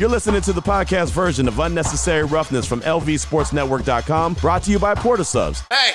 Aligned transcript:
You're 0.00 0.08
listening 0.08 0.40
to 0.40 0.54
the 0.54 0.62
podcast 0.62 1.10
version 1.10 1.46
of 1.46 1.58
Unnecessary 1.58 2.24
Roughness 2.24 2.64
from 2.64 2.80
LVSportsNetwork.com, 2.80 4.32
brought 4.32 4.62
to 4.62 4.70
you 4.70 4.78
by 4.78 4.94
Port 4.94 5.20
of 5.20 5.26
Subs. 5.26 5.62
Hey, 5.70 5.92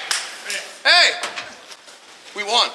hey, 0.83 1.09
we 2.35 2.43
won. 2.43 2.69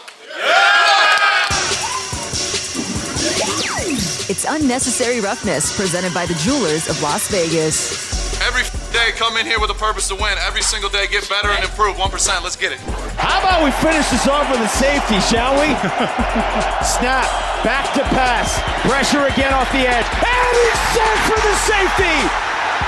It's 4.29 4.45
Unnecessary 4.45 5.21
Roughness, 5.21 5.77
presented 5.77 6.12
by 6.12 6.27
the 6.27 6.35
Jewelers 6.35 6.88
of 6.88 7.01
Las 7.01 7.31
Vegas. 7.31 8.42
Every 8.42 8.65
day, 8.92 9.12
come 9.17 9.37
in 9.37 9.47
here 9.47 9.60
with 9.60 9.71
a 9.71 9.74
purpose 9.74 10.08
to 10.08 10.17
win. 10.17 10.35
Every 10.40 10.62
single 10.62 10.90
day, 10.90 11.06
get 11.06 11.28
better 11.28 11.51
and 11.51 11.62
improve. 11.62 11.94
1%. 11.94 12.42
Let's 12.42 12.56
get 12.56 12.72
it. 12.72 12.81
How 13.15 13.38
about 13.38 13.62
we 13.62 13.71
finish 13.71 14.10
this 14.10 14.26
off 14.26 14.51
with 14.51 14.62
a 14.62 14.69
safety, 14.69 15.21
shall 15.21 15.54
we? 15.54 15.69
Snap, 16.84 17.49
back 17.65 17.92
to 17.95 18.02
pass, 18.16 18.61
pressure 18.88 19.27
again 19.27 19.52
off 19.52 19.70
the 19.73 19.84
edge, 19.84 20.09
and 20.09 20.52
he's 20.56 20.80
set 20.97 21.16
for 21.29 21.41
the 21.41 21.55
safety. 21.69 22.19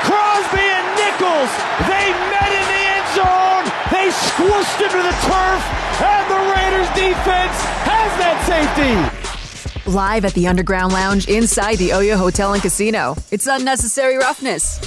Crosby 0.09 0.65
and 0.65 0.89
Nichols, 0.97 1.53
they 1.87 2.07
met 2.33 2.51
in 2.51 2.67
the 2.73 2.83
end 2.97 3.07
zone. 3.13 3.65
They 3.93 4.09
squished 4.11 4.81
him 4.81 4.91
to 4.91 5.03
the 5.05 5.17
turf, 5.29 5.63
and 6.01 6.25
the 6.31 6.41
Raiders 6.57 6.89
defense 6.97 7.57
has 7.85 8.11
that 8.19 8.39
safety. 8.49 9.91
Live 9.91 10.25
at 10.25 10.33
the 10.35 10.47
Underground 10.49 10.93
Lounge 10.93 11.29
inside 11.29 11.77
the 11.77 11.91
Oyo 11.91 12.17
Hotel 12.17 12.55
and 12.55 12.63
Casino. 12.63 13.17
It's 13.31 13.47
Unnecessary 13.47 14.17
Roughness. 14.17 14.79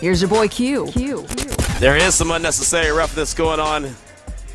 Here's 0.00 0.22
your 0.22 0.30
boy 0.30 0.48
Q. 0.48 0.86
Q. 0.86 1.26
There 1.78 1.96
is 1.96 2.14
some 2.14 2.30
unnecessary 2.30 2.90
roughness 2.90 3.34
going 3.34 3.60
on 3.60 3.84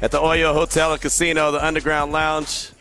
at 0.02 0.12
the 0.12 0.18
Oyo 0.20 0.54
Hotel 0.54 0.94
and 0.94 1.02
Casino, 1.02 1.52
the 1.52 1.64
Underground 1.64 2.12
Lounge. 2.12 2.72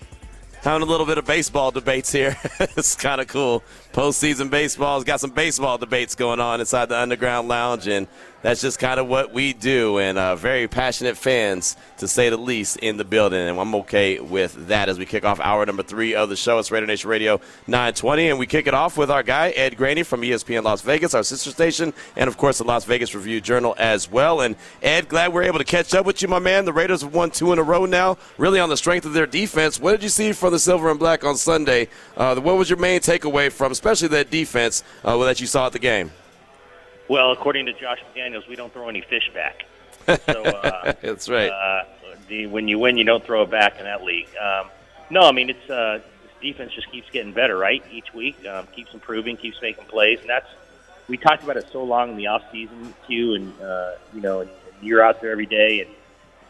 Having 0.65 0.89
a 0.89 0.91
little 0.91 1.05
bit 1.05 1.19
of 1.19 1.27
baseball 1.27 1.71
debates 1.71 2.11
here. 2.11 2.39
it's 2.59 2.95
kind 2.95 3.21
of 3.21 3.27
cool. 3.27 3.63
Postseason 3.95 4.51
baseball's 4.51 5.05
got 5.05 5.21
some 5.21 5.31
baseball 5.31 5.79
debates 5.79 6.17
going 6.17 6.41
on 6.41 6.59
inside 6.59 6.87
the 6.87 6.99
Underground 6.99 7.47
Lounge, 7.47 7.87
and 7.87 8.09
that's 8.45 8.61
just 8.61 8.79
kind 8.79 9.01
of 9.01 9.07
what 9.07 9.33
we 9.33 9.55
do. 9.55 9.99
And 9.99 10.19
uh, 10.19 10.37
very 10.37 10.69
passionate 10.69 11.17
fans, 11.17 11.79
to 11.99 12.07
say 12.07 12.29
the 12.29 12.37
least, 12.37 12.77
in 12.77 12.99
the 12.99 13.05
building. 13.05 13.41
And 13.41 13.59
I'm 13.59 13.75
okay 13.77 14.21
with 14.21 14.67
that 14.67 14.91
as 14.91 14.99
we 14.99 15.07
kick 15.07 15.25
off 15.25 15.41
hour 15.41 15.65
number 15.65 15.83
three 15.83 16.15
of 16.15 16.29
the 16.29 16.37
show. 16.37 16.59
It's 16.59 16.71
Raider 16.71 16.87
Nation 16.87 17.09
Radio 17.09 17.41
920. 17.69 18.29
And 18.29 18.39
we 18.39 18.47
kick 18.47 18.67
it 18.67 18.75
off 18.75 18.99
with 18.99 19.11
our 19.11 19.23
guy, 19.23 19.49
Ed 19.51 19.79
Graney 19.79 20.03
from 20.03 20.21
ESPN 20.21 20.63
Las 20.63 20.83
Vegas, 20.83 21.15
our 21.15 21.23
sister 21.23 21.51
station, 21.51 21.95
and 22.17 22.29
of 22.29 22.37
course 22.37 22.59
the 22.59 22.65
Las 22.65 22.85
Vegas 22.85 23.15
Review 23.15 23.41
Journal 23.41 23.75
as 23.79 24.11
well. 24.11 24.43
And 24.43 24.57
Ed, 24.83 25.09
glad 25.09 25.33
we're 25.33 25.45
able 25.45 25.59
to 25.59 25.65
catch 25.65 25.95
up 25.95 26.05
with 26.05 26.21
you, 26.21 26.29
my 26.29 26.39
man. 26.39 26.67
The 26.67 26.73
Raiders 26.75 27.01
have 27.01 27.15
won 27.15 27.31
two 27.31 27.51
in 27.53 27.59
a 27.59 27.63
row 27.63 27.87
now, 27.87 28.19
really 28.37 28.61
on 28.61 28.69
the 28.69 28.77
strength 28.77 29.07
of 29.07 29.15
their 29.15 29.27
defense. 29.27 29.81
What 29.81 29.93
did 29.93 30.03
you 30.03 30.11
see 30.11 30.33
from 30.33 30.53
the 30.53 30.59
Silver 30.59 30.91
and 30.91 30.99
Black 30.99 31.25
on 31.25 31.37
Sunday? 31.37 31.89
Uh, 32.15 32.35
what 32.41 32.59
was 32.59 32.69
your 32.69 32.79
main 32.79 33.01
takeaway 33.01 33.51
from, 33.51 33.73
especially 33.85 34.09
that 34.09 34.31
defense 34.31 34.83
uh, 35.05 35.17
that 35.19 35.41
you 35.41 35.47
saw 35.47 35.67
at 35.67 35.73
the 35.73 35.79
game? 35.79 36.11
Well, 37.09 37.33
according 37.33 37.67
to 37.67 37.75
Josh 37.75 37.99
McDaniels, 38.15 38.49
we 38.49 38.57
don't 38.57 38.73
throw 38.73 38.89
any 38.89 39.03
fish 39.03 39.31
back. 39.35 39.67
So, 40.07 40.43
uh, 40.45 40.95
That's 41.03 41.29
right. 41.29 41.51
Uh, 41.51 41.85
the, 42.29 42.47
when 42.47 42.67
you 42.67 42.79
win, 42.79 42.97
you 42.97 43.05
don't 43.05 43.23
throw 43.23 43.43
it 43.43 43.51
back 43.51 43.79
in 43.79 43.85
that 43.85 44.03
league. 44.03 44.29
Um, 44.41 44.71
no, 45.11 45.21
I 45.21 45.33
mean 45.33 45.51
it's 45.51 45.71
uh, 45.71 46.01
defense 46.41 46.73
just 46.73 46.91
keeps 46.91 47.11
getting 47.11 47.35
better, 47.35 47.59
right? 47.59 47.85
Each 47.93 48.13
week, 48.15 48.37
um, 48.47 48.67
keeps 48.75 48.95
improving, 48.95 49.37
keeps 49.37 49.61
making 49.61 49.85
plays, 49.85 50.19
and 50.21 50.31
that's 50.31 50.49
we 51.07 51.19
talked 51.19 51.45
about 51.45 51.59
it 51.59 51.67
so 51.71 51.85
long 51.85 52.13
in 52.13 52.17
the 52.17 52.29
off 52.29 52.43
season, 52.51 52.95
Q, 53.07 53.35
and 53.35 53.61
uh, 53.61 53.93
you 54.15 54.23
know, 54.23 54.41
and, 54.41 54.51
and 54.51 54.87
you're 54.87 55.05
out 55.05 55.21
there 55.21 55.31
every 55.31 55.45
day, 55.45 55.81
and 55.81 55.91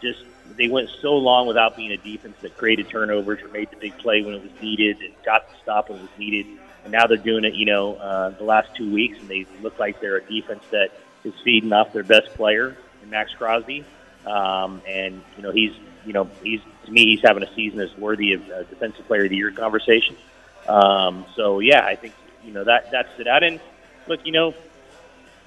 just 0.01 0.25
they 0.57 0.69
went 0.69 0.89
so 1.03 1.17
long 1.17 1.49
without 1.49 1.77
being 1.77 1.91
a 1.91 1.97
defense 1.97 2.37
that 2.43 2.57
created 2.57 2.89
turnovers 2.89 3.43
or 3.43 3.49
made 3.49 3.71
the 3.73 3.77
big 3.77 3.99
play 3.99 4.23
when 4.23 4.35
it 4.35 4.43
was 4.43 4.63
needed 4.63 5.01
and 5.01 5.13
got 5.25 5.49
the 5.49 5.57
stop 5.61 5.89
when 5.89 5.99
it 5.99 6.03
was 6.03 6.11
needed. 6.17 6.47
And 6.85 6.93
now 6.93 7.07
they're 7.07 7.17
doing 7.17 7.45
it, 7.45 7.55
you 7.55 7.67
know, 7.67 7.95
uh, 7.95 8.31
the 8.31 8.45
last 8.45 8.75
two 8.77 8.93
weeks, 8.93 9.19
and 9.19 9.29
they 9.29 9.47
look 9.63 9.79
like 9.79 10.01
they're 10.01 10.17
a 10.17 10.25
defense 10.25 10.63
that 10.71 10.91
is 11.25 11.33
feeding 11.43 11.73
off 11.73 11.93
their 11.93 12.05
best 12.05 12.29
player, 12.35 12.77
Maxx 13.09 13.33
Crosby. 13.35 13.85
Um, 14.27 14.83
and 14.87 15.23
you 15.37 15.43
know, 15.43 15.51
he's, 15.51 15.73
you 16.05 16.13
know, 16.13 16.29
he's 16.43 16.61
to 16.85 16.93
me, 16.93 17.07
he's 17.07 17.21
having 17.23 17.43
a 17.43 17.55
season 17.55 17.79
that's 17.79 17.97
worthy 17.97 18.35
of 18.35 18.49
uh, 18.51 18.63
defensive 18.65 19.07
player 19.07 19.25
of 19.25 19.31
the 19.31 19.37
year 19.37 19.51
conversation. 19.51 20.17
Um, 20.69 21.25
so 21.35 21.61
yeah, 21.61 21.85
I 21.85 21.97
think 21.97 22.15
you 22.45 22.53
know 22.53 22.65
that 22.65 22.91
that 22.93 23.09
stood 23.15 23.29
out. 23.29 23.43
And 23.43 23.61
look, 24.07 24.25
you 24.25 24.33
know, 24.33 24.55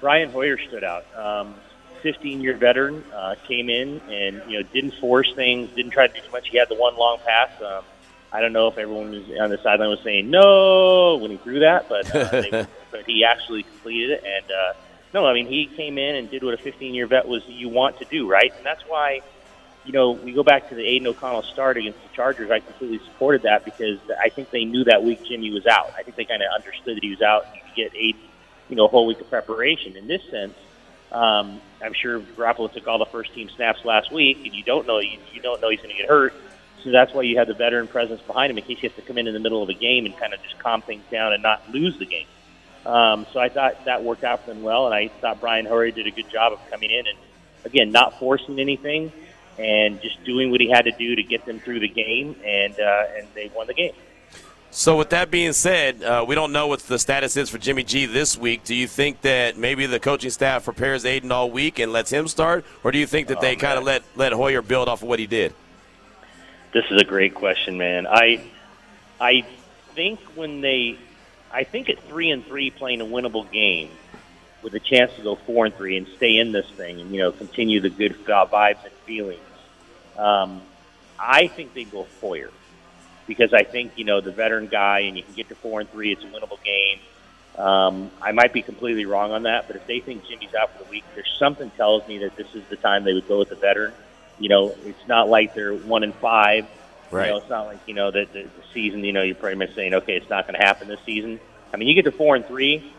Brian 0.00 0.30
Hoyer 0.30 0.58
stood 0.58 0.84
out. 0.84 1.06
Um, 1.16 1.54
15 2.02 2.40
year 2.40 2.56
veteran 2.56 3.04
uh, 3.12 3.34
came 3.46 3.68
in 3.68 4.00
and 4.08 4.42
you 4.48 4.58
know 4.58 4.68
didn't 4.72 4.94
force 4.94 5.32
things, 5.34 5.70
didn't 5.74 5.92
try 5.92 6.06
to 6.06 6.14
do 6.14 6.20
too 6.20 6.32
much. 6.32 6.48
He 6.48 6.58
had 6.58 6.68
the 6.68 6.76
one 6.76 6.96
long 6.96 7.18
pass. 7.24 7.50
Um, 7.62 7.84
I 8.32 8.40
don't 8.40 8.52
know 8.52 8.68
if 8.68 8.76
everyone 8.76 9.10
was 9.10 9.24
on 9.40 9.50
the 9.50 9.58
sideline 9.62 9.88
was 9.88 10.00
saying 10.04 10.30
no 10.30 11.16
when 11.16 11.30
he 11.30 11.36
threw 11.38 11.60
that, 11.60 11.88
but 11.88 12.14
uh, 12.14 12.28
they, 12.30 12.50
but 12.90 13.04
he 13.06 13.24
actually 13.24 13.62
completed 13.62 14.10
it. 14.10 14.24
And 14.24 14.50
uh, 14.50 14.72
no, 15.14 15.26
I 15.26 15.34
mean 15.34 15.46
he 15.46 15.66
came 15.66 15.98
in 15.98 16.16
and 16.16 16.30
did 16.30 16.42
what 16.42 16.54
a 16.54 16.58
15 16.58 16.94
year 16.94 17.06
vet 17.06 17.26
was 17.26 17.42
you 17.46 17.68
want 17.68 17.98
to 17.98 18.04
do, 18.04 18.28
right? 18.28 18.52
And 18.56 18.66
that's 18.66 18.82
why 18.82 19.20
you 19.84 19.92
know 19.92 20.10
we 20.10 20.32
go 20.32 20.42
back 20.42 20.68
to 20.68 20.74
the 20.74 20.86
Aidan 20.86 21.08
O'Connell 21.08 21.42
start 21.42 21.78
against 21.78 22.02
the 22.02 22.08
Chargers. 22.14 22.50
I 22.50 22.60
completely 22.60 23.00
supported 23.06 23.42
that 23.42 23.64
because 23.64 23.98
I 24.20 24.28
think 24.28 24.50
they 24.50 24.64
knew 24.64 24.84
that 24.84 25.02
week 25.02 25.24
Jimmy 25.24 25.50
was 25.50 25.66
out. 25.66 25.92
I 25.96 26.02
think 26.02 26.16
they 26.16 26.26
kind 26.26 26.42
of 26.42 26.48
understood 26.54 26.96
that 26.96 27.02
he 27.02 27.10
was 27.10 27.22
out. 27.22 27.46
And 27.46 27.56
you 27.56 27.62
could 27.62 27.74
get 27.74 27.94
Aidan, 27.96 28.20
you 28.68 28.76
know, 28.76 28.84
a 28.84 28.88
whole 28.88 29.06
week 29.06 29.20
of 29.20 29.30
preparation. 29.30 29.96
In 29.96 30.06
this 30.06 30.22
sense, 30.30 30.54
um, 31.12 31.62
I'm 31.82 31.94
sure 31.94 32.20
Garoppolo 32.20 32.70
took 32.70 32.86
all 32.86 32.98
the 32.98 33.06
first 33.06 33.32
team 33.32 33.48
snaps 33.48 33.84
last 33.86 34.12
week, 34.12 34.44
and 34.44 34.54
you 34.54 34.62
don't 34.62 34.86
know 34.86 34.98
you, 34.98 35.18
you 35.32 35.40
don't 35.40 35.62
know 35.62 35.70
he's 35.70 35.80
going 35.80 35.94
to 35.94 35.96
get 35.96 36.08
hurt. 36.08 36.34
So 36.84 36.90
that's 36.90 37.12
why 37.12 37.22
you 37.22 37.38
have 37.38 37.48
the 37.48 37.54
veteran 37.54 37.88
presence 37.88 38.20
behind 38.22 38.50
him 38.50 38.58
in 38.58 38.64
case 38.64 38.78
he 38.78 38.86
has 38.86 38.96
to 38.96 39.02
come 39.02 39.18
in 39.18 39.26
in 39.26 39.34
the 39.34 39.40
middle 39.40 39.62
of 39.62 39.68
a 39.68 39.74
game 39.74 40.06
and 40.06 40.16
kind 40.16 40.32
of 40.32 40.42
just 40.42 40.58
calm 40.58 40.82
things 40.82 41.02
down 41.10 41.32
and 41.32 41.42
not 41.42 41.68
lose 41.70 41.98
the 41.98 42.06
game. 42.06 42.26
Um, 42.86 43.26
so 43.32 43.40
I 43.40 43.48
thought 43.48 43.84
that 43.84 44.04
worked 44.04 44.24
out 44.24 44.44
for 44.44 44.54
them 44.54 44.62
well, 44.62 44.86
and 44.86 44.94
I 44.94 45.08
thought 45.08 45.40
Brian 45.40 45.66
Hoyer 45.66 45.90
did 45.90 46.06
a 46.06 46.10
good 46.10 46.30
job 46.30 46.52
of 46.52 46.70
coming 46.70 46.90
in 46.90 47.06
and 47.06 47.18
again 47.64 47.90
not 47.90 48.18
forcing 48.18 48.60
anything 48.60 49.12
and 49.58 50.00
just 50.00 50.22
doing 50.24 50.50
what 50.50 50.60
he 50.60 50.70
had 50.70 50.82
to 50.82 50.92
do 50.92 51.16
to 51.16 51.22
get 51.22 51.44
them 51.44 51.58
through 51.58 51.80
the 51.80 51.88
game, 51.88 52.36
and 52.44 52.78
uh, 52.78 53.04
and 53.16 53.26
they 53.34 53.50
won 53.54 53.66
the 53.66 53.74
game. 53.74 53.92
So, 54.70 54.96
with 54.96 55.10
that 55.10 55.30
being 55.30 55.52
said, 55.54 56.02
uh, 56.02 56.24
we 56.28 56.34
don't 56.34 56.52
know 56.52 56.66
what 56.66 56.80
the 56.80 56.98
status 56.98 57.36
is 57.36 57.48
for 57.50 57.58
Jimmy 57.58 57.82
G 57.82 58.06
this 58.06 58.36
week. 58.36 58.64
Do 58.64 58.74
you 58.74 58.86
think 58.86 59.22
that 59.22 59.56
maybe 59.56 59.86
the 59.86 59.98
coaching 59.98 60.30
staff 60.30 60.64
prepares 60.64 61.04
Aidan 61.04 61.32
all 61.32 61.50
week 61.50 61.78
and 61.78 61.92
lets 61.92 62.10
him 62.10 62.28
start, 62.28 62.64
or 62.84 62.92
do 62.92 62.98
you 62.98 63.06
think 63.06 63.28
that 63.28 63.38
Oh, 63.38 63.40
they 63.40 63.56
kind 63.56 63.78
of 63.78 63.84
let 63.84 64.02
let 64.14 64.32
Hoyer 64.32 64.62
build 64.62 64.88
off 64.88 65.02
of 65.02 65.08
what 65.08 65.18
he 65.18 65.26
did? 65.26 65.52
This 66.78 66.92
is 66.92 67.00
a 67.00 67.04
great 67.04 67.34
question, 67.34 67.76
man. 67.76 68.06
I 68.06 68.40
I 69.20 69.44
think 69.96 70.20
when 70.36 70.60
they 70.60 70.96
I 71.50 71.64
think 71.64 71.90
at 71.90 71.98
three 72.04 72.30
and 72.30 72.46
three 72.46 72.70
playing 72.70 73.00
a 73.00 73.04
winnable 73.04 73.50
game 73.50 73.90
with 74.62 74.74
a 74.74 74.78
chance 74.78 75.12
to 75.16 75.22
go 75.22 75.34
four 75.34 75.66
and 75.66 75.74
three 75.74 75.96
and 75.96 76.06
stay 76.18 76.36
in 76.36 76.52
this 76.52 76.70
thing 76.76 77.00
and 77.00 77.10
you 77.10 77.20
know 77.20 77.32
continue 77.32 77.80
the 77.80 77.90
good 77.90 78.14
vibes 78.24 78.84
and 78.84 78.92
feelings. 79.06 79.40
Um, 80.16 80.62
I 81.18 81.48
think 81.48 81.74
they 81.74 81.82
go 81.82 82.06
Hoyer 82.20 82.52
because 83.26 83.52
I 83.52 83.64
think 83.64 83.94
you 83.96 84.04
know 84.04 84.20
the 84.20 84.30
veteran 84.30 84.68
guy 84.68 85.00
and 85.00 85.16
you 85.16 85.24
can 85.24 85.34
get 85.34 85.48
to 85.48 85.56
four 85.56 85.80
and 85.80 85.90
three. 85.90 86.12
It's 86.12 86.22
a 86.22 86.28
winnable 86.28 86.62
game. 86.62 87.00
Um, 87.56 88.08
I 88.22 88.30
might 88.30 88.52
be 88.52 88.62
completely 88.62 89.04
wrong 89.04 89.32
on 89.32 89.42
that, 89.42 89.66
but 89.66 89.74
if 89.74 89.84
they 89.88 89.98
think 89.98 90.28
Jimmy's 90.28 90.54
out 90.54 90.78
for 90.78 90.84
the 90.84 90.90
week, 90.90 91.02
there's 91.16 91.34
something 91.40 91.70
tells 91.70 92.06
me 92.06 92.18
that 92.18 92.36
this 92.36 92.54
is 92.54 92.62
the 92.70 92.76
time 92.76 93.02
they 93.02 93.14
would 93.14 93.26
go 93.26 93.40
with 93.40 93.48
the 93.48 93.56
veteran. 93.56 93.94
You 94.38 94.48
know, 94.48 94.74
it's 94.84 95.08
not 95.08 95.28
like 95.28 95.54
they're 95.54 95.74
one 95.74 96.04
and 96.04 96.14
five. 96.14 96.66
Right. 97.10 97.26
You 97.26 97.32
know, 97.32 97.38
it's 97.38 97.50
not 97.50 97.66
like 97.66 97.78
you 97.86 97.94
know 97.94 98.10
that 98.10 98.32
the, 98.32 98.42
the 98.42 98.62
season. 98.72 99.04
You 99.04 99.12
know, 99.12 99.22
you're 99.22 99.34
pretty 99.34 99.56
much 99.56 99.74
saying, 99.74 99.94
okay, 99.94 100.16
it's 100.16 100.30
not 100.30 100.46
going 100.46 100.58
to 100.58 100.64
happen 100.64 100.88
this 100.88 101.00
season. 101.04 101.40
I 101.72 101.76
mean, 101.76 101.88
you 101.88 101.94
get 101.94 102.04
to 102.04 102.12
four 102.12 102.36
and 102.36 102.46
three, 102.46 102.92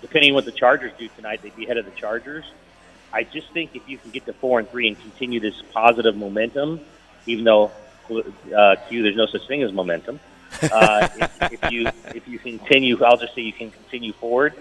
depending 0.00 0.30
on 0.30 0.34
what 0.34 0.44
the 0.44 0.52
Chargers 0.52 0.92
do 0.98 1.08
tonight, 1.16 1.42
they'd 1.42 1.56
be 1.56 1.64
ahead 1.64 1.78
of 1.78 1.84
the 1.84 1.90
Chargers. 1.92 2.44
I 3.12 3.22
just 3.22 3.50
think 3.52 3.74
if 3.74 3.88
you 3.88 3.96
can 3.96 4.10
get 4.10 4.26
to 4.26 4.32
four 4.32 4.58
and 4.58 4.68
three 4.68 4.88
and 4.88 5.00
continue 5.00 5.40
this 5.40 5.62
positive 5.72 6.16
momentum, 6.16 6.80
even 7.26 7.44
though 7.44 7.70
uh, 8.10 8.76
Q, 8.88 9.02
there's 9.02 9.16
no 9.16 9.26
such 9.26 9.46
thing 9.46 9.62
as 9.62 9.72
momentum. 9.72 10.20
Uh, 10.62 11.08
if, 11.16 11.52
if 11.52 11.72
you 11.72 11.86
if 12.14 12.28
you 12.28 12.38
continue, 12.38 13.02
I'll 13.02 13.16
just 13.16 13.34
say 13.34 13.42
you 13.42 13.52
can 13.52 13.70
continue 13.70 14.12
forward. 14.12 14.54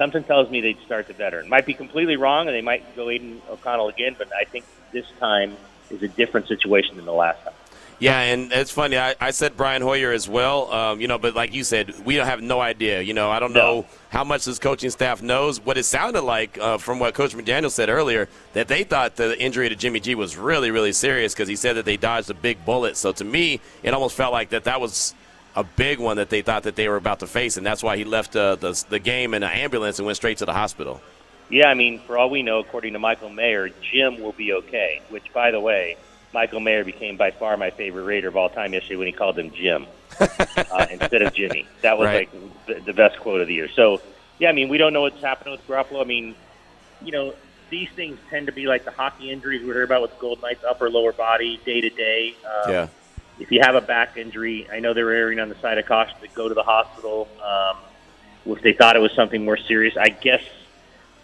Something 0.00 0.24
tells 0.24 0.48
me 0.48 0.62
they'd 0.62 0.80
start 0.86 1.08
the 1.08 1.12
veteran. 1.12 1.46
Might 1.50 1.66
be 1.66 1.74
completely 1.74 2.16
wrong, 2.16 2.48
and 2.48 2.56
they 2.56 2.62
might 2.62 2.96
go 2.96 3.10
Aidan 3.10 3.42
O'Connell 3.50 3.88
again. 3.88 4.16
But 4.16 4.30
I 4.32 4.44
think 4.44 4.64
this 4.92 5.04
time 5.18 5.58
is 5.90 6.02
a 6.02 6.08
different 6.08 6.48
situation 6.48 6.96
than 6.96 7.04
the 7.04 7.12
last 7.12 7.44
time. 7.44 7.52
Yeah, 7.98 8.18
and 8.18 8.50
it's 8.50 8.70
funny. 8.70 8.96
I, 8.96 9.14
I 9.20 9.30
said 9.30 9.58
Brian 9.58 9.82
Hoyer 9.82 10.10
as 10.10 10.26
well. 10.26 10.72
Um, 10.72 11.02
you 11.02 11.06
know, 11.06 11.18
but 11.18 11.34
like 11.34 11.52
you 11.52 11.64
said, 11.64 11.94
we 12.06 12.16
don't 12.16 12.24
have 12.24 12.40
no 12.40 12.62
idea. 12.62 13.02
You 13.02 13.12
know, 13.12 13.30
I 13.30 13.40
don't 13.40 13.52
No. 13.52 13.60
know 13.82 13.86
how 14.08 14.24
much 14.24 14.46
this 14.46 14.58
coaching 14.58 14.88
staff 14.88 15.20
knows. 15.20 15.60
What 15.62 15.76
it 15.76 15.84
sounded 15.84 16.22
like 16.22 16.56
uh, 16.56 16.78
from 16.78 16.98
what 16.98 17.12
Coach 17.12 17.34
McDaniel 17.34 17.70
said 17.70 17.90
earlier, 17.90 18.26
that 18.54 18.68
they 18.68 18.84
thought 18.84 19.16
the 19.16 19.38
injury 19.38 19.68
to 19.68 19.76
Jimmy 19.76 20.00
G 20.00 20.14
was 20.14 20.34
really, 20.34 20.70
really 20.70 20.92
serious 20.92 21.34
because 21.34 21.46
he 21.46 21.56
said 21.56 21.76
that 21.76 21.84
they 21.84 21.98
dodged 21.98 22.30
a 22.30 22.34
big 22.34 22.64
bullet. 22.64 22.96
So 22.96 23.12
to 23.12 23.22
me, 23.24 23.60
it 23.82 23.92
almost 23.92 24.16
felt 24.16 24.32
like 24.32 24.48
that 24.48 24.64
that 24.64 24.80
was 24.80 25.14
a 25.56 25.64
big 25.64 25.98
one 25.98 26.16
that 26.18 26.30
they 26.30 26.42
thought 26.42 26.62
that 26.64 26.76
they 26.76 26.88
were 26.88 26.96
about 26.96 27.20
to 27.20 27.26
face, 27.26 27.56
and 27.56 27.66
that's 27.66 27.82
why 27.82 27.96
he 27.96 28.04
left 28.04 28.36
uh, 28.36 28.56
the 28.56 28.82
the 28.88 28.98
game 28.98 29.34
in 29.34 29.42
an 29.42 29.50
ambulance 29.50 29.98
and 29.98 30.06
went 30.06 30.16
straight 30.16 30.38
to 30.38 30.44
the 30.46 30.52
hospital. 30.52 31.00
Yeah, 31.48 31.66
I 31.68 31.74
mean, 31.74 31.98
for 32.06 32.16
all 32.16 32.30
we 32.30 32.42
know, 32.42 32.60
according 32.60 32.92
to 32.92 32.98
Michael 33.00 33.30
Mayer, 33.30 33.68
Jim 33.82 34.20
will 34.20 34.32
be 34.32 34.52
okay. 34.52 35.00
Which, 35.08 35.32
by 35.32 35.50
the 35.50 35.58
way, 35.58 35.96
Michael 36.32 36.60
Mayer 36.60 36.84
became 36.84 37.16
by 37.16 37.32
far 37.32 37.56
my 37.56 37.70
favorite 37.70 38.04
Raider 38.04 38.28
of 38.28 38.36
all 38.36 38.48
time 38.48 38.72
yesterday 38.72 38.96
when 38.96 39.06
he 39.08 39.12
called 39.12 39.36
him 39.36 39.50
Jim 39.50 39.86
uh, 40.20 40.86
instead 40.90 41.22
of 41.22 41.34
Jimmy. 41.34 41.66
That 41.82 41.98
was 41.98 42.06
Right. 42.06 42.28
like 42.32 42.66
the, 42.66 42.74
the 42.86 42.92
best 42.92 43.18
quote 43.18 43.40
of 43.40 43.48
the 43.48 43.54
year. 43.54 43.68
So 43.68 44.00
yeah, 44.38 44.48
I 44.48 44.52
mean, 44.52 44.68
we 44.68 44.78
don't 44.78 44.92
know 44.92 45.00
what's 45.02 45.20
happening 45.20 45.52
with 45.52 45.66
Garoppolo. 45.66 46.00
I 46.00 46.04
mean, 46.04 46.36
you 47.02 47.10
know, 47.10 47.34
these 47.68 47.88
things 47.96 48.18
tend 48.30 48.46
to 48.46 48.52
be 48.52 48.66
like 48.66 48.84
the 48.84 48.90
hockey 48.92 49.30
injuries 49.32 49.60
we 49.62 49.66
hear 49.68 49.82
about 49.82 50.02
with 50.02 50.16
Golden 50.20 50.42
Knights, 50.42 50.62
upper 50.62 50.88
lower 50.88 51.12
body, 51.12 51.58
day 51.64 51.80
to 51.80 51.90
day. 51.90 52.34
Um, 52.44 52.70
Yeah. 52.70 52.86
If 53.40 53.50
you 53.50 53.60
have 53.62 53.74
a 53.74 53.80
back 53.80 54.18
injury, 54.18 54.68
I 54.70 54.80
know 54.80 54.92
they 54.92 55.02
were 55.02 55.12
erring 55.12 55.40
on 55.40 55.48
the 55.48 55.54
side 55.56 55.78
of 55.78 55.86
caution 55.86 56.20
to 56.20 56.28
go 56.28 56.46
to 56.46 56.54
the 56.54 56.62
hospital. 56.62 57.26
Um, 57.42 57.78
if 58.46 58.62
they 58.62 58.74
thought 58.74 58.96
it 58.96 59.00
was 59.00 59.12
something 59.12 59.44
more 59.44 59.56
serious, 59.56 59.96
I 59.96 60.10
guess, 60.10 60.42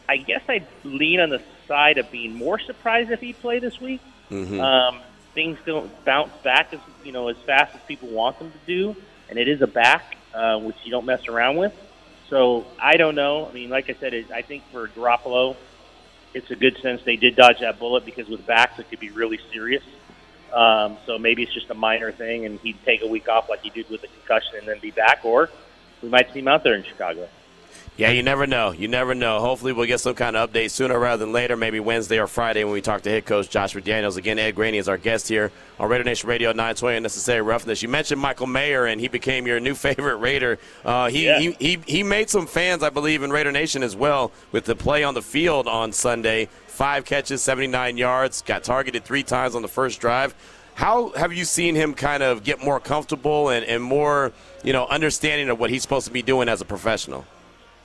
I 0.09 0.17
guess 0.17 0.43
I'd 0.49 0.67
lean 0.83 1.21
on 1.21 1.29
the 1.29 1.43
side 1.69 1.99
of 1.99 2.11
being 2.11 2.35
more 2.35 2.59
surprised 2.59 3.11
if 3.11 3.21
he 3.21 3.35
played 3.35 3.63
this 3.63 3.81
week. 3.81 4.01
Mm-hmm. 4.31 4.61
Um, 4.61 5.01
things 5.35 5.59
don't 5.67 5.93
bounce 6.07 6.33
back 6.43 6.73
as 6.73 6.81
you 7.05 7.13
know 7.13 7.29
as 7.29 7.37
fast 7.45 7.75
as 7.75 7.81
people 7.83 8.09
want 8.09 8.39
them 8.39 8.51
to 8.51 8.59
do, 8.67 8.97
and 9.29 9.39
it 9.39 9.47
is 9.47 9.61
a 9.61 9.67
back 9.67 10.17
uh, 10.35 10.59
which 10.59 10.77
you 10.85 10.91
don't 10.91 11.05
mess 11.05 11.29
around 11.29 11.57
with. 11.57 11.75
So 12.31 12.67
I 12.81 12.97
don't 12.97 13.15
know. 13.15 13.47
I 13.47 13.53
mean, 13.53 13.69
like 13.69 13.91
I 13.91 13.95
said, 13.95 14.15
it, 14.15 14.31
I 14.31 14.43
think 14.43 14.65
for 14.73 14.89
Garoppolo, 14.89 15.57
it's 16.35 16.51
a 16.51 16.57
good 16.57 16.79
sense 16.81 17.03
they 17.05 17.17
did 17.17 17.37
dodge 17.37 17.61
that 17.61 17.79
bullet 17.79 18.05
because 18.05 18.29
with 18.29 18.47
backs 18.47 18.79
it 18.79 18.89
could 18.89 19.01
be 19.01 19.11
really 19.11 19.39
serious. 19.53 19.85
Um, 20.53 20.99
so 21.07 21.19
maybe 21.19 21.43
it's 21.43 21.53
just 21.55 21.71
a 21.71 21.75
minor 21.75 22.13
thing, 22.13 22.47
and 22.47 22.59
he'd 22.61 22.79
take 22.85 23.03
a 23.03 23.07
week 23.07 23.29
off 23.29 23.49
like 23.49 23.61
he 23.63 23.71
did 23.71 23.89
with 23.91 24.01
the 24.01 24.09
concussion 24.09 24.59
and 24.59 24.69
then 24.69 24.79
be 24.81 24.91
back, 24.91 25.21
or 25.25 25.51
we 26.03 26.09
might 26.09 26.33
see 26.33 26.41
him 26.41 26.49
out 26.49 26.65
there 26.65 26.75
in 26.75 26.85
Chicago. 26.85 27.29
Yeah, 27.99 28.11
you 28.11 28.23
never 28.23 28.47
know. 28.47 28.73
You 28.73 28.89
never 28.89 29.15
know. 29.15 29.41
Hopefully, 29.41 29.73
we'll 29.73 29.87
get 29.87 30.01
some 30.01 30.15
kind 30.15 30.37
of 30.37 30.51
update 30.53 30.71
sooner 30.71 30.99
rather 30.99 31.25
than 31.25 31.33
later, 31.33 31.57
maybe 31.57 31.81
Wednesday 31.81 32.19
or 32.19 32.27
Friday 32.27 32.63
when 32.63 32.75
we 32.75 32.83
talk 32.83 33.01
to 33.03 33.11
head 33.11 33.25
coach 33.25 33.49
Josh 33.49 33.75
McDaniels. 33.75 34.19
Again, 34.19 34.39
Ed 34.39 34.55
Graney 34.55 34.77
is 34.77 34.87
our 34.87 34.99
guest 34.99 35.29
here 35.29 35.51
on 35.81 35.89
Raider 35.89 36.05
Nation 36.05 36.29
Radio 36.29 36.51
920 36.51 37.01
Necessary 37.01 37.41
Roughness. 37.41 37.83
You 37.83 37.89
mentioned 37.89 38.21
Michael 38.21 38.49
Mayer, 38.49 38.85
and 38.85 39.01
he 39.01 39.09
became 39.09 39.47
your 39.47 39.61
new 39.61 39.75
favorite 39.87 40.17
Raider. 40.17 40.59
Uh, 40.85 41.09
he, 41.09 41.25
Yeah. 41.25 41.39
he, 41.39 41.53
he, 41.59 41.79
he 41.87 42.03
made 42.03 42.29
some 42.29 42.47
fans, 42.47 42.83
I 42.83 42.91
believe, 42.91 43.23
in 43.23 43.31
Raider 43.31 43.51
Nation 43.51 43.83
as 43.83 43.97
well 43.97 44.31
with 44.53 44.67
the 44.67 44.77
play 44.77 45.03
on 45.03 45.15
the 45.15 45.23
field 45.23 45.67
on 45.67 45.91
Sunday. 45.93 46.51
Five 46.67 47.07
catches, 47.07 47.41
79 47.41 47.97
yards, 47.97 48.43
got 48.43 48.63
targeted 48.63 49.05
three 49.05 49.23
times 49.23 49.55
on 49.55 49.63
the 49.63 49.69
first 49.69 50.03
drive. 50.03 50.35
How 50.75 51.13
have 51.13 51.33
you 51.33 51.47
seen 51.47 51.75
him 51.75 51.95
kind 51.95 52.23
of 52.23 52.45
get 52.45 52.63
more 52.63 52.79
comfortable 52.79 53.49
and, 53.49 53.65
and 53.65 53.83
more, 53.83 54.33
you 54.63 54.75
know, 54.75 54.87
understanding 54.89 55.49
of 55.49 55.59
what 55.59 55.71
he's 55.71 55.81
supposed 55.81 56.07
to 56.09 56.13
be 56.13 56.21
doing 56.21 56.51
as 56.51 56.61
a 56.61 56.67
professional? 56.67 57.25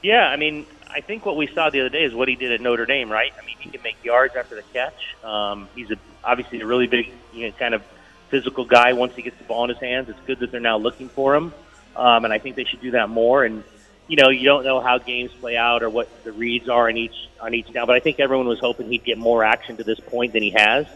Yeah, 0.02 0.28
I 0.28 0.36
mean, 0.36 0.66
I 0.90 1.02
think 1.02 1.26
what 1.26 1.38
we 1.38 1.48
saw 1.48 1.70
the 1.70 1.82
other 1.82 1.90
day 1.90 2.04
is 2.04 2.14
what 2.14 2.28
he 2.28 2.36
did 2.36 2.52
at 2.52 2.62
Notre 2.62 2.86
Dame, 2.86 3.12
right? 3.12 3.32
I 3.40 3.46
mean, 3.46 3.56
he 3.60 3.70
can 3.70 3.82
make 3.84 4.04
yards 4.04 4.36
after 4.36 4.56
the 4.56 4.64
catch. 4.74 5.16
Um, 5.24 5.70
he's 5.76 5.92
a, 5.92 5.98
obviously 6.24 6.62
a 6.62 6.66
really 6.66 6.88
big, 6.88 7.12
you 7.34 7.48
know, 7.48 7.54
kind 7.54 7.74
of 7.74 7.84
physical 8.30 8.66
guy. 8.66 8.94
Once 8.94 9.16
he 9.16 9.22
gets 9.22 9.38
the 9.38 9.44
ball 9.44 9.64
in 9.66 9.70
his 9.70 9.80
hands, 9.80 10.10
it's 10.10 10.20
good 10.26 10.40
that 10.40 10.52
they're 10.52 10.60
now 10.60 10.78
looking 10.78 11.10
for 11.10 11.36
him, 11.36 11.54
um, 11.96 12.26
and 12.26 12.34
I 12.34 12.40
think 12.40 12.56
they 12.56 12.64
should 12.64 12.82
do 12.82 12.92
that 12.92 13.10
more. 13.10 13.44
And 13.44 13.64
you 14.08 14.18
know, 14.18 14.30
you 14.30 14.44
don't 14.44 14.66
know 14.66 14.82
how 14.82 14.98
games 14.98 15.32
play 15.40 15.56
out 15.56 15.84
or 15.84 15.90
what 15.90 16.10
the 16.24 16.32
reads 16.32 16.68
are 16.68 16.90
on 16.90 16.98
each 16.98 17.30
on 17.40 17.54
each 17.54 17.72
down, 17.72 17.88
but 17.88 17.96
I 17.96 18.00
think 18.00 18.20
everyone 18.20 18.48
was 18.48 18.60
hoping 18.60 18.90
he'd 18.90 19.04
get 19.04 19.18
more 19.18 19.44
action 19.44 19.78
to 19.78 19.84
this 19.84 20.00
point 20.00 20.34
than 20.34 20.44
he 20.44 20.52
has. 20.52 20.88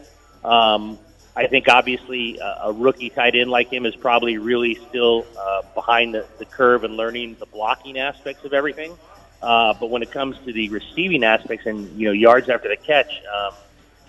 Um, 0.44 1.00
I 1.36 1.48
think 1.48 1.68
obviously 1.68 2.40
a, 2.40 2.72
rookie 2.72 3.10
tight 3.10 3.36
end 3.36 3.50
like 3.50 3.72
him 3.72 3.86
is 3.86 3.96
probably 3.96 4.38
really 4.38 4.76
still 4.88 5.26
uh, 5.38 5.64
behind 5.74 6.14
the, 6.14 6.26
the 6.38 6.46
curve 6.46 6.86
and 6.86 6.96
learning 6.96 7.36
the 7.40 7.46
blocking 7.46 8.00
aspects 8.00 8.46
of 8.46 8.54
everything. 8.54 8.98
Uh, 9.42 9.74
but 9.80 9.90
when 9.90 10.02
it 10.02 10.12
comes 10.12 10.38
to 10.46 10.54
the 10.54 10.70
receiving 10.70 11.24
aspects 11.24 11.66
and 11.66 11.88
you 12.00 12.08
know 12.08 12.14
yards 12.14 12.50
after 12.50 12.70
the 12.70 12.78
catch, 12.78 13.22
um, 13.26 13.54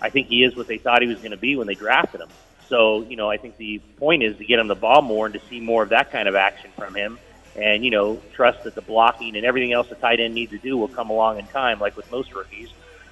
I 0.01 0.09
think 0.09 0.27
he 0.27 0.43
is 0.43 0.55
what 0.55 0.67
they 0.67 0.77
thought 0.77 1.01
he 1.01 1.07
was 1.07 1.17
going 1.17 1.31
to 1.31 1.37
be 1.37 1.57
when 1.57 1.67
they 1.67 1.75
drafted 1.75 2.21
him. 2.21 2.29
So 2.69 3.01
you 3.03 3.17
know 3.17 3.29
I 3.29 3.37
think 3.37 3.57
the 3.57 3.79
point 3.97 4.23
is 4.23 4.37
to 4.37 4.45
get 4.45 4.57
him 4.57 4.67
the 4.67 4.75
ball 4.75 5.01
more 5.01 5.25
and 5.25 5.33
to 5.33 5.41
see 5.49 5.59
more 5.59 5.83
of 5.83 5.89
that 5.89 6.11
kind 6.11 6.29
of 6.29 6.35
action 6.35 6.71
from 6.77 6.95
him, 6.95 7.19
and 7.57 7.83
you 7.83 7.91
know 7.91 8.21
trust 8.33 8.63
that 8.63 8.73
the 8.73 8.81
blocking 8.81 9.35
and 9.35 9.45
everything 9.45 9.73
else 9.73 9.89
the 9.89 9.95
tight 9.95 10.21
end 10.21 10.33
needs 10.33 10.51
to 10.51 10.57
do 10.59 10.77
will 10.77 10.87
come 10.87 11.09
along 11.09 11.39
in 11.39 11.47
time, 11.47 11.79
like 11.79 11.97
with 11.97 12.09
most 12.09 12.33
rookies. 12.33 12.69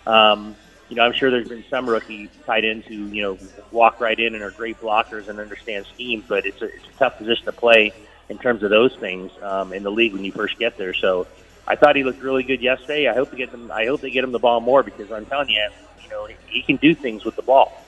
Um, 0.08 0.56
you 0.90 0.96
know, 0.96 1.04
I'm 1.04 1.14
sure 1.14 1.32
there's 1.32 1.48
been 1.48 1.64
some 1.70 1.90
rookie 1.90 2.30
tight 2.46 2.64
ends 2.64 2.86
who, 2.86 2.96
you 3.08 3.22
know, 3.24 3.38
walk 3.72 4.00
right 4.00 4.20
in 4.20 4.36
and 4.36 4.44
are 4.44 4.52
great 4.52 4.80
blockers 4.80 5.28
and 5.28 5.40
understand 5.40 5.86
schemes, 5.94 6.26
but 6.28 6.46
it's 6.46 6.62
a, 6.62 6.66
it's 6.66 6.86
a 6.96 6.98
tough 7.00 7.18
position 7.18 7.46
to 7.46 7.52
play 7.52 7.94
in 8.30 8.38
terms 8.38 8.64
of 8.64 8.70
those 8.70 8.96
things 8.96 9.32
um, 9.42 9.74
in 9.74 9.84
the 9.84 9.92
league 9.92 10.14
when 10.14 10.24
you 10.24 10.32
first 10.32 10.58
get 10.60 10.78
there. 10.78 10.94
So 10.94 11.28
I 11.68 11.76
thought 11.76 11.96
he 11.96 12.04
looked 12.04 12.22
really 12.22 12.44
good 12.44 12.62
yesterday. 12.62 13.08
I 13.08 13.14
hope 13.14 13.32
to 13.32 13.36
get 13.36 13.52
them. 13.52 13.72
I 13.72 13.86
hope 13.86 14.02
they 14.02 14.12
get 14.12 14.24
him 14.24 14.32
the 14.32 14.40
ball 14.40 14.62
more 14.62 14.84
because 14.84 15.12
I'm 15.12 15.26
telling 15.26 15.50
you, 15.50 15.68
you 16.04 16.10
know, 16.10 16.28
he 16.48 16.62
can 16.62 16.76
do 16.76 16.94
things 16.94 17.26
with 17.26 17.36
the 17.36 17.42
ball. 17.42 17.82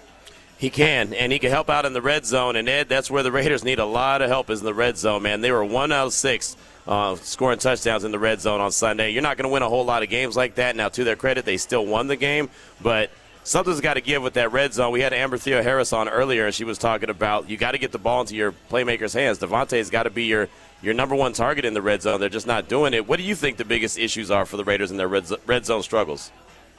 He 0.58 0.72
can, 0.72 1.14
and 1.14 1.32
he 1.32 1.38
can 1.38 1.52
help 1.52 1.70
out 1.70 1.86
in 1.86 1.94
the 1.94 2.02
red 2.02 2.26
zone. 2.26 2.56
And 2.56 2.68
Ed, 2.68 2.90
that's 2.90 3.12
where 3.12 3.22
the 3.22 3.32
Raiders 3.32 3.64
need 3.64 3.78
a 3.78 3.86
lot 3.86 4.24
of 4.24 4.30
help 4.30 4.50
is 4.50 4.62
in 4.62 4.66
the 4.66 4.74
red 4.74 4.98
zone, 4.98 5.22
man. 5.22 5.42
They 5.42 5.52
were 5.52 5.64
one 5.64 5.92
out 5.92 6.08
of 6.08 6.14
six 6.14 6.58
uh, 6.88 7.16
scoring 7.16 7.60
touchdowns 7.60 8.04
in 8.04 8.12
the 8.12 8.20
red 8.20 8.40
zone 8.42 8.62
on 8.62 8.72
Sunday. 8.72 9.12
You're 9.12 9.22
not 9.22 9.38
going 9.38 9.48
to 9.48 9.54
win 9.54 9.64
a 9.64 9.70
whole 9.70 9.86
lot 9.86 10.04
of 10.04 10.10
games 10.10 10.36
like 10.36 10.56
that. 10.56 10.76
Now, 10.76 10.90
to 10.90 11.04
their 11.04 11.16
credit, 11.16 11.46
they 11.46 11.58
still 11.58 11.86
won 11.86 12.08
the 12.08 12.16
game, 12.16 12.50
but 12.82 13.12
something's 13.44 13.82
got 13.82 13.96
to 13.96 14.02
give 14.02 14.24
with 14.24 14.34
that 14.34 14.52
red 14.52 14.74
zone. 14.74 14.92
We 14.92 15.02
had 15.02 15.14
Amber 15.14 15.38
Theoharis 15.38 15.92
on 15.96 16.08
earlier, 16.08 16.46
and 16.46 16.56
she 16.56 16.64
was 16.64 16.78
talking 16.78 17.10
about 17.10 17.50
you 17.50 17.58
got 17.58 17.72
to 17.72 17.78
get 17.78 17.92
the 17.92 17.98
ball 17.98 18.22
into 18.22 18.36
your 18.36 18.54
playmakers' 18.70 19.14
hands. 19.14 19.40
Davante's 19.40 19.90
got 19.90 20.04
to 20.04 20.10
be 20.10 20.26
your 20.26 20.48
your 20.82 20.94
number 20.94 21.16
one 21.16 21.34
target 21.34 21.66
in 21.66 21.74
the 21.74 21.82
red 21.82 22.02
zone. 22.02 22.20
They're 22.20 22.30
just 22.30 22.48
not 22.48 22.70
doing 22.70 22.94
it. 22.94 23.08
What 23.08 23.18
do 23.18 23.24
you 23.24 23.36
think 23.36 23.58
the 23.58 23.66
biggest 23.66 23.98
issues 23.98 24.30
are 24.30 24.46
for 24.46 24.58
the 24.58 24.64
Raiders 24.64 24.92
in 24.92 24.98
their 24.98 25.08
red, 25.08 25.26
red 25.46 25.66
zone 25.66 25.82
struggles? 25.82 26.32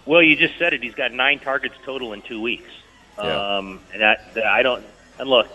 Well, 0.06 0.22
you 0.22 0.36
just 0.36 0.56
said 0.56 0.72
it. 0.72 0.82
He's 0.82 0.94
got 0.94 1.12
nine 1.12 1.40
targets 1.40 1.74
total 1.84 2.12
in 2.12 2.22
two 2.22 2.40
weeks. 2.40 2.70
Yeah. 3.18 3.56
Um, 3.56 3.80
and 3.92 4.00
that, 4.00 4.34
that 4.34 4.46
I 4.46 4.62
don't. 4.62 4.84
And 5.18 5.28
look, 5.28 5.48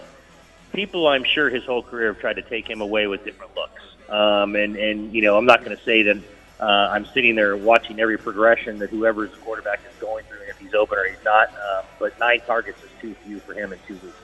people, 0.74 1.08
I'm 1.08 1.24
sure 1.24 1.50
his 1.50 1.64
whole 1.64 1.82
career 1.82 2.08
have 2.12 2.20
tried 2.20 2.36
to 2.36 2.42
take 2.42 2.70
him 2.70 2.82
away 2.82 3.08
with 3.08 3.24
different 3.24 3.56
looks. 3.56 3.82
Um, 4.10 4.56
and 4.56 4.76
and 4.76 5.14
you 5.14 5.22
know, 5.22 5.38
I'm 5.38 5.46
not 5.46 5.64
going 5.64 5.76
to 5.76 5.84
say 5.84 6.04
that 6.04 6.18
uh, 6.60 6.90
I'm 6.92 7.06
sitting 7.08 7.36
there 7.36 7.58
watching 7.58 8.00
every 8.00 8.18
progression 8.18 8.80
that 8.80 8.90
whoever's 8.90 9.32
the 9.32 9.38
quarterback 9.38 9.80
is 9.90 10.00
going 10.00 10.26
through, 10.26 10.42
if 10.48 10.58
he's 10.60 10.74
open 10.74 10.98
or 10.98 11.06
he's 11.06 11.24
not. 11.24 11.50
Um, 11.50 11.86
but 12.00 12.18
nine 12.20 12.42
targets 12.42 12.82
is 12.84 12.90
too 13.02 13.16
few 13.26 13.40
for 13.40 13.54
him 13.54 13.74
in 13.74 13.80
two 13.88 13.96
weeks. 13.96 14.16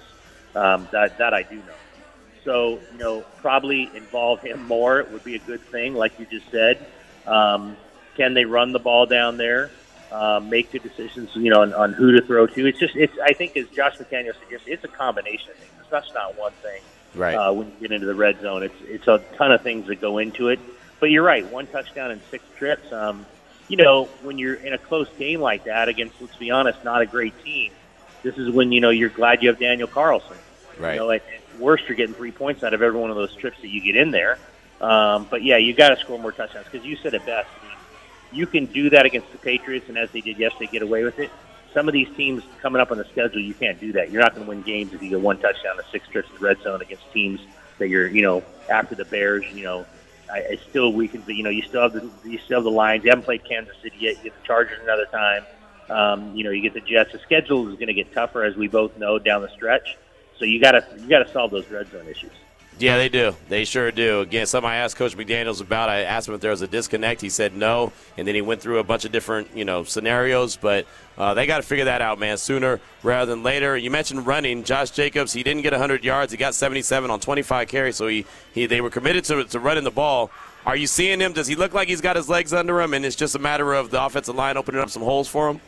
Um, 0.55 0.87
that 0.91 1.17
that 1.17 1.33
I 1.33 1.43
do 1.43 1.55
know. 1.55 1.73
So 2.43 2.79
you 2.91 2.97
know, 2.97 3.21
probably 3.37 3.89
involve 3.95 4.41
him 4.41 4.63
more 4.65 5.05
would 5.11 5.23
be 5.23 5.35
a 5.35 5.39
good 5.39 5.61
thing, 5.61 5.95
like 5.95 6.19
you 6.19 6.25
just 6.25 6.49
said. 6.51 6.85
Um, 7.25 7.75
can 8.15 8.33
they 8.33 8.45
run 8.45 8.71
the 8.71 8.79
ball 8.79 9.05
down 9.05 9.37
there? 9.37 9.71
Uh, 10.11 10.39
make 10.39 10.71
good 10.71 10.81
decisions, 10.81 11.29
you 11.35 11.51
know, 11.51 11.61
on, 11.61 11.73
on 11.73 11.93
who 11.93 12.11
to 12.11 12.25
throw 12.25 12.47
to. 12.47 12.65
It's 12.65 12.79
just, 12.79 12.95
it's. 12.95 13.13
I 13.23 13.33
think, 13.33 13.55
as 13.55 13.67
Josh 13.69 13.95
McDaniel 13.97 14.33
suggested, 14.39 14.71
it's 14.71 14.83
a 14.83 14.87
combination 14.87 15.51
of 15.51 15.57
things. 15.57 15.71
It's 15.81 15.91
not 15.91 16.03
not 16.13 16.37
one 16.37 16.51
thing. 16.63 16.81
Right. 17.15 17.35
Uh, 17.35 17.53
when 17.53 17.67
you 17.67 17.73
get 17.81 17.91
into 17.91 18.05
the 18.05 18.15
red 18.15 18.41
zone, 18.41 18.63
it's 18.63 18.75
it's 18.83 19.07
a 19.07 19.19
ton 19.35 19.51
of 19.51 19.61
things 19.61 19.87
that 19.87 19.99
go 19.99 20.17
into 20.19 20.49
it. 20.49 20.59
But 20.99 21.07
you're 21.07 21.23
right. 21.23 21.49
One 21.51 21.67
touchdown 21.67 22.11
in 22.11 22.21
six 22.29 22.43
trips. 22.57 22.91
Um, 22.91 23.25
you 23.67 23.77
know, 23.77 24.05
when 24.23 24.37
you're 24.37 24.55
in 24.55 24.73
a 24.73 24.77
close 24.77 25.07
game 25.17 25.41
like 25.41 25.65
that 25.65 25.89
against, 25.89 26.15
let's 26.21 26.35
be 26.35 26.51
honest, 26.51 26.83
not 26.83 27.01
a 27.01 27.05
great 27.05 27.33
team. 27.43 27.71
This 28.23 28.37
is 28.37 28.49
when 28.49 28.71
you 28.71 28.81
know 28.81 28.89
you're 28.89 29.09
glad 29.09 29.41
you 29.41 29.49
have 29.49 29.59
Daniel 29.59 29.87
Carlson. 29.87 30.37
Right. 30.77 30.93
You 30.93 30.99
know, 30.99 31.11
at 31.11 31.21
at 31.21 31.59
worst, 31.59 31.85
you're 31.87 31.95
getting 31.95 32.15
three 32.15 32.31
points 32.31 32.63
out 32.63 32.73
of 32.73 32.81
every 32.81 32.99
one 32.99 33.09
of 33.09 33.15
those 33.15 33.35
trips 33.35 33.59
that 33.61 33.69
you 33.69 33.81
get 33.81 33.95
in 33.95 34.11
there. 34.11 34.37
Um, 34.81 35.27
but 35.29 35.43
yeah, 35.43 35.57
you 35.57 35.73
got 35.73 35.89
to 35.89 35.97
score 35.97 36.19
more 36.19 36.31
touchdowns 36.31 36.67
because 36.71 36.85
you 36.85 36.95
said 36.95 37.13
it 37.13 37.25
best. 37.25 37.49
I 37.61 37.67
mean, 37.67 37.77
you 38.31 38.45
can 38.45 38.65
do 38.65 38.89
that 38.91 39.05
against 39.05 39.31
the 39.31 39.37
Patriots, 39.37 39.89
and 39.89 39.97
as 39.97 40.09
they 40.11 40.21
did 40.21 40.37
yesterday, 40.37 40.69
get 40.71 40.81
away 40.81 41.03
with 41.03 41.19
it. 41.19 41.31
Some 41.73 41.87
of 41.87 41.93
these 41.93 42.09
teams 42.17 42.43
coming 42.61 42.81
up 42.81 42.91
on 42.91 42.97
the 42.97 43.05
schedule, 43.05 43.39
you 43.39 43.53
can't 43.53 43.79
do 43.79 43.91
that. 43.93 44.11
You're 44.11 44.21
not 44.21 44.33
going 44.33 44.45
to 44.45 44.49
win 44.49 44.61
games 44.63 44.93
if 44.93 45.03
you 45.03 45.09
get 45.09 45.21
one 45.21 45.37
touchdown 45.37 45.77
to 45.77 45.83
six 45.91 46.07
trips 46.07 46.27
to 46.29 46.33
the 46.35 46.39
red 46.39 46.61
zone 46.61 46.81
against 46.81 47.11
teams 47.13 47.39
that 47.77 47.89
you're, 47.89 48.07
you 48.07 48.21
know, 48.21 48.43
after 48.69 48.95
the 48.95 49.05
Bears. 49.05 49.45
You 49.53 49.63
know, 49.63 49.85
I, 50.31 50.37
I 50.37 50.59
still 50.69 50.93
weaken, 50.93 51.21
but 51.25 51.35
you 51.35 51.43
know, 51.43 51.49
you 51.49 51.61
still 51.61 51.81
have 51.81 51.93
the 51.93 52.09
you 52.29 52.39
still 52.39 52.57
have 52.57 52.63
the 52.63 52.71
Lions. 52.71 53.03
You 53.03 53.11
haven't 53.11 53.25
played 53.25 53.43
Kansas 53.45 53.75
City 53.81 53.97
yet. 53.99 54.17
You 54.17 54.23
get 54.25 54.41
the 54.41 54.47
Chargers 54.47 54.79
another 54.81 55.05
time. 55.05 55.45
Um, 55.89 56.35
you 56.35 56.43
know, 56.43 56.51
you 56.51 56.61
get 56.61 56.73
the 56.73 56.81
Jets. 56.81 57.11
The 57.11 57.19
schedule 57.19 57.67
is 57.69 57.75
going 57.75 57.87
to 57.87 57.93
get 57.93 58.13
tougher, 58.13 58.43
as 58.43 58.55
we 58.55 58.67
both 58.67 58.97
know, 58.97 59.17
down 59.17 59.41
the 59.41 59.49
stretch. 59.49 59.97
So 60.37 60.45
you 60.45 60.61
got 60.61 60.71
to 60.71 60.85
you 60.99 61.09
got 61.09 61.19
to 61.19 61.31
solve 61.31 61.51
those 61.51 61.69
red 61.69 61.91
zone 61.91 62.07
issues. 62.07 62.31
Yeah, 62.79 62.97
they 62.97 63.09
do. 63.09 63.35
They 63.49 63.65
sure 63.65 63.91
do. 63.91 64.21
Again, 64.21 64.45
something 64.45 64.69
I 64.69 64.77
asked 64.77 64.95
Coach 64.95 65.17
McDaniels 65.17 65.59
about. 65.59 65.89
I 65.89 66.01
asked 66.01 66.29
him 66.29 66.33
if 66.33 66.39
there 66.39 66.51
was 66.51 66.61
a 66.61 66.67
disconnect. 66.67 67.19
He 67.19 67.29
said 67.29 67.53
no, 67.53 67.91
and 68.17 68.25
then 68.25 68.35
he 68.35 68.41
went 68.41 68.61
through 68.61 68.79
a 68.79 68.83
bunch 68.85 69.03
of 69.03 69.11
different, 69.11 69.49
you 69.53 69.65
know, 69.65 69.83
scenarios. 69.83 70.55
But 70.55 70.87
uh, 71.17 71.33
they 71.33 71.45
got 71.45 71.57
to 71.57 71.63
figure 71.63 71.85
that 71.85 72.01
out, 72.01 72.19
man, 72.19 72.37
sooner 72.37 72.79
rather 73.03 73.29
than 73.29 73.43
later. 73.43 73.75
You 73.75 73.91
mentioned 73.91 74.25
running. 74.25 74.63
Josh 74.63 74.91
Jacobs, 74.91 75.33
he 75.33 75.43
didn't 75.43 75.63
get 75.63 75.73
100 75.73 76.05
yards. 76.05 76.31
He 76.31 76.37
got 76.37 76.55
77 76.55 77.11
on 77.11 77.19
25 77.19 77.67
carries, 77.67 77.97
so 77.97 78.07
he, 78.07 78.25
he 78.53 78.65
they 78.65 78.79
were 78.79 78.89
committed 78.89 79.25
to, 79.25 79.43
to 79.43 79.59
running 79.59 79.83
the 79.83 79.91
ball. 79.91 80.31
Are 80.65 80.77
you 80.77 80.87
seeing 80.87 81.19
him? 81.19 81.33
Does 81.33 81.47
he 81.47 81.55
look 81.55 81.73
like 81.73 81.89
he's 81.89 82.01
got 82.01 82.15
his 82.15 82.29
legs 82.29 82.53
under 82.53 82.79
him, 82.79 82.93
and 82.93 83.05
it's 83.05 83.15
just 83.15 83.35
a 83.35 83.39
matter 83.39 83.73
of 83.73 83.91
the 83.91 84.01
offensive 84.01 84.35
line 84.35 84.55
opening 84.55 84.79
up 84.79 84.89
some 84.89 85.03
holes 85.03 85.27
for 85.27 85.49
him? 85.49 85.59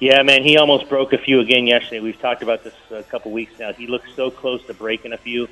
Yeah, 0.00 0.22
man, 0.22 0.44
he 0.44 0.56
almost 0.56 0.88
broke 0.88 1.12
a 1.12 1.18
few 1.18 1.40
again 1.40 1.66
yesterday. 1.66 2.00
We've 2.00 2.20
talked 2.20 2.42
about 2.42 2.62
this 2.62 2.74
a 2.90 3.02
couple 3.02 3.32
weeks 3.32 3.58
now. 3.58 3.72
He 3.72 3.88
looked 3.88 4.08
so 4.14 4.30
close 4.30 4.64
to 4.66 4.74
breaking 4.74 5.12
a 5.12 5.18
few, 5.18 5.48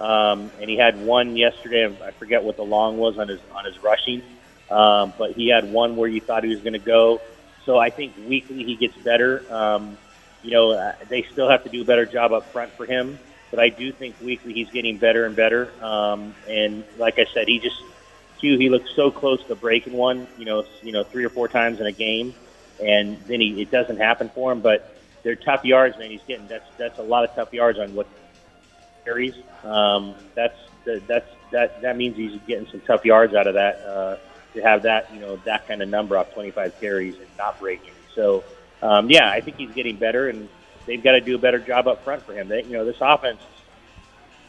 um, 0.00 0.50
and 0.60 0.70
he 0.70 0.76
had 0.76 1.00
one 1.04 1.36
yesterday. 1.36 1.94
I 2.02 2.10
forget 2.12 2.42
what 2.42 2.56
the 2.56 2.64
long 2.64 2.96
was 2.96 3.18
on 3.18 3.28
his 3.28 3.40
on 3.52 3.64
his 3.64 3.78
rushing, 3.82 4.22
um, 4.70 5.12
but 5.18 5.32
he 5.32 5.48
had 5.48 5.70
one 5.72 5.96
where 5.96 6.08
you 6.08 6.20
thought 6.20 6.42
he 6.42 6.50
was 6.50 6.60
going 6.60 6.72
to 6.72 6.78
go. 6.78 7.20
So 7.66 7.78
I 7.78 7.90
think 7.90 8.14
weekly 8.26 8.64
he 8.64 8.76
gets 8.76 8.96
better. 8.96 9.44
Um, 9.52 9.98
you 10.42 10.52
know, 10.52 10.72
uh, 10.72 10.92
they 11.08 11.26
still 11.30 11.50
have 11.50 11.64
to 11.64 11.70
do 11.70 11.82
a 11.82 11.84
better 11.84 12.06
job 12.06 12.32
up 12.32 12.50
front 12.50 12.72
for 12.72 12.86
him, 12.86 13.18
but 13.50 13.60
I 13.60 13.68
do 13.68 13.92
think 13.92 14.16
weekly 14.22 14.54
he's 14.54 14.70
getting 14.70 14.96
better 14.96 15.26
and 15.26 15.36
better. 15.36 15.70
Um, 15.84 16.34
and 16.48 16.82
like 16.98 17.18
I 17.18 17.26
said, 17.34 17.46
he 17.46 17.58
just 17.58 17.76
Q, 18.40 18.56
he 18.56 18.70
looks 18.70 18.90
so 18.96 19.10
close 19.10 19.44
to 19.48 19.54
breaking 19.54 19.92
one, 19.92 20.26
you 20.38 20.46
know, 20.46 20.64
you 20.82 20.92
know, 20.92 21.04
three 21.04 21.24
or 21.24 21.28
four 21.28 21.46
times 21.46 21.78
in 21.78 21.86
a 21.86 21.92
game, 21.92 22.34
and 22.82 23.18
then 23.28 23.40
he 23.40 23.60
it 23.60 23.70
doesn't 23.70 23.98
happen 23.98 24.30
for 24.30 24.50
him. 24.50 24.60
But 24.60 24.96
they're 25.22 25.36
tough 25.36 25.64
yards, 25.64 25.98
man. 25.98 26.10
He's 26.10 26.22
getting 26.26 26.48
that's 26.48 26.64
that's 26.78 26.98
a 26.98 27.02
lot 27.02 27.24
of 27.24 27.34
tough 27.34 27.52
yards 27.52 27.78
on 27.78 27.94
what 27.94 28.06
carries. 29.10 29.34
Um, 29.64 30.14
that's 30.34 30.56
that's 30.84 31.28
that 31.50 31.82
that 31.82 31.96
means 31.96 32.16
he's 32.16 32.40
getting 32.46 32.66
some 32.70 32.80
tough 32.80 33.04
yards 33.04 33.34
out 33.34 33.46
of 33.46 33.54
that 33.54 33.80
uh, 33.80 34.16
to 34.54 34.62
have 34.62 34.82
that 34.82 35.12
you 35.12 35.20
know 35.20 35.36
that 35.44 35.66
kind 35.66 35.82
of 35.82 35.88
number 35.88 36.16
off 36.16 36.32
25 36.32 36.80
carries 36.80 37.16
and 37.16 37.26
not 37.36 37.58
breaking. 37.58 37.92
So 38.14 38.44
um, 38.82 39.10
yeah, 39.10 39.30
I 39.30 39.40
think 39.40 39.56
he's 39.56 39.70
getting 39.72 39.96
better, 39.96 40.28
and 40.28 40.48
they've 40.86 41.02
got 41.02 41.12
to 41.12 41.20
do 41.20 41.34
a 41.34 41.38
better 41.38 41.58
job 41.58 41.88
up 41.88 42.04
front 42.04 42.24
for 42.24 42.32
him. 42.32 42.48
They, 42.48 42.62
you 42.62 42.72
know, 42.72 42.84
this 42.84 42.96
offense 43.00 43.40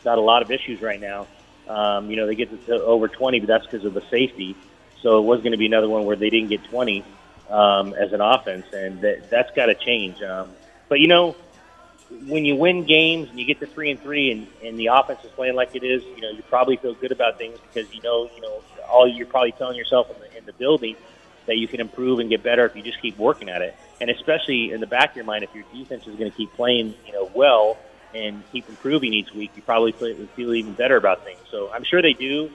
got 0.04 0.18
a 0.18 0.22
lot 0.22 0.42
of 0.42 0.52
issues 0.52 0.82
right 0.82 1.00
now. 1.00 1.28
Um, 1.68 2.10
you 2.10 2.18
know, 2.18 2.26
they 2.26 2.36
get 2.36 2.66
to 2.68 2.84
over 2.84 3.08
20, 3.08 3.40
but 3.40 3.48
that's 3.48 3.66
because 3.66 3.86
of 3.86 3.94
the 3.94 4.02
safety. 4.10 4.56
So 5.02 5.20
it 5.20 5.24
was 5.24 5.40
going 5.40 5.52
to 5.52 5.58
be 5.58 5.66
another 5.66 5.90
one 5.90 6.06
where 6.06 6.16
they 6.16 6.30
didn't 6.30 6.50
get 6.50 6.64
20 6.66 7.04
um, 7.50 7.94
as 7.94 8.14
an 8.14 8.22
offense, 8.22 8.66
and 8.74 9.02
that, 9.02 9.30
that's 9.30 9.52
got 9.56 9.68
to 9.68 9.76
change. 9.76 10.22
Um, 10.22 10.50
but 10.90 11.00
you 11.00 11.08
know, 11.08 11.36
when 12.28 12.46
you 12.46 12.56
win 12.56 12.84
games 12.84 13.30
and 13.30 13.40
you 13.40 13.46
get 13.46 13.60
to 13.60 13.66
three 13.66 13.92
and 13.92 14.02
three, 14.02 14.32
and, 14.32 14.48
and 14.64 14.80
the 14.80 14.88
offense 14.88 15.24
is 15.24 15.32
playing 15.32 15.56
like 15.56 15.76
it 15.76 15.84
is, 15.84 16.04
you 16.04 16.22
know, 16.22 16.30
you 16.30 16.44
probably 16.44 16.78
feel 16.78 16.94
good 16.94 17.12
about 17.12 17.38
things 17.38 17.58
because 17.60 17.94
you 17.94 18.02
know, 18.02 18.30
you 18.36 18.42
know, 18.42 18.62
all 18.90 19.08
you're 19.08 19.28
probably 19.28 19.52
telling 19.54 19.78
yourself 19.78 20.10
in 20.10 20.20
the, 20.20 20.38
in 20.38 20.46
the 20.46 20.54
building 20.54 20.96
that 21.48 21.58
you 21.58 21.68
can 21.68 21.80
improve 21.80 22.20
and 22.20 22.30
get 22.30 22.44
better 22.44 22.66
if 22.66 22.76
you 22.76 22.84
just 22.84 23.02
keep 23.02 23.18
working 23.18 23.50
at 23.50 23.62
it. 23.62 23.76
And 24.00 24.10
especially 24.10 24.72
in 24.72 24.80
the 24.80 24.88
back 24.88 25.12
of 25.12 25.16
your 25.16 25.26
mind, 25.26 25.44
if 25.44 25.54
your 25.56 25.64
defense 25.74 26.06
is 26.08 26.16
going 26.16 26.32
to 26.32 26.38
keep 26.38 26.54
playing, 26.54 26.94
you 27.06 27.14
know, 27.14 27.30
well 27.34 27.78
and 28.14 28.44
keep 28.52 28.68
improving 28.70 29.14
each 29.14 29.32
week, 29.34 29.52
you 29.56 29.62
probably 29.62 29.92
feel 29.92 30.54
even 30.54 30.74
better 30.74 30.98
about 30.98 31.24
things. 31.24 31.40
So 31.50 31.72
I'm 31.72 31.84
sure 31.84 32.02
they 32.02 32.14
do. 32.14 32.52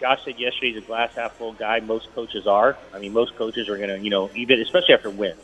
Josh 0.00 0.24
said 0.24 0.38
yesterday 0.38 0.74
he's 0.74 0.82
a 0.82 0.86
glass 0.86 1.14
half 1.14 1.36
full 1.36 1.52
guy. 1.52 1.80
Most 1.80 2.14
coaches 2.14 2.46
are. 2.46 2.76
I 2.92 2.98
mean, 2.98 3.12
most 3.12 3.36
coaches 3.36 3.68
are 3.68 3.76
going 3.76 3.88
to, 3.88 3.98
you 3.98 4.10
know, 4.10 4.30
even 4.34 4.60
especially 4.60 4.94
after 4.94 5.10
wins. 5.10 5.40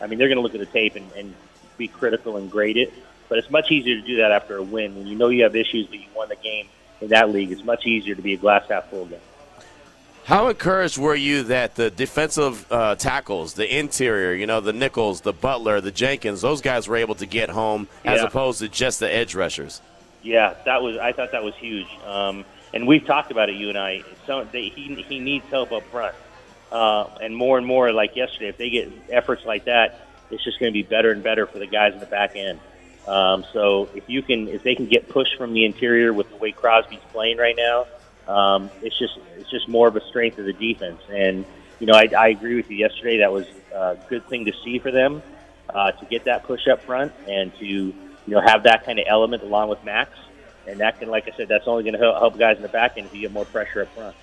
I 0.00 0.06
mean, 0.06 0.18
they're 0.18 0.28
going 0.28 0.38
to 0.38 0.42
look 0.42 0.54
at 0.54 0.60
the 0.60 0.66
tape 0.66 0.96
and, 0.96 1.10
and 1.12 1.34
be 1.76 1.88
critical 1.88 2.36
and 2.36 2.50
grade 2.50 2.76
it. 2.76 2.92
But 3.28 3.38
it's 3.38 3.50
much 3.50 3.70
easier 3.70 3.96
to 4.00 4.06
do 4.06 4.16
that 4.18 4.32
after 4.32 4.56
a 4.56 4.62
win 4.62 4.94
when 4.96 5.06
you 5.06 5.16
know 5.16 5.28
you 5.28 5.44
have 5.44 5.56
issues, 5.56 5.86
but 5.86 5.98
you 5.98 6.06
won 6.14 6.28
the 6.28 6.36
game 6.36 6.68
in 7.00 7.08
that 7.08 7.30
league. 7.30 7.50
It's 7.52 7.64
much 7.64 7.86
easier 7.86 8.14
to 8.14 8.22
be 8.22 8.34
a 8.34 8.36
glass 8.36 8.68
half 8.68 8.88
full 8.90 9.06
guy. 9.06 9.18
How 10.24 10.48
encouraged 10.48 10.96
were 10.96 11.14
you 11.14 11.42
that 11.44 11.74
the 11.74 11.90
defensive 11.90 12.70
uh, 12.72 12.94
tackles, 12.94 13.54
the 13.54 13.78
interior, 13.78 14.32
you 14.32 14.46
know, 14.46 14.60
the 14.60 14.72
Nichols, 14.72 15.20
the 15.20 15.34
Butler, 15.34 15.82
the 15.82 15.90
Jenkins, 15.90 16.40
those 16.40 16.62
guys 16.62 16.88
were 16.88 16.96
able 16.96 17.14
to 17.16 17.26
get 17.26 17.50
home 17.50 17.88
as 18.06 18.20
Yeah. 18.20 18.26
opposed 18.26 18.60
to 18.60 18.68
just 18.68 19.00
the 19.00 19.12
edge 19.12 19.34
rushers? 19.34 19.82
Yeah, 20.22 20.54
that 20.64 20.82
was. 20.82 20.96
I 20.96 21.12
thought 21.12 21.32
that 21.32 21.44
was 21.44 21.54
huge. 21.56 21.86
Um, 22.06 22.46
and 22.72 22.86
we've 22.86 23.04
talked 23.04 23.30
about 23.30 23.50
it, 23.50 23.56
you 23.56 23.68
and 23.68 23.76
I. 23.76 24.02
So 24.26 24.46
they, 24.50 24.68
he 24.70 24.94
he 24.94 25.20
needs 25.20 25.44
help 25.50 25.72
up 25.72 25.82
front, 25.90 26.14
uh, 26.72 27.04
and 27.20 27.36
more 27.36 27.58
and 27.58 27.66
more. 27.66 27.92
Like 27.92 28.16
yesterday, 28.16 28.48
if 28.48 28.56
they 28.56 28.70
get 28.70 28.90
efforts 29.10 29.44
like 29.44 29.66
that, 29.66 30.03
it's 30.34 30.44
just 30.44 30.58
going 30.58 30.72
to 30.72 30.74
be 30.74 30.82
better 30.82 31.12
and 31.12 31.22
better 31.22 31.46
for 31.46 31.58
the 31.58 31.66
guys 31.66 31.92
in 31.92 32.00
the 32.00 32.06
back 32.06 32.36
end. 32.36 32.60
Um, 33.06 33.44
so 33.52 33.88
if 33.94 34.08
you 34.08 34.22
can, 34.22 34.48
if 34.48 34.62
they 34.62 34.74
can 34.74 34.86
get 34.86 35.08
pushed 35.08 35.36
from 35.36 35.52
the 35.52 35.64
interior 35.64 36.12
with 36.12 36.28
the 36.30 36.36
way 36.36 36.52
Crosby's 36.52 37.00
playing 37.12 37.38
right 37.38 37.56
now, 37.56 37.86
um, 38.26 38.70
it's 38.82 38.98
just 38.98 39.18
it's 39.36 39.50
just 39.50 39.68
more 39.68 39.88
of 39.88 39.96
a 39.96 40.00
strength 40.08 40.38
of 40.38 40.46
the 40.46 40.52
defense. 40.52 41.00
And 41.10 41.44
you 41.80 41.86
know, 41.86 41.94
I, 41.94 42.08
I 42.16 42.28
agree 42.28 42.56
with 42.56 42.70
you. 42.70 42.76
Yesterday, 42.78 43.18
that 43.18 43.32
was 43.32 43.46
a 43.74 43.98
good 44.08 44.26
thing 44.28 44.46
to 44.46 44.52
see 44.64 44.78
for 44.78 44.90
them 44.90 45.22
uh, 45.68 45.92
to 45.92 46.06
get 46.06 46.24
that 46.24 46.44
push 46.44 46.66
up 46.68 46.82
front 46.82 47.12
and 47.28 47.54
to 47.58 47.66
you 47.66 47.94
know 48.26 48.40
have 48.40 48.62
that 48.62 48.84
kind 48.84 48.98
of 48.98 49.06
element 49.08 49.42
along 49.42 49.68
with 49.68 49.82
Maxx. 49.84 50.10
And 50.66 50.80
that 50.80 50.98
can, 50.98 51.10
like 51.10 51.28
I 51.28 51.36
said, 51.36 51.48
that's 51.48 51.68
only 51.68 51.82
going 51.82 51.92
to 51.92 51.98
help, 51.98 52.38
guys 52.38 52.56
in 52.56 52.62
the 52.62 52.70
back 52.70 52.96
end 52.96 53.06
if 53.06 53.14
you 53.14 53.20
get 53.20 53.32
more 53.32 53.44
pressure 53.44 53.82
up 53.82 53.88
front. 53.94 54.16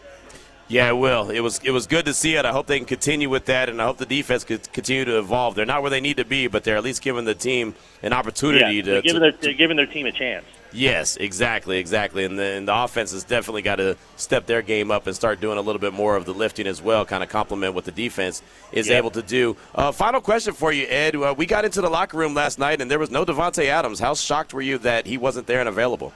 Yeah, 0.71 0.87
it 0.87 0.97
will. 0.97 1.29
It 1.29 1.41
was 1.41 1.59
it 1.65 1.71
was 1.71 1.85
good 1.85 2.05
to 2.05 2.13
see 2.13 2.35
it. 2.35 2.45
I 2.45 2.53
hope 2.53 2.65
they 2.65 2.77
can 2.77 2.85
continue 2.85 3.29
with 3.29 3.45
that, 3.45 3.67
and 3.67 3.81
I 3.81 3.85
hope 3.85 3.97
the 3.97 4.05
defense 4.05 4.45
could 4.45 4.71
continue 4.71 5.03
to 5.03 5.17
evolve. 5.19 5.53
They're 5.53 5.65
not 5.65 5.81
where 5.81 5.91
they 5.91 5.99
need 5.99 6.15
to 6.15 6.23
be, 6.23 6.47
but 6.47 6.63
they're 6.63 6.77
at 6.77 6.83
least 6.83 7.01
giving 7.01 7.25
the 7.25 7.35
team 7.35 7.75
an 8.01 8.13
opportunity 8.13 8.77
yeah, 8.77 8.83
to, 8.83 9.01
giving 9.01 9.21
their 9.21 9.33
they're 9.33 9.53
giving 9.53 9.75
their 9.75 9.85
team 9.85 10.05
a 10.05 10.13
chance. 10.13 10.45
Yes, 10.71 11.17
exactly, 11.17 11.77
exactly. 11.79 12.23
And 12.23 12.39
the, 12.39 12.43
and 12.43 12.65
the 12.65 12.73
offense 12.73 13.11
has 13.11 13.25
definitely 13.25 13.63
got 13.63 13.75
to 13.75 13.97
step 14.15 14.45
their 14.45 14.61
game 14.61 14.89
up 14.89 15.05
and 15.05 15.13
start 15.13 15.41
doing 15.41 15.57
a 15.57 15.61
little 15.61 15.81
bit 15.81 15.91
more 15.91 16.15
of 16.15 16.23
the 16.23 16.33
lifting 16.33 16.65
as 16.65 16.81
well, 16.81 17.03
kind 17.03 17.21
of 17.21 17.27
complement 17.27 17.73
what 17.73 17.83
the 17.83 17.91
defense 17.91 18.41
is 18.71 18.87
Yeah. 18.87 18.97
able 18.97 19.11
to 19.11 19.21
do. 19.21 19.57
Uh, 19.75 19.91
final 19.91 20.21
question 20.21 20.53
for 20.53 20.71
you, 20.71 20.87
Ed. 20.87 21.17
Uh, 21.17 21.35
we 21.37 21.45
got 21.45 21.65
into 21.65 21.81
the 21.81 21.89
locker 21.89 22.15
room 22.15 22.33
last 22.33 22.57
night, 22.57 22.79
and 22.79 22.89
there 22.89 22.99
was 22.99 23.11
no 23.11 23.25
Davante 23.25 23.65
Adams. 23.65 23.99
How 23.99 24.13
shocked 24.13 24.53
were 24.53 24.61
you 24.61 24.77
that 24.77 25.05
he 25.05 25.17
wasn't 25.17 25.45
there 25.45 25.59
and 25.59 25.67
available? 25.67 26.13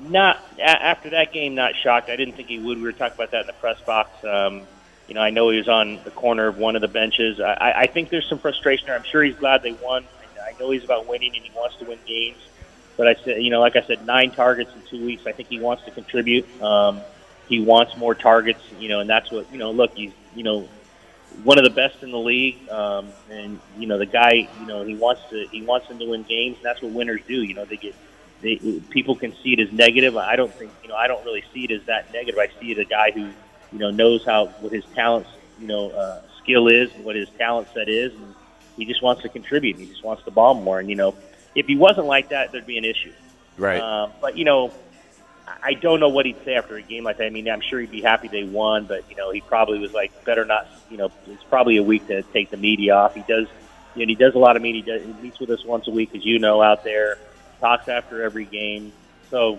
Not 0.00 0.38
a- 0.58 0.62
after 0.62 1.10
that 1.10 1.32
game, 1.32 1.54
not 1.54 1.74
shocked. 1.76 2.08
I 2.10 2.16
didn't 2.16 2.34
think 2.34 2.48
he 2.48 2.58
would. 2.58 2.78
We 2.78 2.84
were 2.84 2.92
talking 2.92 3.14
about 3.14 3.30
that 3.32 3.42
in 3.42 3.46
the 3.46 3.52
press 3.54 3.80
box. 3.80 4.24
Um, 4.24 4.62
you 5.08 5.14
know, 5.14 5.20
I 5.20 5.30
know 5.30 5.50
he 5.50 5.58
was 5.58 5.68
on 5.68 5.98
the 6.04 6.10
corner 6.10 6.46
of 6.46 6.56
one 6.58 6.76
of 6.76 6.82
the 6.82 6.88
benches. 6.88 7.40
I, 7.40 7.72
I- 7.76 7.86
think 7.86 8.08
there's 8.10 8.28
some 8.28 8.38
frustration 8.38 8.86
there. 8.86 8.96
I'm 8.96 9.04
sure 9.04 9.22
he's 9.22 9.36
glad 9.36 9.62
they 9.62 9.72
won. 9.72 10.04
I 10.42 10.58
know 10.58 10.70
he's 10.70 10.84
about 10.84 11.06
winning 11.06 11.34
and 11.36 11.44
he 11.44 11.50
wants 11.54 11.76
to 11.76 11.84
win 11.84 11.98
games. 12.06 12.38
But 12.96 13.08
I 13.08 13.14
said, 13.14 13.42
you 13.42 13.50
know, 13.50 13.60
like 13.60 13.76
I 13.76 13.82
said, 13.82 14.04
nine 14.06 14.30
targets 14.30 14.70
in 14.74 14.82
two 14.88 15.04
weeks. 15.04 15.26
I 15.26 15.32
think 15.32 15.48
he 15.48 15.58
wants 15.60 15.84
to 15.84 15.90
contribute. 15.90 16.46
Um, 16.62 17.00
he 17.48 17.60
wants 17.60 17.96
more 17.96 18.14
targets, 18.14 18.60
you 18.78 18.88
know, 18.88 19.00
and 19.00 19.08
that's 19.08 19.30
what 19.30 19.50
you 19.52 19.58
know. 19.58 19.70
Look, 19.70 19.94
he's 19.96 20.12
you 20.36 20.42
know 20.42 20.68
one 21.44 21.56
of 21.58 21.64
the 21.64 21.70
best 21.70 22.02
in 22.02 22.10
the 22.10 22.18
league, 22.18 22.68
um, 22.68 23.08
and 23.30 23.58
you 23.78 23.86
know 23.86 23.96
the 23.98 24.06
guy, 24.06 24.48
you 24.60 24.66
know, 24.66 24.84
he 24.84 24.94
wants 24.96 25.22
to 25.30 25.46
he 25.50 25.62
wants 25.62 25.88
them 25.88 25.98
to 25.98 26.10
win 26.10 26.22
games. 26.24 26.56
And 26.56 26.64
that's 26.64 26.82
what 26.82 26.92
winners 26.92 27.20
do. 27.26 27.42
You 27.42 27.54
know, 27.54 27.64
they 27.64 27.76
get 27.76 27.94
they 28.42 28.56
people 28.90 29.14
can 29.14 29.34
see 29.42 29.52
it 29.52 29.60
as 29.60 29.72
negative. 29.72 30.16
I 30.16 30.36
don't 30.36 30.52
think 30.52 30.72
you 30.82 30.88
know 30.88 30.96
I 30.96 31.06
don't 31.06 31.24
really 31.24 31.44
see 31.52 31.64
it 31.64 31.70
as 31.70 31.82
that 31.86 32.12
negative. 32.12 32.38
I 32.38 32.48
see 32.60 32.72
it 32.72 32.78
as 32.78 32.86
a 32.86 32.88
guy 32.88 33.10
who 33.10 33.30
you 33.72 33.78
know 33.78 33.90
knows 33.90 34.24
how 34.24 34.46
what 34.60 34.72
his 34.72 34.84
talents 34.94 35.30
you 35.60 35.66
know 35.66 35.90
uh, 35.90 36.22
skill 36.42 36.68
is, 36.68 36.92
and 36.94 37.04
what 37.04 37.16
his 37.16 37.28
talent 37.30 37.68
set 37.74 37.88
is, 37.88 38.12
and 38.14 38.34
he 38.76 38.84
just 38.84 39.02
wants 39.02 39.22
to 39.22 39.28
contribute. 39.28 39.76
He 39.76 39.86
just 39.86 40.04
wants 40.04 40.24
to 40.24 40.30
ball 40.30 40.54
more. 40.54 40.80
And 40.80 40.88
you 40.88 40.96
know, 40.96 41.14
if 41.54 41.66
he 41.66 41.76
wasn't 41.76 42.06
like 42.06 42.30
that, 42.30 42.52
there'd 42.52 42.66
be 42.66 42.78
an 42.78 42.84
issue. 42.84 43.12
Right. 43.58 43.80
Um, 43.80 44.12
but 44.20 44.36
you 44.36 44.44
know, 44.44 44.72
I 45.62 45.74
don't 45.74 46.00
know 46.00 46.08
what 46.08 46.26
he'd 46.26 46.42
say 46.44 46.54
after 46.54 46.76
a 46.76 46.82
game 46.82 47.04
like 47.04 47.18
that. 47.18 47.26
I 47.26 47.30
mean, 47.30 47.48
I'm 47.48 47.60
sure 47.60 47.80
he'd 47.80 47.90
be 47.90 48.00
happy 48.00 48.28
they 48.28 48.44
won, 48.44 48.86
but 48.86 49.04
you 49.10 49.16
know, 49.16 49.30
he 49.30 49.40
probably 49.40 49.78
was 49.78 49.92
like, 49.92 50.24
better 50.24 50.44
not. 50.44 50.66
You 50.90 50.96
know, 50.96 51.12
it's 51.26 51.44
probably 51.44 51.76
a 51.76 51.82
week 51.82 52.06
to 52.08 52.22
take 52.22 52.50
the 52.50 52.56
media 52.56 52.94
off. 52.94 53.14
He 53.14 53.22
does, 53.22 53.46
you 53.94 54.06
know, 54.06 54.10
he 54.10 54.14
does 54.14 54.34
a 54.34 54.38
lot 54.38 54.56
of 54.56 54.62
media. 54.62 54.82
He, 54.82 54.90
does, 54.90 55.02
he 55.02 55.22
meets 55.22 55.38
with 55.38 55.50
us 55.50 55.64
once 55.64 55.86
a 55.88 55.90
week, 55.90 56.14
as 56.14 56.24
you 56.24 56.38
know, 56.38 56.62
out 56.62 56.84
there. 56.84 57.18
Talks 57.60 57.88
after 57.88 58.22
every 58.22 58.44
game. 58.46 58.92
So 59.30 59.58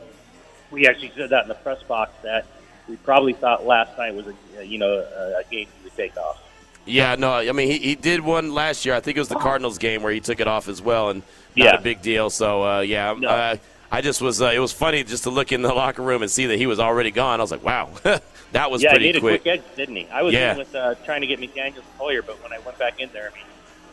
we 0.71 0.87
actually 0.87 1.11
said 1.15 1.29
that 1.29 1.43
in 1.43 1.49
the 1.49 1.55
press 1.55 1.81
box 1.83 2.11
that 2.23 2.45
we 2.89 2.95
probably 2.97 3.33
thought 3.33 3.65
last 3.65 3.97
night 3.97 4.15
was 4.15 4.25
a 4.57 4.63
you 4.63 4.77
know 4.77 4.91
a, 4.93 5.43
game 5.51 5.67
he 5.77 5.83
would 5.83 5.95
take 5.95 6.17
off. 6.17 6.41
Yeah, 6.85 7.15
no, 7.15 7.31
I 7.33 7.51
mean 7.51 7.69
he, 7.69 7.77
he 7.77 7.95
did 7.95 8.21
one 8.21 8.53
last 8.53 8.85
year. 8.85 8.95
I 8.95 8.99
think 9.01 9.17
it 9.17 9.21
was 9.21 9.29
the 9.29 9.35
Cardinals 9.35 9.77
game 9.77 10.01
where 10.01 10.11
he 10.11 10.19
took 10.19 10.39
it 10.39 10.47
off 10.47 10.67
as 10.67 10.81
well, 10.81 11.09
and 11.09 11.21
not 11.55 11.65
Yeah. 11.65 11.75
a 11.75 11.81
big 11.81 12.01
deal. 12.01 12.29
So 12.31 12.63
uh, 12.63 12.79
yeah, 12.81 13.13
No. 13.17 13.29
uh, 13.29 13.55
I 13.91 14.01
just 14.01 14.21
was 14.21 14.41
uh, 14.41 14.45
it 14.47 14.59
was 14.59 14.71
funny 14.73 15.03
just 15.03 15.23
to 15.23 15.29
look 15.29 15.51
in 15.51 15.61
the 15.61 15.73
locker 15.73 16.01
room 16.01 16.21
and 16.23 16.31
see 16.31 16.47
that 16.47 16.57
he 16.57 16.65
was 16.65 16.79
already 16.79 17.11
gone. 17.11 17.39
I 17.39 17.43
was 17.43 17.51
like, 17.51 17.63
wow, 17.63 17.89
that 18.53 18.71
was 18.71 18.81
yeah, 18.81 18.89
he 18.89 18.95
pretty 18.95 19.05
made 19.09 19.15
a 19.17 19.19
quick. 19.19 19.41
quick 19.43 19.59
exit, 19.59 19.75
didn't 19.75 19.95
he? 19.95 20.07
I 20.09 20.23
was 20.23 20.33
Yeah. 20.33 20.57
with 20.57 20.73
uh, 20.73 20.95
trying 21.05 21.21
to 21.21 21.27
get 21.27 21.39
McDaniels 21.39 21.83
Hoyer, 21.99 22.23
but 22.23 22.41
when 22.41 22.51
I 22.51 22.59
went 22.59 22.79
back 22.79 22.99
in 22.99 23.09
there, 23.13 23.29
I 23.31 23.35
mean, 23.35 23.43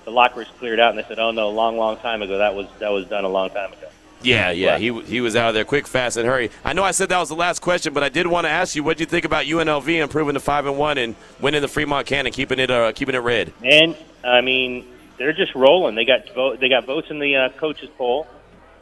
the 0.04 0.10
locker 0.12 0.36
was 0.38 0.48
cleared 0.58 0.80
out, 0.80 0.90
and 0.90 0.98
they 0.98 1.06
said, 1.06 1.18
"Oh 1.18 1.30
no, 1.32 1.48
a 1.48 1.50
long, 1.50 1.76
long 1.76 1.98
time 1.98 2.22
ago. 2.22 2.38
That 2.38 2.54
was 2.54 2.66
that 2.78 2.90
was 2.90 3.06
done 3.06 3.24
a 3.24 3.28
long 3.28 3.50
time 3.50 3.72
ago." 3.72 3.88
Yeah, 4.22 4.50
yeah, 4.50 4.78
he 4.78 5.00
he 5.02 5.20
was 5.20 5.36
out 5.36 5.48
of 5.48 5.54
there 5.54 5.64
quick, 5.64 5.86
fast, 5.86 6.16
and 6.16 6.26
hurry. 6.26 6.50
I 6.64 6.72
know 6.72 6.82
I 6.82 6.90
said 6.90 7.08
that 7.10 7.18
was 7.18 7.28
the 7.28 7.36
last 7.36 7.60
question, 7.60 7.94
but 7.94 8.02
I 8.02 8.08
did 8.08 8.26
want 8.26 8.46
to 8.46 8.50
ask 8.50 8.74
you, 8.74 8.82
what 8.82 8.96
do 8.96 9.02
you 9.02 9.06
think 9.06 9.24
about 9.24 9.44
UNLV 9.46 9.88
improving 9.88 10.34
to 10.34 10.40
five 10.40 10.66
and 10.66 10.76
one 10.76 10.98
and 10.98 11.14
winning 11.40 11.62
the 11.62 11.68
Fremont 11.68 12.06
Cannon, 12.06 12.32
keeping 12.32 12.58
it 12.58 12.70
uh, 12.70 12.92
keeping 12.92 13.14
it 13.14 13.18
red? 13.18 13.52
And 13.62 13.96
I 14.24 14.40
mean, 14.40 14.86
they're 15.18 15.32
just 15.32 15.54
rolling. 15.54 15.94
They 15.94 16.04
got 16.04 16.32
vote, 16.34 16.60
they 16.60 16.68
got 16.68 16.84
votes 16.84 17.10
in 17.10 17.18
the 17.18 17.36
uh, 17.36 17.48
coaches 17.50 17.88
poll. 17.96 18.26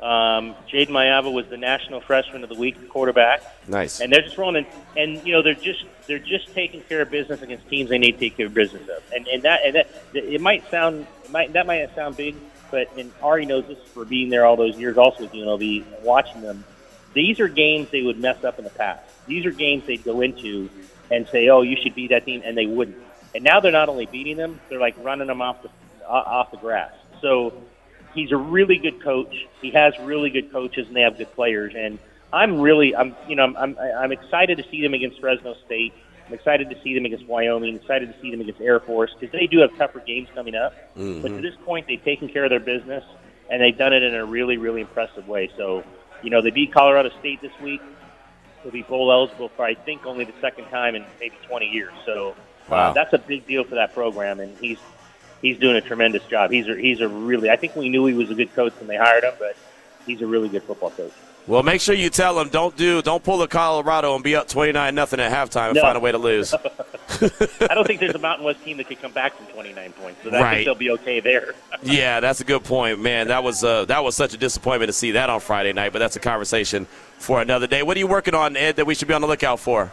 Um, 0.00 0.55
Jade 0.69 0.88
Maiava 0.88 1.33
was 1.33 1.47
the 1.47 1.57
National 1.57 2.00
Freshman 2.00 2.43
of 2.43 2.50
the 2.50 2.55
Week 2.55 2.88
quarterback. 2.90 3.43
Nice. 3.66 4.00
and 4.00 4.12
they're 4.12 4.23
just 4.23 4.37
rolling. 4.37 4.66
And, 4.66 4.66
and 4.97 5.26
you 5.26 5.33
know 5.33 5.43
they're 5.43 5.55
just 5.55 5.85
they're 6.07 6.19
just 6.19 6.52
taking 6.55 6.83
care 6.83 7.00
of 7.00 7.11
business 7.11 7.43
against 7.43 7.69
teams 7.69 7.88
they 7.90 7.99
need 7.99 8.12
to 8.12 8.19
take 8.19 8.37
care 8.37 8.47
of 8.47 8.55
business 8.55 8.83
of. 8.88 9.02
And 9.14 9.26
and 9.26 9.43
that 9.43 9.61
and 9.64 9.75
that 9.76 9.87
it 10.14 10.40
might 10.40 10.71
sound 10.71 11.07
it 11.25 11.31
might 11.31 11.52
that 11.55 11.66
might 11.66 11.95
sound 11.95 12.16
big, 12.16 12.37
but 12.71 12.89
and 12.97 13.11
Ari 13.23 13.47
knows 13.47 13.67
this 13.67 13.79
for 13.95 14.05
being 14.05 14.31
there 14.31 14.45
all 14.47 14.57
those 14.57 14.77
years, 14.77 14.97
also 14.97 15.23
with 15.23 15.33
UNLV, 15.33 16.03
watching 16.03 16.43
them. 16.43 16.65
These 17.15 17.41
are 17.41 17.49
games 17.49 17.89
they 17.91 18.03
would 18.03 18.19
mess 18.19 18.45
up 18.45 18.59
in 18.59 18.65
the 18.65 18.71
past. 18.71 19.03
These 19.27 19.47
are 19.47 19.51
games 19.51 19.85
they'd 19.87 20.05
go 20.05 20.21
into 20.21 20.69
and 21.11 21.27
say, 21.29 21.49
"Oh, 21.49 21.63
you 21.63 21.77
should 21.83 21.95
beat 21.95 22.11
that 22.11 22.25
team," 22.25 22.43
and 22.45 22.57
they 22.57 22.67
wouldn't. 22.67 22.99
And 23.35 23.45
now 23.45 23.61
they're 23.61 23.73
not 23.73 23.89
only 23.89 24.07
beating 24.07 24.37
them; 24.37 24.61
they're 24.69 24.81
like 24.81 24.97
running 25.03 25.27
them 25.27 25.41
off 25.41 25.63
the 25.63 25.71
off 26.07 26.51
the 26.51 26.59
grass. 26.59 26.93
So 27.21 27.53
he's 28.15 28.33
a 28.33 28.37
really 28.37 28.79
good 28.79 29.03
coach. 29.03 29.47
He 29.61 29.71
has 29.73 29.95
really 30.01 30.31
good 30.31 30.51
coaches, 30.51 30.87
and 30.87 30.97
they 30.97 31.03
have 31.03 31.19
good 31.19 31.33
players. 31.35 31.75
And 31.77 31.99
I'm 32.33 32.61
really, 32.61 32.97
I'm, 32.97 33.15
you 33.29 33.37
know, 33.37 33.45
I'm, 33.45 33.57
I'm, 33.57 33.79
I'm 33.79 34.13
excited 34.13 34.59
to 34.59 34.65
see 34.71 34.83
them 34.83 34.95
against 34.95 35.21
Fresno 35.21 35.55
State. 35.67 35.93
I'm 36.28 36.35
excited 36.35 36.71
to 36.71 36.76
see 36.83 36.95
them 36.95 37.04
against 37.04 37.26
Wyoming. 37.26 37.76
Excited 37.76 38.12
to 38.12 38.21
see 38.21 38.30
them 38.30 38.40
against 38.40 38.61
Air 38.61 38.80
Force 38.80 39.14
because 39.18 39.33
they 39.33 39.47
do 39.47 39.61
have 39.61 39.76
tougher 39.76 40.00
games 40.00 40.28
coming 40.35 40.54
up. 40.56 40.75
But 41.23 41.28
to 41.28 41.40
this 41.40 41.54
point, 41.64 41.87
they've 41.87 42.02
taken 42.02 42.28
care 42.28 42.45
of 42.45 42.50
their 42.50 42.61
business, 42.61 43.04
and 43.49 43.62
they've 43.62 43.76
done 43.76 43.92
it 43.92 44.02
in 44.02 44.14
a 44.14 44.25
really, 44.25 44.56
really 44.56 44.80
impressive 44.80 45.28
way. 45.28 45.50
So, 45.56 45.85
you 46.23 46.30
know, 46.30 46.42
they 46.42 46.50
beat 46.50 46.73
Colorado 46.73 47.11
State 47.21 47.40
this 47.40 47.52
week. 47.61 47.80
He'll 48.62 48.73
be 48.73 48.83
bowl 48.83 49.12
eligible 49.12 49.49
for 49.50 49.64
I 49.64 49.75
think 49.75 50.04
only 50.06 50.25
the 50.25 50.35
second 50.40 50.64
time 50.71 50.97
in 50.97 51.04
maybe 51.21 51.37
20 51.47 51.66
years. 51.68 51.92
So 52.04 52.35
Wow. 52.68 52.90
uh, 52.90 52.92
that's 52.95 53.12
a 53.12 53.18
big 53.18 53.47
deal 53.47 53.62
for 53.62 53.76
that 53.76 53.95
program, 53.95 54.40
and 54.40 54.56
he's 54.59 54.78
he's 55.40 55.56
doing 55.59 55.76
a 55.76 55.80
tremendous 55.80 56.25
job. 56.25 56.50
He's 56.50 56.66
a, 56.66 56.75
he's 56.75 57.00
a 57.00 57.06
really 57.06 57.49
I 57.49 57.54
think 57.56 57.76
we 57.76 57.88
knew 57.88 58.06
he 58.06 58.14
was 58.14 58.28
a 58.30 58.35
good 58.35 58.52
coach 58.56 58.73
when 58.80 58.88
they 58.88 58.97
hired 58.97 59.23
him, 59.23 59.35
but 59.38 59.56
he's 60.04 60.21
a 60.21 60.26
really 60.26 60.49
good 60.49 60.64
football 60.64 60.90
coach. 60.90 61.12
Well, 61.47 61.62
make 61.62 61.81
sure 61.81 61.95
you 61.95 62.11
tell 62.11 62.35
them 62.35 62.49
don't 62.49 62.76
do 62.76 63.03
don't 63.03 63.23
pull 63.23 63.38
the 63.38 63.47
Colorado 63.47 64.15
and 64.17 64.25
be 64.25 64.35
up 64.35 64.49
twenty 64.49 64.73
nine 64.73 64.95
nothing 64.97 65.21
at 65.21 65.31
halftime 65.33 65.67
and 65.69 65.76
No. 65.76 65.83
find 65.83 65.97
a 65.97 66.00
way 66.00 66.11
to 66.11 66.19
lose. 66.19 66.53
I 67.21 67.75
don't 67.75 67.87
think 67.87 68.00
there's 68.00 68.15
a 68.17 68.19
Mountain 68.19 68.45
West 68.45 68.65
team 68.65 68.79
that 68.79 68.88
could 68.88 69.00
come 69.00 69.12
back 69.12 69.37
from 69.37 69.47
29 69.47 69.93
points, 69.93 70.21
so 70.25 70.31
I 70.31 70.41
Right. 70.43 70.55
think 70.57 70.65
they'll 70.67 70.75
be 70.75 70.91
okay 70.91 71.21
there. 71.21 71.55
yeah, 71.83 72.19
that's 72.19 72.41
a 72.41 72.45
good 72.45 72.65
point, 72.65 72.99
man. 73.00 73.29
That 73.29 73.45
was 73.45 73.62
uh, 73.62 73.85
that 73.85 74.03
was 74.03 74.17
such 74.17 74.35
a 74.35 74.37
disappointment 74.37 74.88
to 74.88 74.93
see 74.93 75.12
that 75.12 75.31
on 75.31 75.38
Friday 75.41 75.73
night, 75.73 75.93
but 75.93 76.00
that's 76.00 76.17
a 76.17 76.21
conversation 76.21 76.87
for 77.19 77.41
another 77.41 77.67
day. 77.69 77.83
What 77.85 77.97
are 77.97 78.00
you 78.00 78.09
working 78.09 78.35
on, 78.35 78.57
Ed? 78.57 78.76
That 78.76 78.87
we 78.87 78.95
should 78.97 79.09
be 79.09 79.15
on 79.15 79.21
the 79.21 79.29
lookout 79.29 79.61
for? 79.61 79.93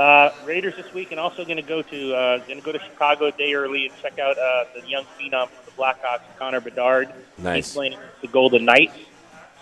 Uh, 0.00 0.30
Raiders 0.44 0.74
this 0.76 0.92
week, 0.94 1.10
and 1.10 1.18
also 1.18 1.44
going 1.44 1.56
to 1.56 1.62
go 1.62 1.82
to 1.82 2.14
uh, 2.14 2.38
going 2.38 2.58
to 2.58 2.64
go 2.64 2.72
to 2.72 2.78
Chicago 2.80 3.26
a 3.26 3.32
day 3.32 3.54
early 3.54 3.86
and 3.86 3.94
check 4.02 4.18
out 4.18 4.36
uh, 4.36 4.64
the 4.74 4.86
young 4.88 5.04
phenom 5.18 5.48
from 5.48 5.64
the 5.64 5.70
Blackhawks, 5.72 6.22
Connor 6.38 6.60
Bedard. 6.60 7.08
Nice. 7.38 7.66
He's 7.66 7.74
playing 7.74 7.96
the 8.20 8.28
Golden 8.28 8.64
Knights, 8.64 8.92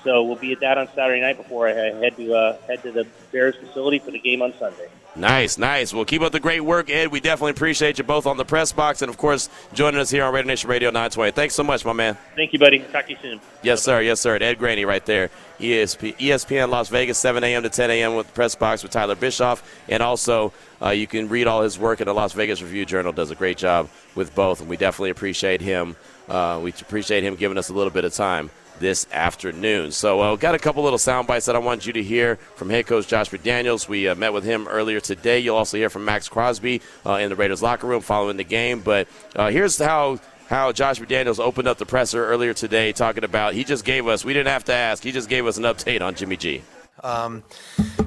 so 0.07 0.23
we'll 0.23 0.37
be 0.37 0.53
at 0.53 0.61
that 0.61 0.79
on 0.79 0.89
Saturday 0.95 1.21
night 1.21 1.37
before 1.37 1.69
I 1.69 1.73
head 1.73 2.17
to 2.17 2.35
uh, 2.35 2.57
head 2.67 2.83
to 2.85 2.93
the 2.93 3.07
Bears 3.33 3.57
facility 3.57 3.99
for 3.99 4.13
the 4.13 4.21
game 4.21 4.41
on 4.41 4.55
Sunday. 4.59 4.89
Nice, 5.17 5.57
nice. 5.57 5.95
Well, 5.95 6.05
keep 6.05 6.21
up 6.21 6.31
the 6.31 6.41
great 6.41 6.61
work, 6.61 6.91
Ed. 6.91 7.11
We 7.11 7.21
definitely 7.21 7.53
appreciate 7.53 7.97
you 7.97 8.05
both 8.05 8.27
on 8.27 8.37
the 8.37 8.45
press 8.45 8.71
box 8.71 9.01
and, 9.01 9.09
of 9.09 9.17
course, 9.17 9.49
joining 9.73 9.99
us 9.99 10.11
here 10.11 10.23
on 10.23 10.33
Radio 10.33 10.47
Nation 10.47 10.69
Radio 10.69 10.91
920. 10.91 11.33
Thanks 11.33 11.55
so 11.55 11.65
much, 11.65 11.87
my 11.87 11.95
man. 11.95 12.19
Thank 12.37 12.53
you, 12.53 12.59
buddy. 12.59 12.81
Talk 12.81 13.07
to 13.07 13.13
you 13.13 13.19
soon. 13.23 13.41
Yes, 13.63 13.83
sir. 13.83 14.03
Yes, 14.03 14.21
sir. 14.21 14.37
Ed 14.37 14.59
Graney 14.59 14.85
right 14.85 15.05
there. 15.07 15.31
ESP, 15.59 16.19
ESPN 16.19 16.69
Las 16.69 16.91
Vegas, 16.91 17.17
7 17.17 17.43
a.m. 17.43 17.63
to 17.63 17.71
10 17.71 17.91
a.m. 17.91 18.15
with 18.15 18.27
the 18.27 18.33
press 18.35 18.55
box 18.55 18.83
with 18.83 18.93
Tyler 18.93 19.15
Bischoff. 19.15 19.63
And 19.89 20.03
also, 20.03 20.53
uh, 20.83 20.91
you 20.91 21.07
can 21.07 21.31
read 21.31 21.47
all 21.47 21.63
his 21.63 21.79
work 21.79 22.03
at 22.03 22.05
the 22.07 22.15
Las 22.15 22.35
Vegas 22.35 22.61
Review 22.61 22.85
Journal. 22.85 23.13
Does 23.13 23.31
a 23.31 23.35
great 23.35 23.57
job 23.57 23.89
with 24.15 24.35
both, 24.35 24.61
and 24.61 24.69
we 24.69 24.77
definitely 24.77 25.11
appreciate 25.11 25.63
him. 25.63 25.97
Uh, 26.29 26.61
we 26.63 26.73
appreciate 26.73 27.25
him 27.25 27.37
giving 27.37 27.57
us 27.57 27.71
a 27.71 27.73
little 27.73 27.93
bit 27.93 28.05
of 28.05 28.13
time 28.13 28.51
this 28.79 29.07
afternoon. 29.13 29.91
So, 29.93 30.21
uh, 30.21 30.37
got 30.37 30.55
a 30.55 30.59
couple 30.59 30.83
little 30.83 30.99
sound 30.99 31.27
bites 31.27 31.47
that 31.47 31.57
I 31.57 31.59
want 31.59 31.87
you 31.87 31.93
to 31.95 32.03
hear 32.03 32.37
from 32.57 32.71
head 32.71 32.87
coach 32.87 33.09
Josh 33.09 33.31
McDaniels. 33.31 33.89
We 33.89 34.09
uh, 34.09 34.15
met 34.15 34.33
with 34.33 34.45
him 34.45 34.69
earlier 34.69 35.01
today. 35.01 35.39
You'll 35.39 35.57
also 35.57 35.77
hear 35.77 35.91
from 35.91 36.05
Maxx 36.05 36.29
Crosby 36.29 36.83
uh, 37.05 37.15
in 37.15 37.31
the 37.31 37.37
Raiders 37.37 37.63
locker 37.63 37.87
room 37.87 38.01
following 38.01 38.37
the 38.37 38.45
game. 38.45 38.81
But 38.81 39.09
uh, 39.35 39.51
here's 39.51 39.79
how 39.79 40.19
how 40.49 40.73
Josh 40.73 41.01
McDaniels 41.01 41.41
opened 41.41 41.67
up 41.67 41.79
the 41.79 41.87
presser 41.87 42.25
earlier 42.25 42.55
today, 42.55 42.93
talking 42.93 43.25
about 43.25 43.55
he 43.55 43.65
just 43.65 43.85
gave 43.85 44.07
us, 44.07 44.25
we 44.25 44.33
didn't 44.33 44.49
have 44.49 44.65
to 44.65 44.73
ask, 44.73 45.03
he 45.03 45.11
just 45.11 45.29
gave 45.29 45.45
us 45.47 45.57
an 45.59 45.65
update 45.65 46.03
on 46.03 46.15
Jimmy 46.15 46.37
G. 46.37 46.63
Um, 47.03 47.43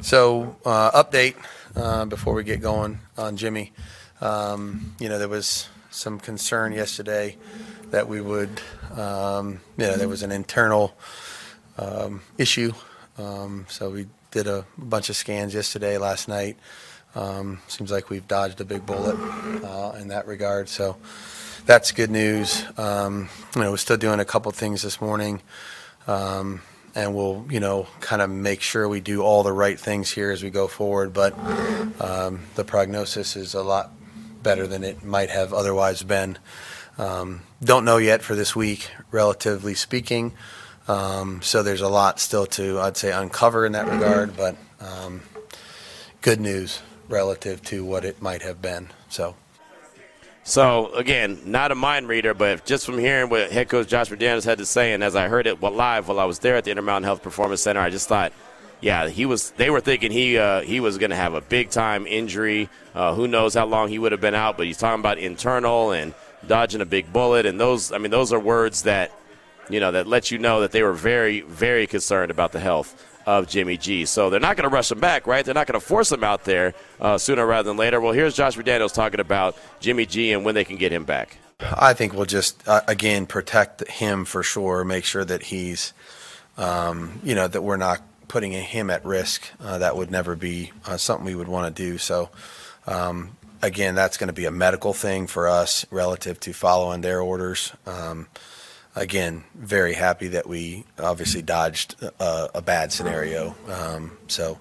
So, 0.01 0.55
uh, 0.65 1.03
update 1.03 1.35
uh, 1.75 2.05
before 2.05 2.33
we 2.33 2.43
get 2.43 2.61
going 2.61 2.99
on 3.17 3.35
Jimmy. 3.35 3.73
Um, 4.21 4.95
you 4.99 5.09
know, 5.09 5.19
there 5.19 5.27
was 5.27 5.67
some 5.91 6.19
concern 6.19 6.71
yesterday 6.71 7.37
that 7.91 8.07
we 8.07 8.21
would, 8.21 8.61
um, 8.95 9.61
you 9.77 9.85
know, 9.85 9.97
there 9.97 10.07
was 10.07 10.23
an 10.23 10.31
internal 10.31 10.95
um, 11.77 12.21
issue. 12.37 12.73
Um, 13.17 13.65
so 13.69 13.89
we 13.89 14.07
did 14.31 14.47
a 14.47 14.65
bunch 14.77 15.09
of 15.09 15.15
scans 15.15 15.53
yesterday, 15.53 15.97
last 15.97 16.27
night. 16.27 16.57
Um, 17.15 17.59
seems 17.67 17.91
like 17.91 18.09
we've 18.09 18.27
dodged 18.27 18.61
a 18.61 18.65
big 18.65 18.85
bullet 18.85 19.15
uh, 19.63 19.97
in 19.99 20.09
that 20.09 20.27
regard. 20.27 20.69
So 20.69 20.97
that's 21.65 21.91
good 21.91 22.11
news. 22.11 22.63
Um, 22.77 23.29
you 23.55 23.61
know, 23.61 23.71
we're 23.71 23.77
still 23.77 23.97
doing 23.97 24.19
a 24.19 24.25
couple 24.25 24.51
things 24.51 24.83
this 24.83 25.01
morning. 25.01 25.41
Um, 26.07 26.61
and 26.95 27.15
we'll, 27.15 27.45
you 27.49 27.59
know, 27.59 27.87
kind 27.99 28.21
of 28.21 28.29
make 28.29 28.61
sure 28.61 28.87
we 28.87 28.99
do 28.99 29.21
all 29.21 29.43
the 29.43 29.53
right 29.53 29.79
things 29.79 30.11
here 30.11 30.31
as 30.31 30.43
we 30.43 30.49
go 30.49 30.67
forward. 30.67 31.13
But 31.13 31.37
um, 32.01 32.41
the 32.55 32.63
prognosis 32.63 33.35
is 33.35 33.53
a 33.53 33.63
lot 33.63 33.91
better 34.41 34.67
than 34.67 34.83
it 34.83 35.03
might 35.03 35.29
have 35.29 35.53
otherwise 35.53 36.03
been. 36.03 36.37
Um, 36.99 37.41
don't 37.63 37.85
know 37.85 37.97
yet 37.97 38.21
for 38.21 38.35
this 38.35 38.55
week, 38.55 38.91
relatively 39.09 39.73
speaking. 39.73 40.33
Um, 40.89 41.41
so 41.41 41.63
there's 41.63 41.81
a 41.81 41.87
lot 41.87 42.19
still 42.19 42.45
to, 42.47 42.79
I'd 42.79 42.97
say, 42.97 43.11
uncover 43.11 43.65
in 43.65 43.71
that 43.71 43.87
regard. 43.87 44.35
But 44.35 44.57
um, 44.81 45.21
good 46.21 46.41
news 46.41 46.81
relative 47.07 47.63
to 47.63 47.85
what 47.85 48.03
it 48.03 48.21
might 48.21 48.41
have 48.41 48.61
been. 48.61 48.89
So. 49.07 49.35
So, 50.43 50.91
again, 50.93 51.39
not 51.45 51.71
a 51.71 51.75
mind 51.75 52.07
reader, 52.07 52.33
but 52.33 52.65
just 52.65 52.85
from 52.85 52.97
hearing 52.97 53.29
what 53.29 53.51
head 53.51 53.69
coach 53.69 53.87
Josh 53.87 54.09
McDaniels 54.09 54.45
had 54.45 54.57
to 54.57 54.65
say, 54.65 54.93
and 54.93 55.03
as 55.03 55.15
I 55.15 55.27
heard 55.27 55.45
it 55.45 55.61
live 55.61 56.07
while 56.07 56.19
I 56.19 56.25
was 56.25 56.39
there 56.39 56.55
at 56.55 56.63
the 56.63 56.71
Intermountain 56.71 57.03
Health 57.03 57.21
Performance 57.21 57.61
Center, 57.61 57.81
I 57.81 57.91
just 57.91 58.07
thought, 58.07 58.33
yeah, 58.81 59.09
he 59.09 59.27
was. 59.27 59.51
They 59.51 59.69
were 59.69 59.81
thinking 59.81 60.11
he 60.11 60.37
uh, 60.37 60.61
he 60.61 60.79
was 60.79 60.97
going 60.97 61.11
to 61.11 61.15
have 61.15 61.35
a 61.35 61.41
big 61.41 61.69
time 61.69 62.07
injury. 62.07 62.69
Uh, 62.95 63.13
who 63.13 63.27
knows 63.27 63.53
how 63.53 63.65
long 63.65 63.89
he 63.89 63.99
would 63.99 64.11
have 64.11 64.21
been 64.21 64.33
out? 64.33 64.57
But 64.57 64.65
he's 64.65 64.77
talking 64.77 65.01
about 65.01 65.19
internal 65.19 65.91
and 65.91 66.15
dodging 66.47 66.81
a 66.81 66.85
big 66.85 67.11
bullet, 67.11 67.45
and 67.45 67.59
those. 67.59 67.91
I 67.91 67.97
mean, 67.97 68.11
those 68.11 68.33
are 68.33 68.39
words 68.39 68.83
that 68.83 69.11
you 69.69 69.79
know 69.79 69.91
that 69.91 70.07
let 70.07 70.31
you 70.31 70.37
know 70.37 70.61
that 70.61 70.71
they 70.71 70.83
were 70.83 70.93
very 70.93 71.41
very 71.41 71.87
concerned 71.87 72.31
about 72.31 72.51
the 72.51 72.59
health 72.59 73.05
of 73.25 73.47
Jimmy 73.47 73.77
G. 73.77 74.05
So 74.05 74.29
they're 74.29 74.39
not 74.39 74.57
going 74.57 74.67
to 74.67 74.73
rush 74.73 74.91
him 74.91 74.99
back, 74.99 75.27
right? 75.27 75.45
They're 75.45 75.53
not 75.53 75.67
going 75.67 75.79
to 75.79 75.85
force 75.85 76.11
him 76.11 76.23
out 76.23 76.45
there 76.45 76.73
uh, 76.99 77.17
sooner 77.17 77.45
rather 77.45 77.69
than 77.69 77.77
later. 77.77 78.01
Well, 78.01 78.13
here's 78.13 78.35
Josh 78.35 78.57
McDaniels 78.57 78.93
talking 78.93 79.19
about 79.19 79.55
Jimmy 79.79 80.05
G 80.05 80.31
and 80.31 80.43
when 80.43 80.55
they 80.55 80.63
can 80.63 80.77
get 80.77 80.91
him 80.91 81.03
back. 81.03 81.37
I 81.59 81.93
think 81.93 82.13
we'll 82.13 82.25
just 82.25 82.67
uh, 82.67 82.81
again 82.87 83.25
protect 83.27 83.87
him 83.87 84.25
for 84.25 84.41
sure. 84.41 84.83
Make 84.83 85.05
sure 85.05 85.25
that 85.25 85.43
he's, 85.43 85.93
um, 86.57 87.19
you 87.23 87.35
know, 87.35 87.47
that 87.47 87.61
we're 87.61 87.77
not 87.77 88.01
putting 88.29 88.53
him 88.53 88.89
at 88.89 89.05
risk. 89.05 89.43
Uh, 89.59 89.77
that 89.79 89.97
would 89.97 90.09
never 90.09 90.35
be 90.35 90.71
uh, 90.85 90.97
something 90.97 91.25
we 91.25 91.35
would 91.35 91.49
want 91.49 91.75
to 91.75 91.83
do. 91.83 91.97
So, 91.97 92.29
um, 92.87 93.35
again, 93.61 93.95
that's 93.95 94.17
going 94.17 94.27
to 94.27 94.33
be 94.33 94.45
a 94.45 94.51
medical 94.51 94.93
thing 94.93 95.27
for 95.27 95.47
us 95.47 95.85
relative 95.91 96.39
to 96.41 96.53
following 96.53 97.01
their 97.01 97.21
orders. 97.21 97.73
Um, 97.85 98.27
again, 98.95 99.43
very 99.55 99.93
happy 99.93 100.29
that 100.29 100.47
we 100.47 100.85
obviously 100.97 101.41
dodged 101.41 101.95
a, 102.19 102.49
a 102.55 102.61
bad 102.61 102.91
scenario. 102.91 103.55
Um, 103.67 104.17
so. 104.27 104.59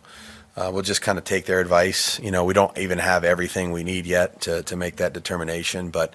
Uh, 0.57 0.73
we'll 0.73 0.83
just 0.83 1.03
kind 1.03 1.19
of 1.19 1.25
take 1.25 1.47
their 1.47 1.61
advice. 1.61 2.19
You 2.19 2.33
know, 2.33 2.45
we 2.45 2.53
don't 2.53 2.77
even 2.77 2.99
have 2.99 3.23
everything 3.23 3.71
we 3.71 3.85
need 3.85 4.07
yet 4.07 4.41
to, 4.41 4.65
to 4.65 4.75
make 4.75 4.97
that 4.97 5.13
determination. 5.13 5.91
But, 5.91 6.15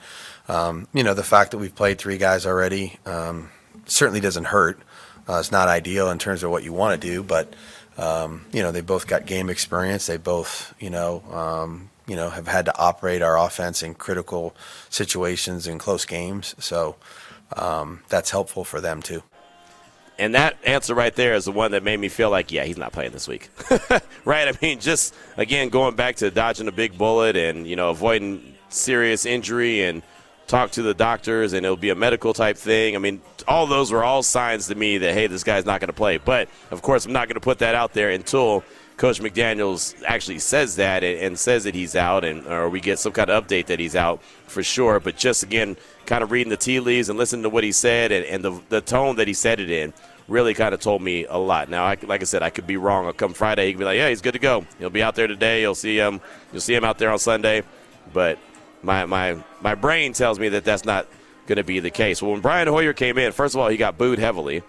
um, 0.50 0.86
you 0.94 1.02
know, 1.02 1.14
the 1.14 1.24
fact 1.24 1.52
that 1.52 1.60
we've 1.60 1.74
played 1.74 1.98
three 1.98 2.18
guys 2.18 2.46
already 2.46 3.00
um, 3.06 3.52
certainly 3.86 4.20
doesn't 4.20 4.44
hurt. 4.44 4.82
Uh, 5.30 5.36
it's 5.36 5.54
not 5.54 5.70
ideal 5.70 6.10
in 6.10 6.20
terms 6.20 6.44
of 6.44 6.52
what 6.52 6.62
you 6.62 6.74
want 6.74 7.02
to 7.02 7.08
do, 7.08 7.24
but, 7.24 7.54
um, 7.98 8.46
you 8.52 8.62
know, 8.62 8.74
they 8.74 8.82
both 8.82 9.08
got 9.08 9.26
game 9.26 9.50
experience. 9.50 10.08
They 10.08 10.18
both, 10.18 10.74
you 10.78 10.90
know, 10.90 11.24
um, 11.32 11.90
you 12.08 12.16
know, 12.16 12.30
have 12.30 12.48
had 12.48 12.66
to 12.66 12.78
operate 12.78 13.22
our 13.22 13.38
offense 13.38 13.82
in 13.84 13.94
critical 13.94 14.56
situations 14.90 15.68
in 15.68 15.78
close 15.78 16.06
games. 16.06 16.56
So 16.60 16.96
um, 17.56 18.02
that's 18.10 18.32
helpful 18.32 18.64
for 18.64 18.82
them, 18.82 19.02
too. 19.02 19.24
And 20.20 20.36
that 20.36 20.58
answer 20.64 20.94
right 20.94 21.14
there 21.16 21.34
is 21.34 21.46
the 21.46 21.52
one 21.52 21.72
that 21.72 21.84
made 21.84 22.00
me 22.00 22.08
feel 22.08 22.30
like, 22.30 22.52
yeah, 22.52 22.66
he's 22.66 22.78
not 22.78 22.92
playing 22.92 23.12
this 23.12 23.28
week. 23.28 23.50
right? 24.26 24.48
I 24.48 24.54
mean, 24.62 24.80
just 24.80 25.16
again 25.38 25.70
going 25.70 25.96
back 25.96 26.18
to 26.18 26.30
dodging 26.30 26.68
a 26.68 26.72
big 26.72 26.98
bullet 26.98 27.36
and 27.36 27.66
you 27.66 27.76
know 27.76 27.90
avoiding 27.90 28.54
serious 28.70 29.26
injury 29.26 29.84
and 29.84 30.04
talk 30.46 30.72
to 30.72 30.82
the 30.82 30.94
doctors 30.94 31.54
and 31.54 31.66
it'll 31.66 31.78
be 31.78 31.90
a 31.90 31.96
medical 31.96 32.34
type 32.34 32.58
thing. 32.58 32.96
I 32.96 33.00
mean, 33.00 33.22
all 33.48 33.66
those 33.66 33.92
were 33.92 34.04
all 34.04 34.22
signs 34.22 34.68
to 34.68 34.76
me 34.76 35.00
that 35.00 35.14
hey, 35.14 35.28
this 35.28 35.44
guy's 35.44 35.66
not 35.66 35.80
going 35.80 35.88
to 35.88 35.94
play. 35.94 36.18
But 36.18 36.48
of 36.70 36.82
course, 36.82 37.06
I'm 37.06 37.14
not 37.14 37.28
going 37.28 37.36
to 37.36 37.42
put 37.42 37.60
that 37.60 37.74
out 37.74 37.94
there 37.94 38.12
until 38.12 38.64
Coach 39.04 39.20
McDaniel's 39.20 39.96
actually 40.08 40.40
says 40.40 40.78
that 40.78 41.04
and, 41.04 41.38
says 41.38 41.66
that 41.66 41.76
he's 41.76 41.94
out, 41.94 42.24
and 42.24 42.48
or 42.48 42.70
we 42.70 42.80
get 42.80 43.00
some 43.00 43.12
kind 43.12 43.30
of 43.30 43.46
update 43.46 43.66
that 43.66 43.78
he's 43.78 43.98
out 43.98 44.24
for 44.48 44.64
sure. 44.64 45.02
But 45.02 45.18
just 45.18 45.44
again, 45.44 45.76
kind 46.06 46.24
of 46.24 46.32
reading 46.32 46.50
the 46.50 46.56
tea 46.56 46.80
leaves 46.80 47.10
and 47.10 47.20
listening 47.20 47.44
to 47.44 47.50
what 47.50 47.66
he 47.66 47.74
said 47.74 48.14
and, 48.14 48.26
and 48.26 48.46
the 48.46 48.62
the 48.70 48.80
tone 48.80 49.18
that 49.18 49.28
he 49.28 49.34
said 49.34 49.60
it 49.60 49.70
in 49.70 49.92
really 50.30 50.54
kind 50.54 50.74
of 50.74 50.80
told 50.80 51.02
me 51.02 51.26
a 51.26 51.38
lot. 51.38 51.68
Now, 51.68 51.84
I, 51.84 51.98
like 52.04 52.22
I 52.22 52.24
said, 52.24 52.44
I 52.44 52.50
could 52.50 52.66
be 52.66 52.78
wrong. 52.78 53.12
Come 53.12 53.34
Friday, 53.34 53.66
he 53.66 53.74
could 53.74 53.80
be 53.80 53.84
like, 53.84 53.98
yeah, 53.98 54.08
he's 54.08 54.22
good 54.22 54.36
to 54.36 54.40
go. 54.40 54.66
He'll 54.80 54.90
be 54.90 55.04
out 55.04 55.16
there 55.16 55.28
today. 55.28 55.60
You'll 55.60 55.76
see 55.76 55.98
him. 55.98 56.22
You'll 56.54 56.62
see 56.62 56.74
him 56.74 56.86
out 56.86 56.98
there 56.98 57.10
on 57.10 57.20
Sunday. 57.20 57.64
But 58.14 58.40
my 58.84 59.06
my 59.06 59.36
my 59.60 59.76
brain 59.76 60.14
tells 60.14 60.40
me 60.40 60.48
that 60.48 60.64
that's 60.64 60.86
not 60.86 61.08
going 61.48 61.58
to 61.58 61.66
be 61.66 61.82
the 61.82 61.92
case. 61.92 62.22
Well, 62.22 62.32
when 62.32 62.40
Brian 62.40 62.70
Hoyer 62.70 62.94
came 62.94 63.18
in, 63.18 63.34
first 63.34 63.54
of 63.54 63.60
all, 63.60 63.68
he 63.68 63.76
got 63.76 63.98
booed 63.98 64.18
heavily. 64.18 64.64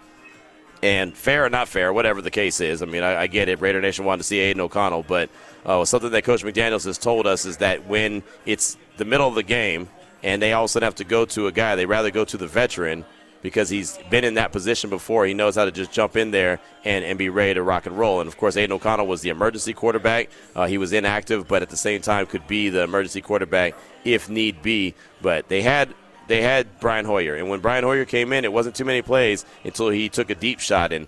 And 0.85 1.17
fair 1.17 1.43
or 1.43 1.49
not 1.49 1.67
fair, 1.67 1.91
whatever 1.91 2.21
the 2.21 2.29
case 2.29 2.61
is, 2.61 2.83
I 2.83 2.85
mean, 2.85 3.01
I, 3.01 3.21
I 3.21 3.27
get 3.27 3.49
it. 3.49 3.59
Raider 3.59 3.81
Nation 3.81 4.05
wanted 4.05 4.19
to 4.19 4.23
see 4.25 4.37
Aidan 4.37 4.61
O'Connell, 4.61 5.01
but 5.01 5.31
uh, 5.65 5.83
something 5.83 6.11
that 6.11 6.23
Coach 6.23 6.43
McDaniels 6.43 6.85
has 6.85 6.99
told 6.99 7.25
us 7.25 7.43
is 7.43 7.57
that 7.57 7.87
when 7.87 8.21
it's 8.45 8.77
the 8.97 9.05
middle 9.05 9.27
of 9.27 9.33
the 9.33 9.41
game 9.41 9.89
and 10.21 10.39
they 10.39 10.53
all 10.53 10.65
of 10.65 10.65
a 10.65 10.69
sudden 10.69 10.85
have 10.85 10.93
to 10.93 11.03
go 11.03 11.25
to 11.25 11.47
a 11.47 11.51
guy, 11.51 11.75
they 11.75 11.87
rather 11.87 12.11
go 12.11 12.23
to 12.23 12.37
the 12.37 12.45
veteran 12.45 13.03
because 13.41 13.67
he's 13.67 13.97
been 14.11 14.23
in 14.23 14.35
that 14.35 14.51
position 14.51 14.91
before. 14.91 15.25
He 15.25 15.33
knows 15.33 15.55
how 15.55 15.65
to 15.65 15.71
just 15.71 15.91
jump 15.91 16.15
in 16.15 16.29
there 16.29 16.59
and, 16.83 17.03
and 17.03 17.17
be 17.17 17.29
ready 17.29 17.55
to 17.55 17.63
rock 17.63 17.87
and 17.87 17.97
roll. 17.97 18.21
And 18.21 18.27
of 18.27 18.37
course, 18.37 18.55
Aidan 18.55 18.73
O'Connell 18.73 19.07
was 19.07 19.21
the 19.21 19.29
emergency 19.29 19.73
quarterback. 19.73 20.29
Uh, 20.55 20.67
he 20.67 20.77
was 20.77 20.93
inactive, 20.93 21.47
but 21.47 21.63
at 21.63 21.71
the 21.71 21.77
same 21.77 22.01
time 22.01 22.27
could 22.27 22.45
be 22.45 22.69
the 22.69 22.83
emergency 22.83 23.21
quarterback 23.21 23.73
if 24.03 24.29
need 24.29 24.61
be. 24.61 24.93
But 25.19 25.47
they 25.47 25.63
had 25.63 25.95
they 26.27 26.41
had 26.41 26.79
Brian 26.79 27.05
Hoyer, 27.05 27.35
and 27.35 27.49
when 27.49 27.59
Brian 27.59 27.83
Hoyer 27.83 28.05
came 28.05 28.33
in, 28.33 28.45
it 28.45 28.53
wasn't 28.53 28.75
too 28.75 28.85
many 28.85 29.01
plays 29.01 29.45
until 29.63 29.89
he 29.89 30.09
took 30.09 30.29
a 30.29 30.35
deep 30.35 30.59
shot 30.59 30.91
and. 30.91 31.07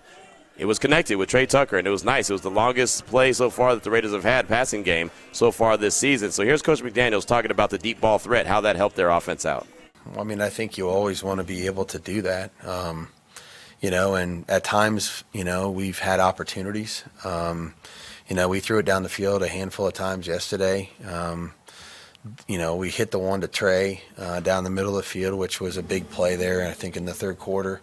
it 0.58 0.66
was 0.66 0.80
connected 0.80 1.16
with 1.16 1.28
Tre 1.28 1.46
Tucker, 1.46 1.78
and 1.78 1.86
it 1.86 1.90
was 1.90 2.04
nice. 2.04 2.28
It 2.28 2.32
was 2.32 2.42
the 2.42 2.50
longest 2.50 3.06
play 3.06 3.32
so 3.32 3.48
far 3.48 3.74
that 3.74 3.84
the 3.84 3.92
Raiders 3.92 4.12
have 4.12 4.24
had 4.24 4.48
passing 4.48 4.82
game 4.82 5.10
so 5.30 5.52
far 5.52 5.76
this 5.76 5.94
season. 5.94 6.32
So 6.32 6.42
here's 6.42 6.62
Coach 6.62 6.82
McDaniels 6.82 7.24
talking 7.24 7.52
about 7.52 7.70
the 7.70 7.78
deep 7.78 8.00
ball 8.00 8.18
threat, 8.18 8.44
how 8.46 8.60
that 8.62 8.74
helped 8.74 8.96
their 8.96 9.10
offense 9.10 9.46
out. 9.46 9.68
I 10.18 10.24
mean, 10.24 10.40
I 10.40 10.48
think 10.48 10.76
you 10.76 10.88
always 10.88 11.22
want 11.22 11.38
to 11.38 11.44
be 11.44 11.66
able 11.66 11.84
to 11.86 11.98
do 12.00 12.22
that. 12.22 12.50
Um, 12.66 13.08
you 13.80 13.90
know, 13.90 14.16
and 14.16 14.44
at 14.50 14.64
times, 14.64 15.22
you 15.32 15.44
know, 15.44 15.70
we've 15.70 16.00
had 16.00 16.18
opportunities. 16.18 17.04
Um, 17.24 17.74
you 18.26 18.34
know, 18.34 18.48
we 18.48 18.58
threw 18.58 18.78
it 18.78 18.86
down 18.86 19.04
the 19.04 19.08
field 19.08 19.42
a 19.44 19.48
handful 19.48 19.86
of 19.86 19.92
times 19.92 20.26
yesterday. 20.26 20.90
Um, 21.06 21.52
you 22.46 22.58
know, 22.58 22.76
we 22.76 22.90
hit 22.90 23.10
the 23.10 23.18
one 23.18 23.40
to 23.40 23.48
Tre 23.48 24.02
uh, 24.16 24.40
down 24.40 24.64
the 24.64 24.70
middle 24.70 24.96
of 24.96 25.04
the 25.04 25.08
field, 25.08 25.38
which 25.38 25.60
was 25.60 25.76
a 25.76 25.82
big 25.82 26.10
play 26.10 26.36
there, 26.36 26.66
I 26.66 26.72
think, 26.72 26.96
in 26.96 27.04
the 27.04 27.14
third 27.14 27.38
quarter. 27.38 27.80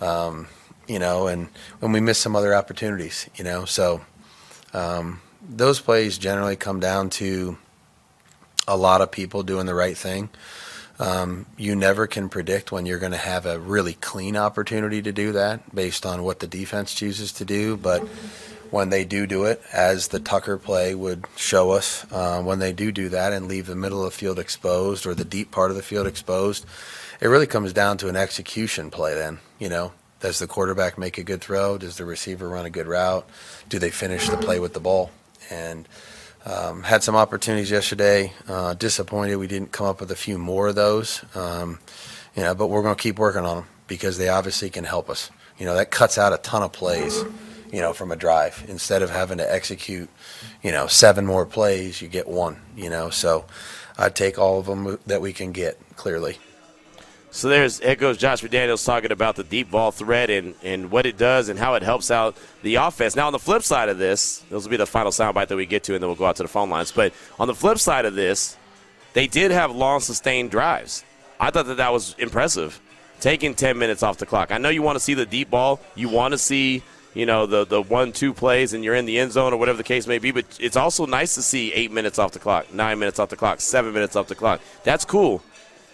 Um, 0.00 0.48
you 0.86 0.98
know, 0.98 1.26
and 1.26 1.48
when 1.80 1.92
we 1.92 2.00
missed 2.00 2.20
some 2.20 2.34
other 2.34 2.54
opportunities, 2.54 3.28
you 3.36 3.44
know, 3.44 3.64
so 3.64 4.00
um, 4.72 5.20
those 5.48 5.80
plays 5.80 6.18
generally 6.18 6.56
come 6.56 6.80
down 6.80 7.10
to 7.10 7.58
a 8.66 8.76
lot 8.76 9.00
of 9.00 9.10
people 9.10 9.42
doing 9.42 9.66
the 9.66 9.74
right 9.74 9.96
thing. 9.96 10.28
Um, 11.00 11.46
you 11.56 11.76
never 11.76 12.06
can 12.06 12.28
predict 12.28 12.72
when 12.72 12.84
you're 12.84 12.98
going 12.98 13.12
to 13.12 13.18
have 13.18 13.46
a 13.46 13.58
really 13.58 13.94
clean 13.94 14.36
opportunity 14.36 15.00
to 15.02 15.12
do 15.12 15.32
that 15.32 15.74
based 15.74 16.04
on 16.04 16.24
what 16.24 16.40
the 16.40 16.48
defense 16.48 16.92
chooses 16.92 17.32
to 17.34 17.44
do, 17.44 17.76
but 17.76 18.06
when 18.70 18.90
they 18.90 19.04
do 19.04 19.26
do 19.26 19.44
it, 19.44 19.62
as 19.72 20.08
the 20.08 20.20
Tucker 20.20 20.58
play 20.58 20.94
would 20.94 21.26
show 21.36 21.70
us, 21.70 22.06
uh, 22.12 22.42
when 22.42 22.58
they 22.58 22.72
do 22.72 22.92
do 22.92 23.08
that 23.10 23.32
and 23.32 23.48
leave 23.48 23.66
the 23.66 23.76
middle 23.76 24.04
of 24.04 24.12
the 24.12 24.18
field 24.18 24.38
exposed 24.38 25.06
or 25.06 25.14
the 25.14 25.24
deep 25.24 25.50
part 25.50 25.70
of 25.70 25.76
the 25.76 25.82
field 25.82 26.06
exposed, 26.06 26.66
it 27.20 27.26
really 27.26 27.46
comes 27.46 27.72
down 27.72 27.98
to 27.98 28.08
an 28.08 28.16
execution 28.16 28.90
play. 28.90 29.14
Then 29.14 29.38
you 29.58 29.68
know, 29.68 29.92
does 30.20 30.38
the 30.38 30.46
quarterback 30.46 30.98
make 30.98 31.18
a 31.18 31.22
good 31.22 31.40
throw? 31.40 31.78
Does 31.78 31.96
the 31.96 32.04
receiver 32.04 32.48
run 32.48 32.66
a 32.66 32.70
good 32.70 32.86
route? 32.86 33.28
Do 33.68 33.78
they 33.78 33.90
finish 33.90 34.28
the 34.28 34.36
play 34.36 34.60
with 34.60 34.72
the 34.72 34.80
ball? 34.80 35.10
And 35.50 35.88
um, 36.44 36.82
had 36.82 37.02
some 37.02 37.16
opportunities 37.16 37.70
yesterday. 37.70 38.32
Uh, 38.48 38.74
disappointed 38.74 39.36
we 39.36 39.46
didn't 39.46 39.72
come 39.72 39.86
up 39.86 40.00
with 40.00 40.10
a 40.10 40.16
few 40.16 40.38
more 40.38 40.68
of 40.68 40.74
those. 40.74 41.24
Um, 41.34 41.78
you 42.34 42.42
know, 42.42 42.54
but 42.54 42.68
we're 42.68 42.82
going 42.82 42.96
to 42.96 43.02
keep 43.02 43.18
working 43.18 43.44
on 43.44 43.56
them 43.56 43.66
because 43.86 44.18
they 44.18 44.28
obviously 44.28 44.70
can 44.70 44.84
help 44.84 45.10
us. 45.10 45.30
You 45.58 45.66
know, 45.66 45.74
that 45.74 45.90
cuts 45.90 46.18
out 46.18 46.32
a 46.32 46.38
ton 46.38 46.62
of 46.62 46.72
plays. 46.72 47.24
You 47.70 47.80
know, 47.80 47.92
from 47.92 48.10
a 48.10 48.16
drive 48.16 48.64
instead 48.68 49.02
of 49.02 49.10
having 49.10 49.38
to 49.38 49.52
execute, 49.52 50.08
you 50.62 50.72
know, 50.72 50.86
seven 50.86 51.26
more 51.26 51.44
plays, 51.44 52.00
you 52.00 52.08
get 52.08 52.26
one. 52.26 52.60
You 52.76 52.90
know, 52.90 53.10
so 53.10 53.44
I'd 53.98 54.14
take 54.14 54.38
all 54.38 54.58
of 54.58 54.66
them 54.66 54.98
that 55.06 55.20
we 55.20 55.32
can 55.32 55.52
get 55.52 55.78
clearly. 55.96 56.38
So 57.30 57.48
there's 57.48 57.80
it 57.80 57.98
goes 57.98 58.16
Josh 58.16 58.42
McDaniels 58.42 58.84
talking 58.84 59.12
about 59.12 59.36
the 59.36 59.44
deep 59.44 59.70
ball 59.70 59.90
threat 59.90 60.30
and, 60.30 60.54
and 60.62 60.90
what 60.90 61.04
it 61.04 61.18
does 61.18 61.48
and 61.48 61.58
how 61.58 61.74
it 61.74 61.82
helps 61.82 62.10
out 62.10 62.36
the 62.62 62.76
offense. 62.76 63.14
Now 63.14 63.26
on 63.26 63.32
the 63.32 63.38
flip 63.38 63.62
side 63.62 63.88
of 63.88 63.98
this, 63.98 64.38
this 64.50 64.62
will 64.62 64.70
be 64.70 64.78
the 64.78 64.86
final 64.86 65.12
soundbite 65.12 65.48
that 65.48 65.56
we 65.56 65.66
get 65.66 65.84
to, 65.84 65.94
and 65.94 66.02
then 66.02 66.08
we'll 66.08 66.16
go 66.16 66.24
out 66.24 66.36
to 66.36 66.42
the 66.42 66.48
phone 66.48 66.70
lines. 66.70 66.90
But 66.90 67.12
on 67.38 67.46
the 67.46 67.54
flip 67.54 67.78
side 67.78 68.06
of 68.06 68.14
this, 68.14 68.56
they 69.12 69.26
did 69.26 69.50
have 69.50 69.74
long 69.74 70.00
sustained 70.00 70.50
drives. 70.50 71.04
I 71.38 71.50
thought 71.50 71.66
that 71.66 71.76
that 71.76 71.92
was 71.92 72.14
impressive, 72.18 72.80
taking 73.20 73.54
10 73.54 73.78
minutes 73.78 74.02
off 74.02 74.18
the 74.18 74.26
clock. 74.26 74.50
I 74.50 74.58
know 74.58 74.70
you 74.70 74.82
want 74.82 74.96
to 74.96 75.00
see 75.00 75.14
the 75.14 75.26
deep 75.26 75.50
ball, 75.50 75.80
you 75.94 76.08
want 76.08 76.32
to 76.32 76.38
see 76.38 76.82
you 77.18 77.26
know 77.26 77.46
the 77.46 77.66
the 77.66 77.82
one 77.82 78.12
two 78.12 78.32
plays 78.32 78.72
and 78.72 78.84
you're 78.84 78.94
in 78.94 79.04
the 79.04 79.18
end 79.18 79.32
zone 79.32 79.52
or 79.52 79.56
whatever 79.56 79.76
the 79.76 79.84
case 79.84 80.06
may 80.06 80.18
be. 80.18 80.30
But 80.30 80.46
it's 80.60 80.76
also 80.76 81.04
nice 81.04 81.34
to 81.34 81.42
see 81.42 81.72
eight 81.72 81.90
minutes 81.90 82.18
off 82.18 82.32
the 82.32 82.38
clock, 82.38 82.72
nine 82.72 82.98
minutes 82.98 83.18
off 83.18 83.28
the 83.28 83.36
clock, 83.36 83.60
seven 83.60 83.92
minutes 83.92 84.14
off 84.14 84.28
the 84.28 84.34
clock. 84.34 84.60
That's 84.84 85.04
cool 85.04 85.42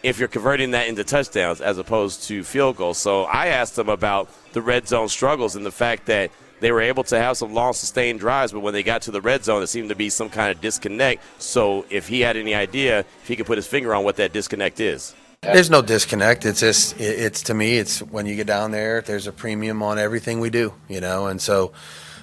if 0.02 0.18
you're 0.18 0.28
converting 0.28 0.72
that 0.72 0.86
into 0.86 1.02
touchdowns 1.02 1.62
as 1.62 1.78
opposed 1.78 2.24
to 2.24 2.44
field 2.44 2.76
goals. 2.76 2.98
So 2.98 3.24
I 3.24 3.46
asked 3.46 3.74
them 3.76 3.88
about 3.88 4.28
the 4.52 4.60
red 4.60 4.86
zone 4.86 5.08
struggles 5.08 5.56
and 5.56 5.64
the 5.64 5.72
fact 5.72 6.06
that 6.06 6.30
they 6.60 6.70
were 6.70 6.82
able 6.82 7.04
to 7.04 7.18
have 7.18 7.38
some 7.38 7.54
long 7.54 7.72
sustained 7.72 8.20
drives, 8.20 8.52
but 8.52 8.60
when 8.60 8.74
they 8.74 8.82
got 8.82 9.02
to 9.02 9.10
the 9.10 9.20
red 9.20 9.44
zone, 9.44 9.62
it 9.62 9.66
seemed 9.68 9.88
to 9.88 9.94
be 9.94 10.10
some 10.10 10.28
kind 10.28 10.50
of 10.54 10.60
disconnect. 10.60 11.22
So 11.38 11.86
if 11.90 12.06
he 12.06 12.20
had 12.20 12.36
any 12.36 12.54
idea, 12.54 13.00
if 13.00 13.28
he 13.28 13.34
could 13.34 13.46
put 13.46 13.58
his 13.58 13.66
finger 13.66 13.94
on 13.94 14.04
what 14.04 14.16
that 14.16 14.32
disconnect 14.32 14.78
is. 14.78 15.14
There's 15.52 15.70
no 15.70 15.82
disconnect. 15.82 16.46
It's 16.46 16.60
just, 16.60 16.98
it's 17.00 17.42
to 17.44 17.54
me, 17.54 17.76
it's 17.78 18.00
when 18.00 18.26
you 18.26 18.34
get 18.34 18.46
down 18.46 18.70
there, 18.70 19.00
there's 19.02 19.26
a 19.26 19.32
premium 19.32 19.82
on 19.82 19.98
everything 19.98 20.40
we 20.40 20.50
do, 20.50 20.74
you 20.88 21.00
know, 21.00 21.26
and 21.26 21.40
so. 21.40 21.72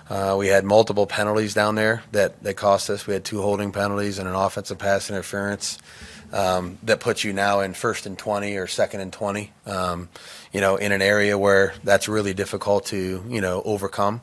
Uh, 0.10 0.36
we 0.38 0.48
had 0.48 0.66
multiple 0.66 1.08
penalties 1.08 1.54
down 1.54 1.76
there 1.76 2.04
that, 2.12 2.44
that 2.44 2.56
cost 2.56 2.90
us. 2.90 3.08
We 3.08 3.14
had 3.14 3.24
two 3.24 3.42
holding 3.42 3.72
penalties 3.72 4.20
and 4.20 4.28
an 4.28 4.36
offensive 4.36 4.78
pass 4.78 5.10
interference 5.10 5.78
um, 6.34 6.78
that 6.84 7.00
puts 7.00 7.24
you 7.24 7.32
now 7.32 7.62
in 7.62 7.74
first 7.74 8.06
and 8.06 8.18
20 8.18 8.58
or 8.58 8.68
second 8.68 9.02
and 9.02 9.14
20, 9.14 9.54
um, 9.66 10.10
you 10.52 10.60
know, 10.60 10.76
in 10.76 10.92
an 10.92 11.02
area 11.02 11.38
where 11.38 11.74
that's 11.86 12.10
really 12.10 12.34
difficult 12.34 12.88
to, 12.88 13.24
you 13.28 13.40
know, 13.40 13.62
overcome. 13.64 14.22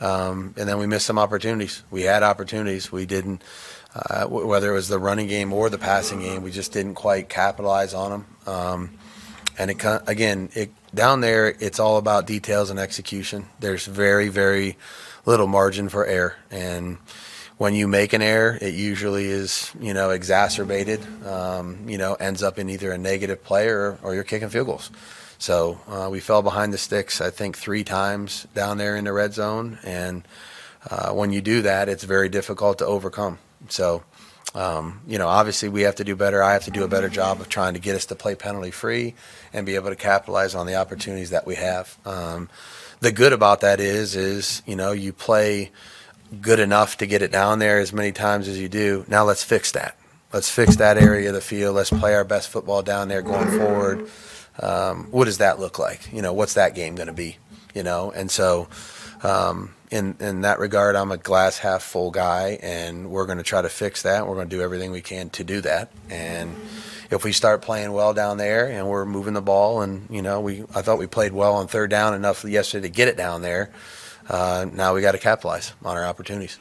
Um, 0.00 0.54
and 0.56 0.68
then 0.68 0.78
we 0.78 0.86
missed 0.86 1.06
some 1.06 1.18
opportunities. 1.18 1.82
We 1.90 2.02
had 2.02 2.22
opportunities. 2.22 2.92
We 2.92 3.04
didn't, 3.04 3.42
uh, 4.10 4.26
whether 4.26 4.70
it 4.70 4.74
was 4.74 4.88
the 4.88 4.98
running 4.98 5.28
game 5.28 5.52
or 5.52 5.70
the 5.70 5.78
passing 5.78 6.20
game, 6.20 6.42
we 6.42 6.50
just 6.50 6.72
didn't 6.72 6.94
quite 6.94 7.28
capitalize 7.28 7.94
on 7.94 8.10
them. 8.10 8.26
Um, 8.46 8.98
and 9.58 9.70
it 9.70 9.84
again, 10.06 10.50
it, 10.54 10.70
down 10.94 11.20
there, 11.20 11.48
it's 11.48 11.80
all 11.80 11.96
about 11.96 12.26
details 12.26 12.70
and 12.70 12.78
execution. 12.78 13.46
There's 13.58 13.86
very, 13.86 14.28
very 14.28 14.76
little 15.26 15.46
margin 15.46 15.88
for 15.88 16.06
error. 16.06 16.36
And, 16.50 16.98
when 17.58 17.74
you 17.74 17.88
make 17.88 18.12
an 18.12 18.22
error, 18.22 18.56
it 18.60 18.74
usually 18.74 19.26
is, 19.26 19.72
you 19.80 19.92
know, 19.92 20.10
exacerbated, 20.10 21.00
um, 21.26 21.88
you 21.88 21.98
know, 21.98 22.14
ends 22.14 22.40
up 22.42 22.56
in 22.56 22.70
either 22.70 22.92
a 22.92 22.98
negative 22.98 23.42
play 23.42 23.68
or, 23.68 23.98
or 24.02 24.14
you're 24.14 24.24
kicking 24.24 24.48
field 24.48 24.68
goals. 24.68 24.90
So 25.38 25.80
uh, 25.88 26.08
we 26.10 26.20
fell 26.20 26.42
behind 26.42 26.72
the 26.72 26.78
sticks, 26.78 27.20
I 27.20 27.30
think, 27.30 27.58
three 27.58 27.82
times 27.82 28.46
down 28.54 28.78
there 28.78 28.96
in 28.96 29.04
the 29.04 29.12
red 29.12 29.34
zone. 29.34 29.78
And 29.82 30.26
uh, 30.88 31.10
when 31.10 31.32
you 31.32 31.40
do 31.40 31.62
that, 31.62 31.88
it's 31.88 32.04
very 32.04 32.28
difficult 32.28 32.78
to 32.78 32.86
overcome. 32.86 33.38
So, 33.68 34.02
um, 34.54 35.00
you 35.06 35.18
know, 35.18 35.28
obviously 35.28 35.68
we 35.68 35.82
have 35.82 35.96
to 35.96 36.04
do 36.04 36.16
better. 36.16 36.42
I 36.42 36.52
have 36.52 36.64
to 36.64 36.70
do 36.70 36.84
a 36.84 36.88
better 36.88 37.08
job 37.08 37.40
of 37.40 37.48
trying 37.48 37.74
to 37.74 37.80
get 37.80 37.96
us 37.96 38.06
to 38.06 38.14
play 38.14 38.34
penalty 38.34 38.70
free 38.70 39.14
and 39.52 39.66
be 39.66 39.74
able 39.74 39.90
to 39.90 39.96
capitalize 39.96 40.54
on 40.54 40.66
the 40.66 40.76
opportunities 40.76 41.30
that 41.30 41.46
we 41.46 41.56
have. 41.56 41.96
Um, 42.04 42.48
the 43.00 43.12
good 43.12 43.32
about 43.32 43.60
that 43.60 43.80
is, 43.80 44.16
is, 44.16 44.62
you 44.66 44.76
know, 44.76 44.92
you 44.92 45.12
play– 45.12 45.70
good 46.40 46.60
enough 46.60 46.98
to 46.98 47.06
get 47.06 47.22
it 47.22 47.32
down 47.32 47.58
there 47.58 47.78
as 47.78 47.92
many 47.92 48.12
times 48.12 48.48
as 48.48 48.58
you 48.58 48.68
do. 48.68 49.04
Now 49.08 49.24
let's 49.24 49.42
fix 49.42 49.72
that. 49.72 49.96
Let's 50.32 50.50
fix 50.50 50.76
that 50.76 50.98
area 50.98 51.28
of 51.28 51.34
the 51.34 51.40
field. 51.40 51.74
Let's 51.74 51.90
play 51.90 52.14
our 52.14 52.24
best 52.24 52.50
football 52.50 52.82
down 52.82 53.08
there 53.08 53.22
going 53.22 53.48
forward. 53.58 54.10
Um, 54.60 55.04
what 55.10 55.24
does 55.24 55.38
that 55.38 55.58
look 55.58 55.78
like? 55.78 56.12
You 56.12 56.20
know, 56.20 56.32
what's 56.32 56.54
that 56.54 56.74
game 56.74 56.96
going 56.96 57.06
to 57.06 57.14
be? 57.14 57.38
You 57.74 57.82
know, 57.82 58.10
and 58.10 58.30
so 58.30 58.68
um, 59.22 59.74
in 59.90 60.16
in 60.20 60.42
that 60.42 60.58
regard, 60.58 60.96
I'm 60.96 61.12
a 61.12 61.16
glass 61.16 61.58
half 61.58 61.82
full 61.82 62.10
guy, 62.10 62.58
and 62.62 63.10
we're 63.10 63.26
going 63.26 63.38
to 63.38 63.44
try 63.44 63.62
to 63.62 63.68
fix 63.68 64.02
that. 64.02 64.26
We're 64.26 64.34
going 64.34 64.48
to 64.48 64.56
do 64.56 64.62
everything 64.62 64.90
we 64.90 65.00
can 65.00 65.30
to 65.30 65.44
do 65.44 65.60
that. 65.62 65.90
And 66.10 66.54
if 67.10 67.24
we 67.24 67.32
start 67.32 67.62
playing 67.62 67.92
well 67.92 68.12
down 68.12 68.36
there 68.36 68.70
and 68.70 68.86
we're 68.88 69.06
moving 69.06 69.34
the 69.34 69.42
ball, 69.42 69.82
and 69.82 70.08
you 70.10 70.22
know, 70.22 70.40
we 70.40 70.64
I 70.74 70.82
thought 70.82 70.98
we 70.98 71.06
played 71.06 71.32
well 71.32 71.54
on 71.54 71.66
third 71.68 71.90
down 71.90 72.14
enough 72.14 72.44
yesterday 72.44 72.88
to 72.88 72.94
get 72.94 73.08
it 73.08 73.16
down 73.16 73.42
there 73.42 73.70
uh, 74.28 74.66
now 74.72 74.94
we 74.94 75.00
got 75.00 75.12
to 75.12 75.18
capitalize 75.18 75.72
on 75.84 75.96
our 75.96 76.04
opportunities. 76.04 76.58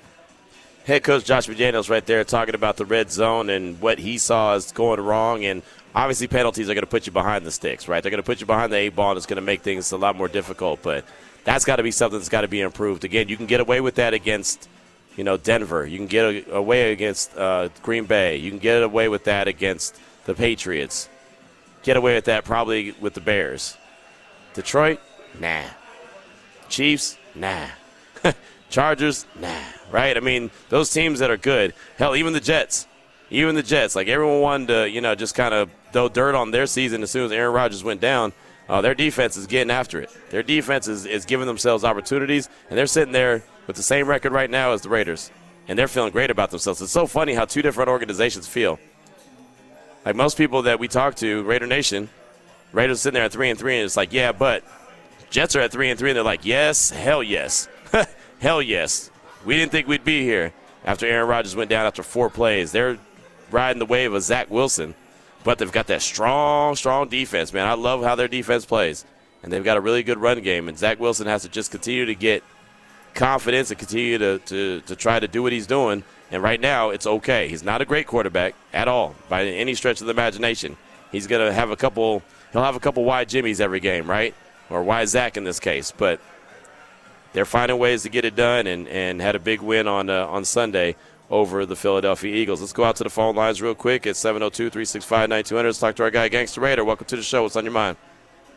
Head 0.86 1.04
coach 1.04 1.26
Josh 1.26 1.48
McDaniels 1.48 1.90
right 1.90 2.06
there 2.06 2.24
talking 2.24 2.56
about 2.56 2.78
the 2.78 2.86
red 2.86 3.12
zone 3.12 3.50
and 3.50 3.80
what 3.82 4.00
he 4.00 4.18
saw 4.18 4.56
is 4.56 4.72
going 4.72 5.02
wrong. 5.02 5.44
And 5.44 5.62
obviously, 5.94 6.28
penalties 6.28 6.70
are 6.70 6.74
going 6.74 6.84
to 6.84 6.90
put 6.90 7.06
you 7.06 7.12
behind 7.12 7.46
the 7.46 7.52
sticks, 7.52 7.90
right? 7.90 8.02
They're 8.02 8.10
going 8.10 8.24
to 8.24 8.26
put 8.26 8.40
you 8.40 8.46
behind 8.46 8.72
the 8.72 8.78
eight 8.78 8.96
ball, 8.96 9.12
and 9.12 9.18
it's 9.18 9.26
going 9.26 9.36
to 9.36 9.42
make 9.42 9.62
things 9.62 9.92
a 9.92 9.98
lot 9.98 10.16
more 10.16 10.30
difficult. 10.30 10.82
But 10.82 11.04
that's 11.48 11.64
got 11.64 11.78
to 11.78 11.84
be 11.84 11.92
something 11.92 12.20
that's 12.20 12.28
got 12.28 12.42
to 12.42 12.50
be 12.50 12.60
improved. 12.60 13.06
Again, 13.06 13.30
you 13.30 13.38
can 13.38 13.46
get 13.46 13.62
away 13.62 13.80
with 13.80 13.96
that 13.96 14.14
against, 14.14 14.68
you 15.16 15.24
know, 15.24 15.38
Denver. 15.38 15.86
You 15.86 15.98
can 15.98 16.08
get 16.08 16.46
away 16.52 16.92
against 16.92 17.36
uh, 17.38 17.70
Green 17.82 18.04
Bay. 18.04 18.36
You 18.36 18.50
can 18.52 18.60
get 18.60 18.84
away 18.84 19.08
with 19.08 19.24
that 19.24 19.48
against 19.48 19.98
the 20.26 20.34
Patriots. 20.34 21.08
Get 21.84 21.96
away 21.96 22.16
with 22.16 22.26
that 22.26 22.44
probably 22.44 22.92
with 23.00 23.14
the 23.14 23.22
Bears. 23.22 23.78
Detroit, 24.54 25.00
nah. 25.40 25.64
Chiefs, 26.68 27.18
Nah. 27.34 27.68
Chargers, 28.70 29.26
nah. 29.40 29.62
Right? 29.90 30.18
I 30.18 30.20
mean, 30.20 30.52
those 30.68 30.92
teams 30.92 31.20
that 31.20 31.32
are 31.32 31.38
good. 31.38 31.74
Hell, 31.98 32.14
even 32.14 32.34
the 32.34 32.42
Jets. 32.42 32.88
Even 33.30 33.56
the 33.56 33.64
Jets. 33.64 33.96
Like 33.96 34.10
everyone 34.10 34.42
wanted 34.42 34.68
to, 34.68 34.90
you 34.90 35.00
know, 35.00 35.16
just 35.16 35.34
kind 35.34 35.54
of 35.54 35.70
throw 35.94 36.10
dirt 36.10 36.36
on 36.36 36.52
their 36.52 36.66
season 36.66 37.04
as 37.04 37.12
soon 37.12 37.24
as 37.26 37.32
Aaron 37.32 37.54
Rodgers 37.54 37.86
went 37.86 38.02
down. 38.02 38.34
Uh, 38.70 38.82
their 38.82 38.96
defense 38.96 39.38
is 39.38 39.48
getting 39.48 39.72
after 39.72 40.02
it. 40.02 40.10
Their 40.30 40.44
defense 40.44 40.88
is, 40.88 41.06
is 41.06 41.26
giving 41.26 41.48
themselves 41.48 41.84
opportunities, 41.84 42.50
and 42.70 42.78
they're 42.78 42.88
sitting 42.88 43.14
there 43.14 43.44
with 43.66 43.76
the 43.76 43.84
same 43.84 44.08
record 44.08 44.34
right 44.34 44.50
now 44.50 44.74
as 44.74 44.82
the 44.82 44.90
Raiders, 44.90 45.32
and 45.68 45.80
they're 45.80 45.88
feeling 45.88 46.12
great 46.12 46.32
about 46.32 46.52
themselves. 46.52 46.82
It's 46.82 46.92
so 46.92 47.08
funny 47.08 47.34
how 47.34 47.46
two 47.46 47.62
different 47.62 47.90
organizations 47.90 48.48
feel. 48.48 48.80
Like 50.06 50.16
most 50.16 50.38
people 50.38 50.64
that 50.64 50.80
we 50.80 50.88
talk 50.88 51.16
to, 51.16 51.44
Raider 51.44 51.68
Nation, 51.68 52.10
Raiders 52.74 53.02
sitting 53.02 53.16
there 53.16 53.26
at 53.26 53.32
three 53.32 53.50
and 53.50 53.58
three, 53.58 53.78
and 53.78 53.86
it's 53.86 53.98
like, 53.98 54.12
yeah, 54.12 54.32
but 54.32 54.64
Jets 55.30 55.56
are 55.56 55.62
at 55.62 55.72
three 55.72 55.90
and 55.90 55.98
three, 55.98 56.10
and 56.10 56.18
they're 56.18 56.24
like, 56.24 56.46
yes, 56.46 56.90
hell 56.90 57.24
yes, 57.24 57.68
hell 58.40 58.62
yes. 58.62 59.12
We 59.46 59.56
didn't 59.56 59.72
think 59.72 59.88
we'd 59.88 60.04
be 60.04 60.24
here 60.24 60.54
after 60.86 61.06
Aaron 61.06 61.28
Rodgers 61.28 61.56
went 61.56 61.70
down 61.70 61.86
after 61.86 62.04
four 62.04 62.30
plays. 62.30 62.72
They're 62.72 62.98
riding 63.52 63.80
the 63.80 63.86
wave 63.86 64.14
of 64.14 64.24
Zach 64.24 64.50
Wilson, 64.50 64.94
but 65.48 65.60
they've 65.60 65.72
got 65.72 65.88
that 65.88 66.02
strong, 66.02 66.76
strong 66.76 67.08
defense, 67.08 67.54
man. 67.54 67.66
I 67.68 67.74
love 67.76 68.04
how 68.04 68.16
their 68.16 68.28
defense 68.28 68.66
plays, 68.66 69.06
and 69.42 69.50
they've 69.50 69.64
got 69.64 69.78
a 69.78 69.80
really 69.80 70.04
good 70.04 70.18
run 70.18 70.42
game. 70.42 70.68
And 70.68 70.78
Zach 70.78 71.00
Wilson 71.00 71.26
has 71.26 71.44
to 71.44 71.48
just 71.48 71.72
continue 71.72 72.06
to 72.06 72.16
get 72.16 72.44
confidence 73.14 73.72
and 73.72 73.80
continue 73.80 74.18
to, 74.18 74.40
to, 74.40 74.82
to 74.82 74.96
try 74.98 75.22
to 75.22 75.28
do 75.30 75.42
what 75.42 75.54
he's 75.54 75.66
doing. 75.66 76.04
And 76.32 76.44
right 76.44 76.60
now, 76.60 76.90
it's 76.90 77.08
okay. 77.08 77.48
He's 77.48 77.64
not 77.64 77.82
a 77.82 77.86
great 77.86 78.08
quarterback 78.08 78.56
at 78.74 78.90
all 78.90 79.16
by 79.30 79.46
any 79.46 79.74
stretch 79.74 80.02
of 80.02 80.08
the 80.08 80.12
imagination. 80.12 80.76
He's 81.14 81.28
going 81.28 81.48
to 81.48 81.54
have 81.54 81.72
a 81.72 81.78
couple. 81.78 82.24
He'll 82.52 82.66
have 82.66 82.76
a 82.76 82.82
couple 82.82 83.06
wide 83.06 83.30
jimmies 83.30 83.62
every 83.62 83.80
game, 83.80 84.10
right? 84.10 84.36
Or 84.70 84.84
wide 84.84 85.08
Zach 85.08 85.38
in 85.38 85.46
this 85.46 85.62
case, 85.62 85.94
but 85.96 86.20
they're 87.32 87.46
finding 87.46 87.80
ways 87.80 88.04
to 88.04 88.10
get 88.10 88.26
it 88.26 88.36
done, 88.36 88.68
and, 88.68 88.86
and 88.90 89.22
had 89.22 89.38
a 89.38 89.40
big 89.40 89.62
win 89.62 89.88
on 89.88 90.10
uh, 90.10 90.28
on 90.28 90.44
Sunday 90.44 90.98
over 91.30 91.66
the 91.66 91.76
Philadelphia 91.76 92.34
Eagles. 92.36 92.62
Let's 92.62 92.74
go 92.74 92.84
out 92.84 92.96
to 92.98 93.04
the 93.04 93.10
phone 93.10 93.36
lines 93.36 93.62
real 93.62 93.76
quick 93.76 94.08
at 94.08 94.16
702-365-9200. 94.16 95.64
Let's 95.64 95.80
talk 95.80 95.96
to 95.96 96.04
our 96.04 96.12
guy, 96.12 96.30
Gangster 96.30 96.62
Raider. 96.62 96.86
Welcome 96.86 97.08
to 97.08 97.16
the 97.16 97.24
show. 97.24 97.44
What's 97.44 97.56
on 97.56 97.66
your 97.66 97.74
mind? 97.74 97.98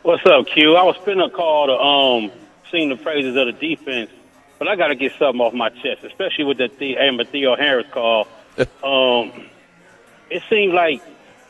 What's 0.03 0.25
up, 0.25 0.47
Q? 0.47 0.75
I 0.75 0.83
was 0.83 0.95
spinning 0.95 1.21
a 1.21 1.29
call 1.29 1.67
to 1.67 1.73
um 1.73 2.31
sing 2.71 2.89
the 2.89 2.95
praises 2.95 3.35
of 3.35 3.45
the 3.45 3.51
defense, 3.51 4.09
but 4.57 4.67
I 4.67 4.75
got 4.75 4.87
to 4.87 4.95
get 4.95 5.11
something 5.19 5.39
off 5.41 5.53
my 5.53 5.69
chest, 5.69 6.03
especially 6.03 6.45
with 6.45 6.57
the 6.57 6.71
the 6.79 6.97
Amber 6.97 7.23
Theoharis 7.23 7.91
call. 7.91 8.27
um, 8.83 9.45
it 10.29 10.41
seems 10.49 10.73
like 10.73 11.03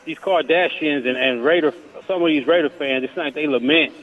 these 0.04 0.18
Kardashians 0.18 1.06
and, 1.08 1.16
and 1.16 1.42
Raider, 1.42 1.72
some 2.06 2.20
of 2.20 2.28
these 2.28 2.46
Raider 2.46 2.68
fans, 2.68 3.04
it's 3.04 3.16
like 3.16 3.34
they 3.34 3.46
lament 3.46 3.94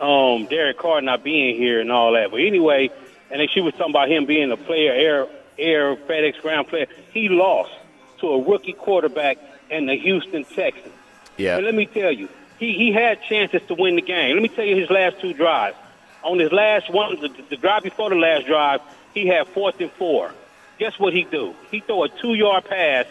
um 0.00 0.46
Derek 0.46 0.78
Carr 0.78 1.00
not 1.00 1.22
being 1.22 1.56
here 1.56 1.80
and 1.80 1.92
all 1.92 2.14
that. 2.14 2.32
But 2.32 2.40
anyway, 2.40 2.90
and 3.30 3.40
then 3.40 3.46
she 3.48 3.60
was 3.60 3.72
talking 3.74 3.92
about 3.92 4.10
him 4.10 4.26
being 4.26 4.50
a 4.50 4.56
player, 4.56 4.92
air 4.92 5.28
air 5.62 5.96
FedEx 5.96 6.40
ground 6.42 6.68
player. 6.68 6.86
He 7.12 7.28
lost 7.28 7.72
to 8.20 8.28
a 8.28 8.42
rookie 8.42 8.72
quarterback 8.72 9.38
in 9.70 9.86
the 9.86 9.96
Houston 9.96 10.44
Texans. 10.44 10.94
Yeah. 11.36 11.56
And 11.56 11.66
let 11.66 11.74
me 11.74 11.86
tell 11.86 12.12
you, 12.12 12.28
he, 12.58 12.74
he 12.74 12.92
had 12.92 13.22
chances 13.28 13.62
to 13.68 13.74
win 13.74 13.96
the 13.96 14.02
game. 14.02 14.34
Let 14.34 14.42
me 14.42 14.48
tell 14.48 14.64
you 14.64 14.76
his 14.76 14.90
last 14.90 15.20
two 15.20 15.32
drives. 15.32 15.76
On 16.22 16.38
his 16.38 16.52
last 16.52 16.90
one, 16.90 17.20
the, 17.20 17.28
the 17.50 17.56
drive 17.56 17.82
before 17.82 18.10
the 18.10 18.16
last 18.16 18.46
drive, 18.46 18.80
he 19.14 19.26
had 19.26 19.48
fourth 19.48 19.80
and 19.80 19.90
four. 19.92 20.32
Guess 20.78 20.98
what 20.98 21.12
he 21.12 21.24
do? 21.24 21.54
He 21.70 21.80
throw 21.80 22.04
a 22.04 22.08
two-yard 22.08 22.64
pass. 22.64 23.06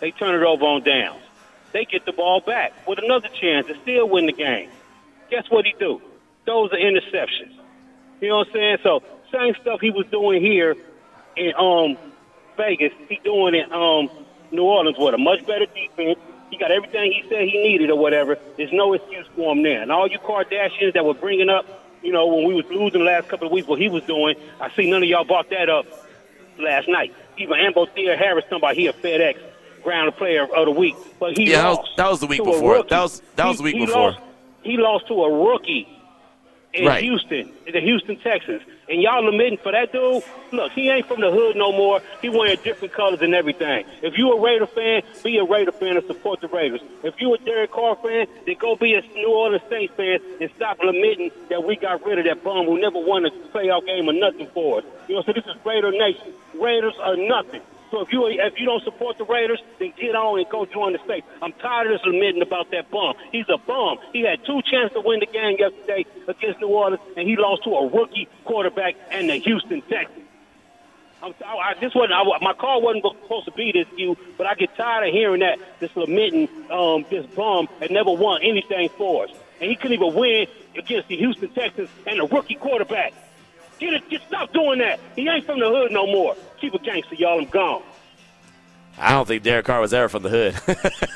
They 0.00 0.10
turn 0.10 0.34
it 0.34 0.44
over 0.44 0.64
on 0.64 0.82
downs. 0.82 1.22
They 1.72 1.84
get 1.84 2.04
the 2.04 2.12
ball 2.12 2.40
back 2.40 2.86
with 2.86 2.98
another 2.98 3.28
chance 3.28 3.66
to 3.68 3.76
still 3.82 4.08
win 4.08 4.26
the 4.26 4.32
game. 4.32 4.70
Guess 5.30 5.48
what 5.48 5.64
he 5.64 5.74
do? 5.78 6.02
Those 6.44 6.72
are 6.72 6.76
interceptions. 6.76 7.54
You 8.20 8.28
know 8.28 8.38
what 8.38 8.48
I'm 8.48 8.52
saying? 8.52 8.78
So 8.82 9.02
same 9.32 9.54
stuff 9.60 9.80
he 9.80 9.90
was 9.90 10.06
doing 10.10 10.42
here 10.42 10.76
in 11.40 11.52
um 11.58 11.96
Vegas, 12.56 12.92
he 13.08 13.18
doing 13.24 13.54
it 13.54 13.70
um 13.72 14.08
New 14.52 14.62
Orleans 14.64 14.96
with 14.98 15.14
a 15.14 15.18
much 15.18 15.44
better 15.46 15.66
defense. 15.66 16.18
He 16.50 16.58
got 16.58 16.70
everything 16.72 17.12
he 17.12 17.22
said 17.28 17.42
he 17.48 17.58
needed 17.62 17.90
or 17.90 17.98
whatever. 17.98 18.36
There's 18.56 18.72
no 18.72 18.92
excuse 18.92 19.26
for 19.36 19.52
him 19.52 19.62
there. 19.62 19.82
And 19.82 19.92
all 19.92 20.08
you 20.08 20.18
Kardashians 20.18 20.94
that 20.94 21.04
were 21.04 21.14
bringing 21.14 21.48
up, 21.48 21.64
you 22.02 22.12
know, 22.12 22.26
when 22.26 22.44
we 22.48 22.54
was 22.54 22.64
losing 22.70 23.00
the 23.00 23.06
last 23.06 23.28
couple 23.28 23.46
of 23.46 23.52
weeks, 23.52 23.68
what 23.68 23.78
he 23.80 23.88
was 23.88 24.02
doing, 24.04 24.34
I 24.60 24.68
see 24.74 24.90
none 24.90 25.02
of 25.02 25.08
y'all 25.08 25.24
brought 25.24 25.48
that 25.50 25.68
up 25.70 25.86
last 26.58 26.88
night. 26.88 27.12
Even 27.38 27.54
Amber 27.58 27.86
Theoharis 27.96 28.42
talking 28.42 28.58
about 28.58 28.74
he 28.74 28.88
a 28.88 28.92
FedEx 28.92 29.36
ground 29.84 30.14
player 30.16 30.42
of 30.54 30.64
the 30.66 30.72
week, 30.72 30.96
but 31.20 31.38
he 31.38 31.50
Yeah, 31.52 31.62
that 31.62 31.68
was- 31.68 31.78
lost 31.78 31.96
that 31.96 32.10
was 32.10 32.20
the 32.20 32.26
week 32.26 32.44
before. 32.44 32.82
That 32.82 33.00
was- 33.02 33.22
that 33.36 33.46
was 33.46 33.56
the 33.58 33.62
week 33.62 33.76
he 33.76 33.86
before. 33.86 34.10
Lost, 34.10 34.18
he 34.62 34.76
lost 34.76 35.06
to 35.06 35.22
a 35.24 35.32
rookie 35.32 35.86
in 36.74 36.84
Right. 36.86 37.02
Houston, 37.02 37.48
the 37.72 37.80
Houston 37.80 38.16
Texans. 38.16 38.62
And 38.90 39.00
y'all 39.00 39.24
lamenting 39.24 39.58
for 39.58 39.70
that 39.70 39.92
dude? 39.92 40.24
Look, 40.50 40.72
he 40.72 40.90
ain't 40.90 41.06
from 41.06 41.20
the 41.20 41.30
hood 41.30 41.54
no 41.54 41.70
more. 41.70 42.02
He 42.20 42.28
wearing 42.28 42.58
different 42.64 42.92
colors 42.92 43.22
and 43.22 43.32
everything. 43.36 43.84
If 44.02 44.18
you 44.18 44.32
a 44.32 44.40
Raider 44.40 44.66
fan, 44.66 45.02
be 45.22 45.38
a 45.38 45.44
Raider 45.44 45.70
fan 45.70 45.96
and 45.96 46.04
support 46.08 46.40
the 46.40 46.48
Raiders. 46.48 46.80
If 47.04 47.14
you 47.20 47.32
a 47.32 47.38
Derek 47.38 47.70
Carr 47.70 47.94
fan, 47.94 48.26
then 48.46 48.56
go 48.58 48.74
be 48.74 48.94
a 48.94 49.02
New 49.14 49.30
Orleans 49.30 49.62
Saints 49.70 49.94
fan 49.94 50.18
and 50.40 50.50
stop 50.56 50.80
lamenting 50.80 51.30
that 51.50 51.62
we 51.62 51.76
got 51.76 52.04
rid 52.04 52.18
of 52.18 52.24
that 52.24 52.42
bum 52.42 52.66
who 52.66 52.80
never 52.80 52.98
won 52.98 53.24
a 53.26 53.30
playoff 53.54 53.86
game 53.86 54.08
or 54.08 54.12
nothing 54.12 54.48
for 54.52 54.78
us. 54.78 54.84
You 55.06 55.14
know, 55.14 55.22
so 55.22 55.32
this 55.32 55.44
is 55.44 55.54
Raider 55.64 55.92
Nation. 55.92 56.32
Raiders 56.54 56.94
are 57.00 57.16
nothing. 57.16 57.62
So 57.90 58.00
if 58.02 58.12
you 58.12 58.26
if 58.26 58.58
you 58.58 58.66
don't 58.66 58.82
support 58.84 59.18
the 59.18 59.24
Raiders, 59.24 59.60
then 59.78 59.92
get 59.98 60.14
on 60.14 60.38
and 60.38 60.48
go 60.48 60.64
join 60.64 60.92
the 60.92 61.00
state. 61.04 61.24
I'm 61.42 61.52
tired 61.54 61.90
of 61.90 61.98
this 61.98 62.06
lamenting 62.06 62.42
about 62.42 62.70
that 62.70 62.90
bum. 62.90 63.14
He's 63.32 63.46
a 63.48 63.58
bum. 63.58 63.98
He 64.12 64.22
had 64.22 64.44
two 64.44 64.62
chances 64.62 64.92
to 64.94 65.00
win 65.00 65.20
the 65.20 65.26
game 65.26 65.56
yesterday 65.58 66.06
against 66.28 66.60
New 66.60 66.68
Orleans, 66.68 67.02
and 67.16 67.28
he 67.28 67.36
lost 67.36 67.64
to 67.64 67.70
a 67.70 67.88
rookie 67.88 68.28
quarterback 68.44 68.94
and 69.10 69.28
the 69.28 69.36
Houston 69.36 69.82
Texans. 69.82 70.26
I'm, 71.22 71.34
I, 71.44 71.56
I, 71.56 71.74
this 71.80 71.94
wasn't 71.94 72.12
I, 72.12 72.22
my 72.40 72.54
call 72.54 72.80
wasn't 72.80 73.04
supposed 73.22 73.46
to 73.46 73.52
be 73.52 73.72
this 73.72 73.86
you, 73.96 74.16
but 74.38 74.46
I 74.46 74.54
get 74.54 74.74
tired 74.76 75.08
of 75.08 75.12
hearing 75.12 75.40
that 75.40 75.58
this 75.80 75.94
lamenting 75.96 76.48
um, 76.70 77.04
this 77.10 77.26
bum 77.26 77.68
had 77.80 77.90
never 77.90 78.12
won 78.12 78.40
anything 78.42 78.88
for 78.96 79.24
us, 79.24 79.30
and 79.60 79.68
he 79.68 79.76
couldn't 79.76 79.94
even 79.94 80.14
win 80.14 80.46
against 80.76 81.08
the 81.08 81.16
Houston 81.16 81.48
Texans 81.50 81.90
and 82.06 82.20
a 82.20 82.24
rookie 82.24 82.54
quarterback. 82.54 83.12
Get 83.80 83.94
it, 83.94 84.08
get 84.08 84.22
stop 84.22 84.52
doing 84.52 84.78
that. 84.78 85.00
He 85.16 85.28
ain't 85.28 85.44
from 85.44 85.58
the 85.58 85.68
hood 85.68 85.90
no 85.90 86.06
more. 86.06 86.36
Keep 86.60 86.74
it 86.74 86.82
gangster, 86.82 87.14
y'all. 87.14 87.40
I'm 87.40 87.46
gone. 87.46 87.82
I 88.98 89.12
don't 89.12 89.26
think 89.26 89.42
Derek 89.42 89.64
Carr 89.64 89.80
was 89.80 89.94
ever 89.94 90.10
from 90.10 90.22
the 90.24 90.28
hood, 90.28 90.60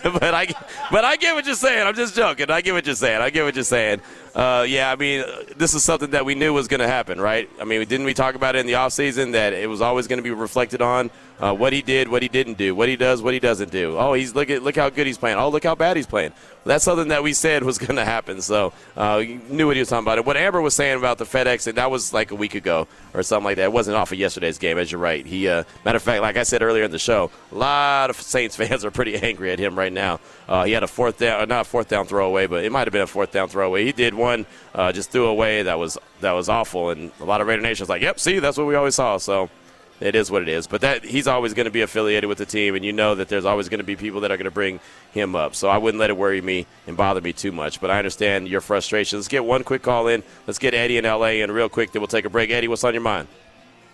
but 0.03 0.33
I, 0.35 0.47
but 0.91 1.05
I 1.05 1.17
get 1.17 1.35
what 1.35 1.45
you're 1.45 1.55
saying. 1.55 1.87
I'm 1.87 1.95
just 1.95 2.17
joking. 2.17 2.51
I 2.51 2.63
get 2.63 2.73
what 2.73 2.87
you're 2.87 2.95
saying. 2.95 3.21
I 3.21 3.29
get 3.29 3.45
what 3.45 3.55
you're 3.55 3.65
saying. 3.65 4.01
Uh, 4.35 4.65
yeah, 4.67 4.91
I 4.91 4.97
mean, 4.97 5.23
this 5.57 5.75
is 5.75 5.85
something 5.85 6.11
that 6.13 6.25
we 6.25 6.35
knew 6.35 6.55
was 6.55 6.67
going 6.67 6.81
to 6.81 6.89
happen, 6.89 7.21
right? 7.21 7.51
I 7.61 7.65
mean, 7.65 7.81
didn't 7.87 8.07
we 8.07 8.15
talk 8.15 8.37
about 8.37 8.57
it 8.57 8.61
in 8.61 8.67
the 8.67 8.73
offseason 8.73 9.33
that 9.33 9.53
it 9.53 9.69
was 9.69 9.83
always 9.83 10.07
going 10.07 10.19
to 10.19 10.23
be 10.23 10.31
reflected 10.31 10.81
on 10.81 11.11
uh, 11.41 11.55
what 11.55 11.73
he 11.73 11.83
did, 11.83 12.09
what 12.09 12.23
he 12.23 12.29
didn't 12.29 12.59
do, 12.59 12.75
what 12.75 12.89
he 12.89 12.97
does, 12.97 13.23
what 13.23 13.35
he 13.35 13.41
doesn't 13.41 13.71
do. 13.71 13.97
Oh, 13.99 14.13
he's 14.13 14.35
look 14.35 14.51
at 14.51 14.63
look 14.63 14.77
how 14.77 14.89
good 14.91 15.07
he's 15.07 15.19
playing. 15.19 15.39
Oh, 15.39 15.49
look 15.49 15.65
how 15.65 15.75
bad 15.75 15.97
he's 15.97 16.07
playing. 16.07 16.33
That's 16.65 16.85
something 16.85 17.09
that 17.09 17.23
we 17.23 17.33
said 17.35 17.63
was 17.63 17.79
going 17.85 17.97
to 17.97 18.05
happen. 18.05 18.41
So 18.41 18.73
uh, 18.97 19.23
you 19.25 19.41
knew 19.49 19.67
what 19.67 19.77
he 19.77 19.81
was 19.81 19.89
talking 19.89 20.05
about. 20.05 20.25
What 20.25 20.37
Amber 20.37 20.61
was 20.61 20.75
saying 20.75 20.97
about 20.97 21.19
the 21.19 21.25
FedEx, 21.25 21.67
and 21.67 21.77
that 21.77 21.91
was 21.91 22.13
like 22.13 22.31
a 22.31 22.35
week 22.35 22.55
ago 22.55 22.87
or 23.13 23.23
something 23.23 23.45
like 23.45 23.57
that. 23.57 23.65
It 23.65 23.73
wasn't 23.73 23.97
off 23.97 24.13
of 24.13 24.19
yesterday's 24.19 24.59
game, 24.59 24.79
as 24.79 24.91
you're 24.91 25.01
right. 25.01 25.27
He, 25.27 25.49
uh, 25.49 25.65
matter 25.85 25.97
of 25.97 26.03
fact, 26.03 26.23
like 26.23 26.37
I 26.37 26.45
said 26.45 26.63
earlier 26.63 26.85
in 26.85 26.91
the 26.91 26.99
show, 26.99 27.31
a 27.53 27.55
lot 27.55 28.11
of 28.11 28.17
Saints 28.21 28.57
fans 28.65 28.85
are 28.85 28.91
pretty 28.91 29.17
angry 29.17 29.51
at 29.53 29.59
him 29.59 29.77
right 29.77 29.93
now. 29.93 30.21
Uh, 30.49 30.65
he 30.65 30.73
had 30.73 30.83
a 30.83 30.89
fourth 30.89 31.19
down, 31.19 31.49
not 31.49 31.63
a 31.63 31.65
fourth 31.65 31.89
down 31.89 32.07
throwaway, 32.07 32.47
but 32.47 32.65
it 32.65 32.71
might 32.71 32.87
have 32.87 32.93
been 32.93 33.03
a 33.03 33.07
fourth 33.07 33.33
down 33.33 33.49
throwaway. 33.49 33.85
He 33.85 33.93
did 33.93 34.15
one, 34.15 34.47
uh, 34.75 34.93
just 34.93 35.11
threw 35.11 35.27
away 35.27 35.63
that 35.63 35.79
was 35.79 35.99
that 36.21 36.33
was 36.33 36.49
awful, 36.49 36.91
and 36.91 37.11
a 37.21 37.25
lot 37.25 37.41
of 37.41 37.47
Raider 37.47 37.63
Nation's 37.63 37.89
like, 37.89 38.03
"Yep, 38.03 38.21
see, 38.21 38.39
that's 38.39 38.57
what 38.57 38.67
we 38.67 38.75
always 38.75 38.95
saw." 38.95 39.17
So 39.19 39.51
it 40.01 40.15
is 40.15 40.31
what 40.31 40.43
it 40.43 40.49
is. 40.49 40.67
But 40.67 40.81
that 40.83 41.05
he's 41.05 41.27
always 41.27 41.55
going 41.55 41.67
to 41.67 41.71
be 41.71 41.83
affiliated 41.83 42.29
with 42.29 42.39
the 42.39 42.47
team, 42.47 42.75
and 42.75 42.85
you 42.85 42.93
know 42.93 43.15
that 43.15 43.29
there's 43.29 43.45
always 43.45 43.69
going 43.69 43.79
to 43.79 43.85
be 43.85 43.97
people 43.97 44.21
that 44.21 44.31
are 44.31 44.37
going 44.37 44.45
to 44.45 44.51
bring 44.51 44.81
him 45.13 45.35
up. 45.35 45.55
So 45.55 45.69
I 45.69 45.79
wouldn't 45.79 46.01
let 46.01 46.11
it 46.11 46.17
worry 46.17 46.41
me 46.41 46.67
and 46.87 46.97
bother 46.97 47.21
me 47.21 47.33
too 47.33 47.53
much. 47.53 47.81
But 47.81 47.91
I 47.91 47.99
understand 47.99 48.49
your 48.49 48.61
frustration. 48.61 49.19
Let's 49.19 49.29
get 49.29 49.45
one 49.45 49.65
quick 49.65 49.83
call 49.83 50.09
in. 50.09 50.23
Let's 50.47 50.59
get 50.59 50.75
Eddie 50.75 50.99
in 50.99 51.05
L.A. 51.05 51.43
in 51.43 51.51
real 51.51 51.69
quick. 51.69 51.93
Then 51.93 52.01
we'll 52.01 52.09
take 52.09 52.25
a 52.25 52.31
break. 52.31 52.51
Eddie, 52.51 52.69
what's 52.69 52.85
on 52.85 52.95
your 52.95 53.03
mind? 53.03 53.29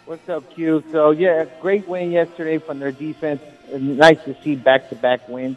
What's 0.06 0.28
up, 0.28 0.52
Q? 0.54 0.82
So 0.90 1.12
yeah, 1.12 1.44
great 1.60 1.86
win 1.86 2.10
yesterday 2.10 2.58
from 2.58 2.80
their 2.80 2.90
defense. 2.90 3.42
Nice 3.72 4.22
to 4.24 4.34
see 4.42 4.56
back-to-back 4.56 5.28
wins, 5.28 5.56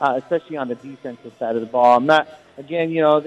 uh, 0.00 0.18
especially 0.20 0.56
on 0.56 0.66
the 0.66 0.74
defensive 0.74 1.32
side 1.38 1.54
of 1.54 1.60
the 1.60 1.68
ball. 1.68 1.96
I'm 1.96 2.06
not. 2.06 2.28
Again, 2.56 2.90
you 2.90 3.00
know, 3.00 3.18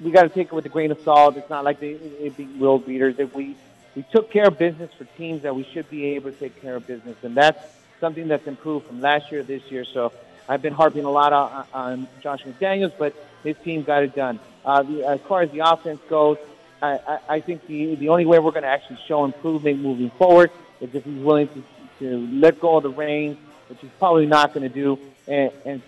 we 0.00 0.10
got 0.10 0.22
to 0.22 0.28
take 0.30 0.48
it 0.48 0.52
with 0.52 0.64
a 0.66 0.70
grain 0.70 0.90
of 0.90 1.00
salt. 1.00 1.36
It's 1.36 1.50
not 1.50 1.64
like 1.64 1.80
they, 1.80 1.94
they 1.94 2.30
beat 2.30 2.56
world 2.56 2.86
beaters. 2.86 3.16
That 3.16 3.34
we 3.34 3.56
we 3.98 4.04
took 4.12 4.30
care 4.30 4.46
of 4.46 4.56
business 4.56 4.92
for 4.96 5.06
teams 5.16 5.42
that 5.42 5.56
we 5.56 5.64
should 5.64 5.90
be 5.90 6.14
able 6.14 6.30
to 6.30 6.36
take 6.38 6.62
care 6.62 6.76
of 6.76 6.86
business, 6.86 7.16
and 7.24 7.34
that's 7.34 7.60
something 7.98 8.28
that's 8.28 8.46
improved 8.46 8.86
from 8.86 9.00
last 9.00 9.32
year 9.32 9.40
to 9.40 9.46
this 9.48 9.64
year. 9.72 9.84
So 9.84 10.12
I've 10.48 10.62
been 10.62 10.72
harping 10.72 11.04
a 11.04 11.10
lot 11.10 11.32
on, 11.32 11.66
on 11.74 12.08
Josh 12.20 12.44
McDaniels, 12.44 12.92
but 12.96 13.12
his 13.42 13.56
team 13.64 13.82
got 13.82 14.04
it 14.04 14.14
done. 14.14 14.38
Uh, 14.64 14.84
the, 14.84 15.04
as 15.04 15.20
far 15.22 15.42
as 15.42 15.50
the 15.50 15.68
offense 15.68 16.00
goes, 16.08 16.36
I, 16.80 17.00
I, 17.08 17.18
I 17.28 17.40
think 17.40 17.66
the 17.66 17.96
the 17.96 18.10
only 18.10 18.24
way 18.24 18.38
we're 18.38 18.52
going 18.52 18.62
to 18.62 18.68
actually 18.68 19.00
show 19.08 19.24
improvement 19.24 19.80
moving 19.80 20.10
forward 20.10 20.52
is 20.80 20.94
if 20.94 21.02
he's 21.02 21.20
willing 21.20 21.48
to, 21.48 21.64
to 21.98 22.28
let 22.38 22.60
go 22.60 22.76
of 22.76 22.84
the 22.84 22.90
reins, 22.90 23.36
which 23.68 23.80
he's 23.80 23.90
probably 23.98 24.26
not 24.26 24.54
going 24.54 24.62
to 24.62 24.72
do, 24.72 24.96
and, 25.26 25.50
and 25.64 25.82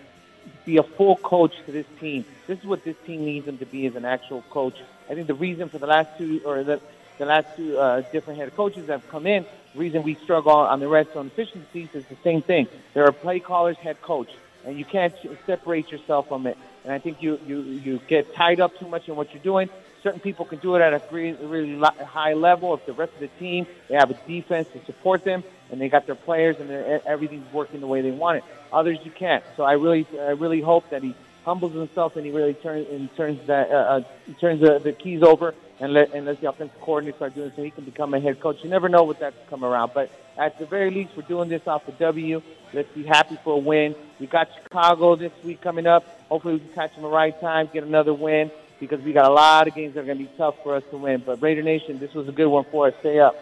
be 0.65 0.75
a 0.75 0.83
full 0.83 1.15
coach 1.15 1.53
to 1.65 1.71
this 1.71 1.85
team. 2.01 2.25
This 2.45 2.59
is 2.59 2.65
what 2.65 2.83
this 2.83 2.97
team 3.05 3.23
needs 3.23 3.47
him 3.47 3.57
to 3.59 3.65
be 3.65 3.87
as 3.87 3.95
an 3.95 4.03
actual 4.03 4.41
coach. 4.49 4.75
I 5.09 5.13
think 5.15 5.27
the 5.27 5.33
reason 5.33 5.69
for 5.69 5.77
the 5.77 5.87
last 5.87 6.17
two 6.17 6.41
or 6.43 6.65
the 6.65 6.81
the 7.21 7.27
last 7.27 7.55
two 7.55 7.77
uh, 7.77 8.01
different 8.11 8.39
head 8.39 8.55
coaches 8.55 8.87
that 8.87 8.93
have 8.93 9.09
come 9.09 9.27
in, 9.27 9.45
reason 9.75 10.01
we 10.01 10.15
struggle 10.15 10.53
on 10.53 10.79
the 10.79 10.87
red 10.87 11.07
zone 11.13 11.27
efficiencies 11.27 11.89
is 11.93 12.03
the 12.05 12.17
same 12.23 12.41
thing. 12.41 12.67
There 12.95 13.05
are 13.05 13.11
play 13.11 13.39
callers, 13.39 13.77
head 13.77 14.01
coach, 14.01 14.31
and 14.65 14.77
you 14.77 14.85
can't 14.85 15.13
separate 15.45 15.91
yourself 15.91 16.27
from 16.29 16.47
it. 16.47 16.57
And 16.83 16.91
I 16.91 16.97
think 16.97 17.21
you 17.21 17.39
you 17.45 17.61
you 17.61 18.01
get 18.07 18.33
tied 18.33 18.59
up 18.59 18.75
too 18.79 18.87
much 18.87 19.07
in 19.07 19.15
what 19.15 19.31
you're 19.35 19.43
doing. 19.43 19.69
Certain 20.01 20.19
people 20.19 20.45
can 20.45 20.57
do 20.57 20.75
it 20.75 20.81
at 20.81 20.93
a 20.93 21.01
really, 21.11 21.45
really 21.45 21.79
high 22.03 22.33
level. 22.33 22.73
If 22.73 22.87
the 22.87 22.93
rest 22.93 23.13
of 23.13 23.19
the 23.19 23.27
team 23.27 23.67
they 23.87 23.93
have 23.93 24.09
a 24.09 24.17
defense 24.27 24.67
to 24.73 24.83
support 24.85 25.23
them, 25.23 25.43
and 25.69 25.79
they 25.79 25.89
got 25.89 26.07
their 26.07 26.15
players, 26.15 26.55
and 26.59 26.71
everything's 27.05 27.53
working 27.53 27.81
the 27.81 27.87
way 27.87 28.01
they 28.01 28.09
want 28.09 28.39
it. 28.39 28.43
Others 28.73 28.97
you 29.03 29.11
can't. 29.11 29.43
So 29.57 29.61
I 29.63 29.73
really, 29.73 30.07
I 30.19 30.31
really 30.31 30.61
hope 30.61 30.89
that 30.89 31.03
he 31.03 31.13
humbles 31.45 31.73
himself 31.73 32.15
and 32.15 32.25
he 32.25 32.31
really 32.31 32.53
turns 32.53 32.87
and 32.89 33.15
turns 33.15 33.45
that 33.47 33.69
uh, 33.69 33.73
uh, 33.73 34.01
turns 34.39 34.61
the, 34.61 34.79
the 34.79 34.91
keys 34.91 35.23
over 35.23 35.53
and 35.81 35.93
let 35.93 36.11
the 36.11 36.49
offensive 36.49 36.79
coordinator 36.79 37.17
start 37.17 37.35
doing 37.35 37.51
so 37.55 37.63
he 37.63 37.71
can 37.71 37.83
become 37.83 38.13
a 38.13 38.19
head 38.19 38.39
coach. 38.39 38.63
You 38.63 38.69
never 38.69 38.87
know 38.87 39.03
what 39.03 39.19
that's 39.19 39.35
come 39.49 39.63
around, 39.65 39.91
but 39.93 40.11
at 40.37 40.57
the 40.59 40.65
very 40.65 40.91
least, 40.91 41.11
we're 41.15 41.23
doing 41.23 41.49
this 41.49 41.67
off 41.67 41.85
the 41.85 41.91
W. 41.93 42.41
Let's 42.73 42.89
be 42.93 43.03
happy 43.03 43.37
for 43.43 43.55
a 43.55 43.57
win. 43.57 43.95
We 44.19 44.27
got 44.27 44.47
Chicago 44.63 45.15
this 45.15 45.31
week 45.43 45.61
coming 45.61 45.87
up. 45.87 46.05
Hopefully, 46.29 46.55
we 46.55 46.59
can 46.59 46.69
catch 46.69 46.93
them 46.93 47.03
the 47.03 47.09
right 47.09 47.39
time, 47.41 47.69
get 47.73 47.83
another 47.83 48.13
win. 48.13 48.51
because 48.81 48.99
we 49.01 49.13
got 49.13 49.29
a 49.29 49.33
lot 49.33 49.67
of 49.67 49.75
games 49.75 49.93
that 49.93 50.01
are 50.01 50.05
going 50.05 50.17
to 50.17 50.23
be 50.23 50.31
tough 50.37 50.55
for 50.63 50.75
us 50.75 50.83
to 50.89 50.97
win. 50.97 51.21
But 51.25 51.41
Raider 51.41 51.61
Nation, 51.61 51.99
this 51.99 52.13
was 52.13 52.27
a 52.27 52.31
good 52.31 52.47
one 52.47 52.65
for 52.65 52.87
us. 52.87 52.93
Stay 52.99 53.19
up. 53.19 53.35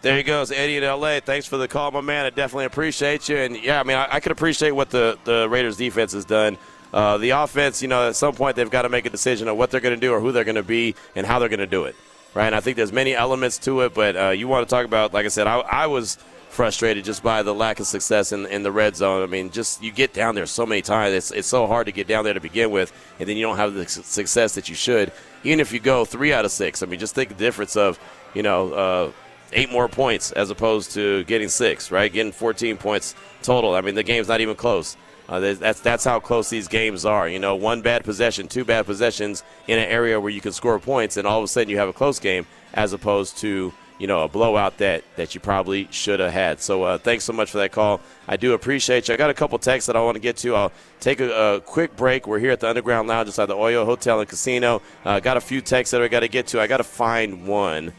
There 0.00 0.16
he 0.16 0.22
goes, 0.22 0.52
Eddie 0.52 0.76
in 0.76 0.84
LA. 0.84 1.18
Thanks 1.18 1.46
for 1.46 1.56
the 1.56 1.66
call, 1.66 1.90
my 1.90 2.00
man. 2.00 2.24
I 2.24 2.30
definitely 2.30 2.66
appreciate 2.66 3.28
you. 3.28 3.36
And 3.36 3.60
yeah, 3.60 3.80
I 3.80 3.82
mean, 3.82 3.96
I, 3.96 4.06
I 4.12 4.20
could 4.20 4.30
appreciate 4.30 4.70
what 4.70 4.90
the, 4.90 5.18
the 5.24 5.48
Raiders 5.48 5.76
defense 5.76 6.12
has 6.12 6.24
done. 6.24 6.56
Uh, 6.92 7.18
the 7.18 7.30
offense, 7.30 7.82
you 7.82 7.88
know, 7.88 8.08
at 8.08 8.16
some 8.16 8.34
point 8.34 8.56
they've 8.56 8.70
got 8.70 8.82
to 8.82 8.88
make 8.88 9.06
a 9.06 9.10
decision 9.10 9.48
on 9.48 9.56
what 9.56 9.70
they're 9.70 9.80
going 9.80 9.94
to 9.94 10.00
do 10.00 10.12
or 10.12 10.20
who 10.20 10.32
they're 10.32 10.44
going 10.44 10.54
to 10.54 10.62
be 10.62 10.94
and 11.14 11.26
how 11.26 11.38
they're 11.38 11.48
going 11.48 11.58
to 11.58 11.66
do 11.66 11.84
it. 11.84 11.94
Right? 12.34 12.46
And 12.46 12.54
I 12.54 12.60
think 12.60 12.76
there's 12.76 12.92
many 12.92 13.14
elements 13.14 13.58
to 13.60 13.82
it, 13.82 13.94
but 13.94 14.16
uh, 14.16 14.28
you 14.30 14.48
want 14.48 14.68
to 14.68 14.70
talk 14.70 14.84
about, 14.84 15.12
like 15.12 15.24
I 15.24 15.28
said, 15.28 15.46
I, 15.46 15.58
I 15.58 15.86
was 15.86 16.18
frustrated 16.48 17.04
just 17.04 17.22
by 17.22 17.42
the 17.42 17.54
lack 17.54 17.78
of 17.80 17.86
success 17.86 18.32
in, 18.32 18.46
in 18.46 18.62
the 18.62 18.72
red 18.72 18.96
zone. 18.96 19.22
I 19.22 19.26
mean, 19.26 19.50
just 19.50 19.82
you 19.82 19.92
get 19.92 20.12
down 20.12 20.34
there 20.34 20.46
so 20.46 20.66
many 20.66 20.82
times. 20.82 21.14
It's, 21.14 21.30
it's 21.30 21.48
so 21.48 21.66
hard 21.66 21.86
to 21.86 21.92
get 21.92 22.06
down 22.06 22.24
there 22.24 22.34
to 22.34 22.40
begin 22.40 22.70
with, 22.70 22.92
and 23.18 23.28
then 23.28 23.36
you 23.36 23.42
don't 23.42 23.56
have 23.56 23.74
the 23.74 23.86
success 23.88 24.54
that 24.54 24.68
you 24.68 24.74
should. 24.74 25.12
Even 25.44 25.60
if 25.60 25.72
you 25.72 25.78
go 25.78 26.04
three 26.04 26.32
out 26.32 26.44
of 26.44 26.50
six, 26.50 26.82
I 26.82 26.86
mean, 26.86 26.98
just 26.98 27.14
think 27.14 27.28
the 27.28 27.34
difference 27.34 27.76
of, 27.76 27.98
you 28.34 28.42
know, 28.42 28.72
uh, 28.72 29.12
eight 29.52 29.70
more 29.70 29.88
points 29.88 30.32
as 30.32 30.50
opposed 30.50 30.92
to 30.92 31.24
getting 31.24 31.48
six, 31.48 31.90
right? 31.90 32.12
Getting 32.12 32.32
14 32.32 32.76
points 32.76 33.14
total. 33.42 33.74
I 33.74 33.80
mean, 33.80 33.94
the 33.94 34.02
game's 34.02 34.28
not 34.28 34.40
even 34.40 34.56
close. 34.56 34.96
Uh, 35.28 35.40
that's 35.40 35.80
that's 35.80 36.04
how 36.04 36.18
close 36.18 36.48
these 36.48 36.68
games 36.68 37.04
are. 37.04 37.28
You 37.28 37.38
know, 37.38 37.54
one 37.54 37.82
bad 37.82 38.02
possession, 38.02 38.48
two 38.48 38.64
bad 38.64 38.86
possessions 38.86 39.42
in 39.66 39.78
an 39.78 39.88
area 39.88 40.18
where 40.18 40.30
you 40.30 40.40
can 40.40 40.52
score 40.52 40.78
points, 40.78 41.16
and 41.18 41.26
all 41.26 41.38
of 41.38 41.44
a 41.44 41.48
sudden 41.48 41.68
you 41.68 41.76
have 41.78 41.88
a 41.88 41.92
close 41.92 42.18
game, 42.18 42.46
as 42.72 42.94
opposed 42.94 43.36
to 43.38 43.74
you 43.98 44.06
know 44.06 44.22
a 44.22 44.28
blowout 44.28 44.78
that 44.78 45.04
that 45.16 45.34
you 45.34 45.40
probably 45.40 45.86
should 45.90 46.20
have 46.20 46.32
had. 46.32 46.62
So 46.62 46.82
uh, 46.84 46.98
thanks 46.98 47.24
so 47.24 47.34
much 47.34 47.50
for 47.50 47.58
that 47.58 47.72
call. 47.72 48.00
I 48.26 48.36
do 48.36 48.54
appreciate 48.54 49.08
you. 49.08 49.14
I 49.14 49.16
got 49.18 49.28
a 49.28 49.34
couple 49.34 49.58
texts 49.58 49.86
that 49.88 49.96
I 49.96 50.00
want 50.00 50.14
to 50.14 50.20
get 50.20 50.38
to. 50.38 50.54
I'll 50.54 50.72
take 50.98 51.20
a, 51.20 51.56
a 51.56 51.60
quick 51.60 51.94
break. 51.94 52.26
We're 52.26 52.38
here 52.38 52.52
at 52.52 52.60
the 52.60 52.68
Underground 52.68 53.06
Lounge 53.08 53.28
inside 53.28 53.46
the 53.46 53.56
Oyo 53.56 53.84
Hotel 53.84 54.20
and 54.20 54.28
Casino. 54.28 54.80
Uh, 55.04 55.20
got 55.20 55.36
a 55.36 55.42
few 55.42 55.60
texts 55.60 55.90
that 55.90 56.00
I 56.00 56.08
got 56.08 56.20
to 56.20 56.28
get 56.28 56.46
to. 56.48 56.60
I 56.60 56.66
got 56.66 56.78
to 56.78 56.84
find 56.84 57.46
one. 57.46 57.92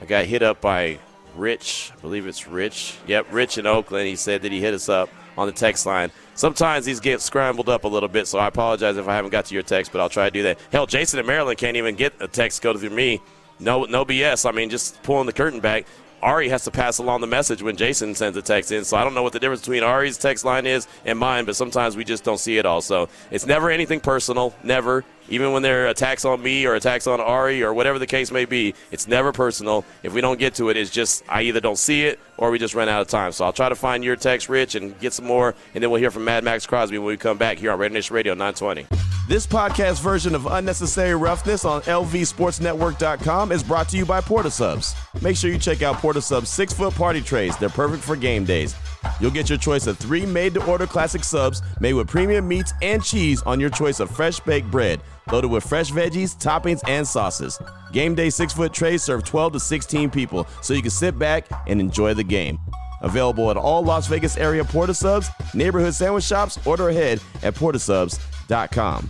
I 0.00 0.04
got 0.04 0.24
hit 0.26 0.42
up 0.42 0.60
by 0.60 0.98
Rich. 1.34 1.90
I 1.96 2.00
believe 2.00 2.28
it's 2.28 2.46
Rich. 2.46 2.96
Yep, 3.08 3.32
Rich 3.32 3.58
in 3.58 3.66
Oakland. 3.66 4.06
He 4.06 4.16
said 4.16 4.42
that 4.42 4.52
he 4.52 4.60
hit 4.60 4.72
us 4.72 4.88
up 4.88 5.10
on 5.36 5.46
the 5.46 5.52
text 5.52 5.86
line. 5.86 6.10
Sometimes 6.40 6.86
these 6.86 7.00
get 7.00 7.20
scrambled 7.20 7.68
up 7.68 7.84
a 7.84 7.86
little 7.86 8.08
bit, 8.08 8.26
so 8.26 8.38
I 8.38 8.46
apologize 8.46 8.96
if 8.96 9.06
I 9.06 9.14
haven't 9.14 9.30
got 9.30 9.44
to 9.44 9.52
your 9.52 9.62
text, 9.62 9.92
but 9.92 10.00
I'll 10.00 10.08
try 10.08 10.24
to 10.24 10.30
do 10.30 10.42
that. 10.44 10.58
Hell, 10.72 10.86
Jason 10.86 11.20
in 11.20 11.26
Maryland 11.26 11.58
can't 11.58 11.76
even 11.76 11.96
get 11.96 12.14
a 12.18 12.26
text 12.26 12.62
go 12.62 12.74
through 12.74 12.88
me. 12.88 13.20
No, 13.58 13.84
no 13.84 14.06
BS. 14.06 14.48
I 14.48 14.52
mean, 14.52 14.70
just 14.70 15.02
pulling 15.02 15.26
the 15.26 15.34
curtain 15.34 15.60
back. 15.60 15.84
Ari 16.22 16.48
has 16.48 16.64
to 16.64 16.70
pass 16.70 16.96
along 16.96 17.20
the 17.20 17.26
message 17.26 17.62
when 17.62 17.76
Jason 17.76 18.14
sends 18.14 18.38
a 18.38 18.42
text 18.42 18.72
in. 18.72 18.84
So 18.84 18.96
I 18.96 19.04
don't 19.04 19.12
know 19.12 19.22
what 19.22 19.34
the 19.34 19.38
difference 19.38 19.60
between 19.60 19.82
Ari's 19.82 20.16
text 20.16 20.46
line 20.46 20.64
is 20.64 20.88
and 21.04 21.18
mine, 21.18 21.44
but 21.44 21.56
sometimes 21.56 21.94
we 21.94 22.04
just 22.04 22.24
don't 22.24 22.40
see 22.40 22.56
it 22.56 22.64
all. 22.64 22.80
So 22.80 23.10
it's 23.30 23.44
never 23.44 23.68
anything 23.68 24.00
personal, 24.00 24.54
never. 24.64 25.04
Even 25.28 25.52
when 25.52 25.62
there 25.62 25.84
are 25.84 25.88
attacks 25.88 26.24
on 26.24 26.42
me 26.42 26.66
or 26.66 26.74
attacks 26.74 27.06
on 27.06 27.20
Ari 27.20 27.62
or 27.62 27.72
whatever 27.72 27.98
the 27.98 28.06
case 28.06 28.30
may 28.32 28.44
be, 28.44 28.74
it's 28.90 29.06
never 29.06 29.32
personal. 29.32 29.84
If 30.02 30.12
we 30.12 30.20
don't 30.20 30.38
get 30.38 30.54
to 30.54 30.70
it, 30.70 30.76
it's 30.76 30.90
just 30.90 31.22
I 31.28 31.42
either 31.42 31.60
don't 31.60 31.78
see 31.78 32.04
it 32.04 32.18
or 32.36 32.50
we 32.50 32.58
just 32.58 32.74
run 32.74 32.88
out 32.88 33.00
of 33.00 33.08
time. 33.08 33.32
So 33.32 33.44
I'll 33.44 33.52
try 33.52 33.68
to 33.68 33.74
find 33.74 34.02
your 34.02 34.16
text, 34.16 34.48
Rich, 34.48 34.74
and 34.74 34.98
get 34.98 35.12
some 35.12 35.26
more, 35.26 35.54
and 35.74 35.82
then 35.82 35.90
we'll 35.90 36.00
hear 36.00 36.10
from 36.10 36.24
Mad 36.24 36.42
Maxx 36.42 36.66
Crosby 36.66 36.98
when 36.98 37.06
we 37.08 37.16
come 37.16 37.38
back 37.38 37.58
here 37.58 37.70
on 37.70 37.78
Raider 37.78 37.94
Nation 37.94 38.16
Radio 38.16 38.34
920. 38.34 38.86
This 39.28 39.46
podcast 39.46 40.00
version 40.00 40.34
of 40.34 40.46
Unnecessary 40.46 41.14
Roughness 41.14 41.64
on 41.64 41.82
LVSportsNetwork.com 41.82 43.52
is 43.52 43.62
brought 43.62 43.88
to 43.90 43.96
you 43.96 44.04
by 44.04 44.20
Port 44.20 44.46
of 44.46 44.52
Subs. 44.52 44.94
Make 45.22 45.36
sure 45.36 45.50
you 45.50 45.58
check 45.58 45.82
out 45.82 45.96
Port 45.96 46.16
of 46.16 46.24
Subs 46.24 46.48
six 46.48 46.72
foot 46.72 46.94
party 46.94 47.20
trays. 47.20 47.56
They're 47.56 47.68
perfect 47.68 48.02
for 48.02 48.16
game 48.16 48.44
days. 48.44 48.74
You'll 49.20 49.30
get 49.30 49.48
your 49.48 49.58
choice 49.58 49.86
of 49.86 49.98
three 49.98 50.26
made 50.26 50.54
to 50.54 50.64
order 50.66 50.86
classic 50.86 51.24
subs 51.24 51.62
made 51.80 51.94
with 51.94 52.08
premium 52.08 52.46
meats 52.46 52.72
and 52.82 53.02
cheese 53.02 53.42
on 53.42 53.60
your 53.60 53.70
choice 53.70 54.00
of 54.00 54.10
fresh 54.10 54.40
baked 54.40 54.70
bread, 54.70 55.00
loaded 55.32 55.50
with 55.50 55.64
fresh 55.64 55.90
veggies, 55.90 56.36
toppings, 56.36 56.80
and 56.88 57.06
sauces. 57.06 57.58
Game 57.92 58.14
day 58.14 58.30
six 58.30 58.52
foot 58.52 58.72
trays 58.72 59.02
serve 59.02 59.24
12 59.24 59.54
to 59.54 59.60
16 59.60 60.10
people, 60.10 60.46
so 60.62 60.74
you 60.74 60.82
can 60.82 60.90
sit 60.90 61.18
back 61.18 61.46
and 61.66 61.80
enjoy 61.80 62.14
the 62.14 62.24
game. 62.24 62.58
Available 63.02 63.50
at 63.50 63.56
all 63.56 63.82
Las 63.82 64.06
Vegas 64.06 64.36
area 64.36 64.64
Port 64.64 64.90
of 64.90 64.96
Subs, 64.96 65.30
neighborhood 65.54 65.94
sandwich 65.94 66.24
shops, 66.24 66.58
order 66.66 66.88
ahead 66.90 67.20
at 67.42 67.54
portofsubs.com. 67.54 69.08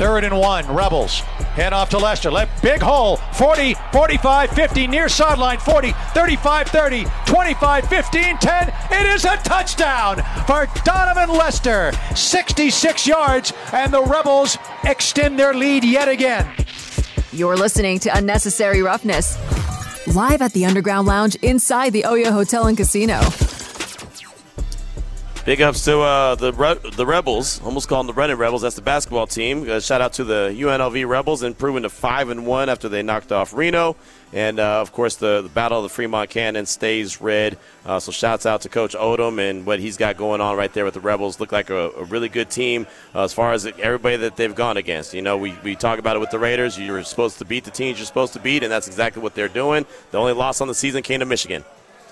Third 0.00 0.24
and 0.24 0.38
one, 0.38 0.66
Rebels. 0.74 1.20
Head 1.60 1.74
off 1.74 1.90
to 1.90 1.98
Lester. 1.98 2.30
Let 2.30 2.48
big 2.62 2.80
hole. 2.80 3.16
40, 3.34 3.74
45, 3.92 4.50
50, 4.50 4.86
near 4.86 5.10
sideline. 5.10 5.58
40, 5.58 5.92
35, 6.14 6.68
30, 6.68 7.04
25, 7.26 7.86
15, 7.86 8.38
10. 8.38 8.72
It 8.92 9.06
is 9.08 9.26
a 9.26 9.36
touchdown 9.44 10.16
for 10.46 10.64
Donavyn 10.86 11.28
Lester. 11.28 11.92
66 12.16 13.06
yards, 13.06 13.52
and 13.74 13.92
the 13.92 14.02
Rebels 14.02 14.56
extend 14.84 15.38
their 15.38 15.52
lead 15.52 15.84
yet 15.84 16.08
again. 16.08 16.50
You're 17.30 17.58
listening 17.58 17.98
to 17.98 18.16
Unnecessary 18.16 18.80
Roughness, 18.80 19.36
live 20.16 20.40
at 20.40 20.54
the 20.54 20.64
Underground 20.64 21.08
Lounge 21.08 21.34
inside 21.42 21.92
the 21.92 22.04
Oyo 22.04 22.32
Hotel 22.32 22.68
and 22.68 22.76
Casino. 22.78 23.20
Big 25.46 25.62
ups 25.62 25.86
to 25.86 26.00
uh, 26.00 26.34
the 26.34 26.52
Re- 26.52 26.90
the 26.96 27.06
Rebels. 27.06 27.62
Almost 27.62 27.88
call 27.88 28.02
them 28.02 28.08
the 28.08 28.12
Running 28.12 28.36
Rebels. 28.36 28.60
That's 28.60 28.76
the 28.76 28.82
basketball 28.82 29.26
team. 29.26 29.68
Uh, 29.68 29.80
shout 29.80 30.02
out 30.02 30.12
to 30.14 30.24
the 30.24 30.54
UNLV 30.54 31.08
Rebels, 31.08 31.42
improving 31.42 31.84
to 31.84 31.88
five 31.88 32.28
and 32.28 32.46
one 32.46 32.68
after 32.68 32.90
they 32.90 33.02
knocked 33.02 33.32
off 33.32 33.54
Reno. 33.54 33.96
And 34.34 34.60
uh, 34.60 34.82
of 34.82 34.92
course, 34.92 35.16
the, 35.16 35.40
the 35.40 35.48
Battle 35.48 35.78
of 35.78 35.84
the 35.84 35.88
Fremont 35.88 36.28
Cannon 36.28 36.66
stays 36.66 37.22
red. 37.22 37.56
Uh, 37.86 37.98
so 37.98 38.12
shouts 38.12 38.44
out 38.44 38.60
to 38.62 38.68
Coach 38.68 38.94
Odom 38.94 39.40
and 39.40 39.64
what 39.64 39.80
he's 39.80 39.96
got 39.96 40.18
going 40.18 40.42
on 40.42 40.58
right 40.58 40.72
there 40.74 40.84
with 40.84 40.94
the 40.94 41.00
Rebels. 41.00 41.40
Look 41.40 41.52
like 41.52 41.70
a, 41.70 41.90
a 41.92 42.04
really 42.04 42.28
good 42.28 42.50
team 42.50 42.86
uh, 43.14 43.24
as 43.24 43.32
far 43.32 43.54
as 43.54 43.64
everybody 43.64 44.18
that 44.18 44.36
they've 44.36 44.54
gone 44.54 44.76
against. 44.76 45.14
You 45.14 45.22
know, 45.22 45.38
we, 45.38 45.56
we 45.64 45.74
talk 45.74 45.98
about 45.98 46.16
it 46.16 46.20
with 46.20 46.30
the 46.30 46.38
Raiders. 46.38 46.78
You're 46.78 47.02
supposed 47.02 47.38
to 47.38 47.46
beat 47.46 47.64
the 47.64 47.70
teams 47.70 47.98
you're 47.98 48.06
supposed 48.06 48.34
to 48.34 48.40
beat, 48.40 48.62
and 48.62 48.70
that's 48.70 48.88
exactly 48.88 49.22
what 49.22 49.34
they're 49.34 49.48
doing. 49.48 49.86
The 50.10 50.18
only 50.18 50.34
loss 50.34 50.60
on 50.60 50.68
the 50.68 50.74
season 50.74 51.02
came 51.02 51.20
to 51.20 51.26
Michigan. 51.26 51.64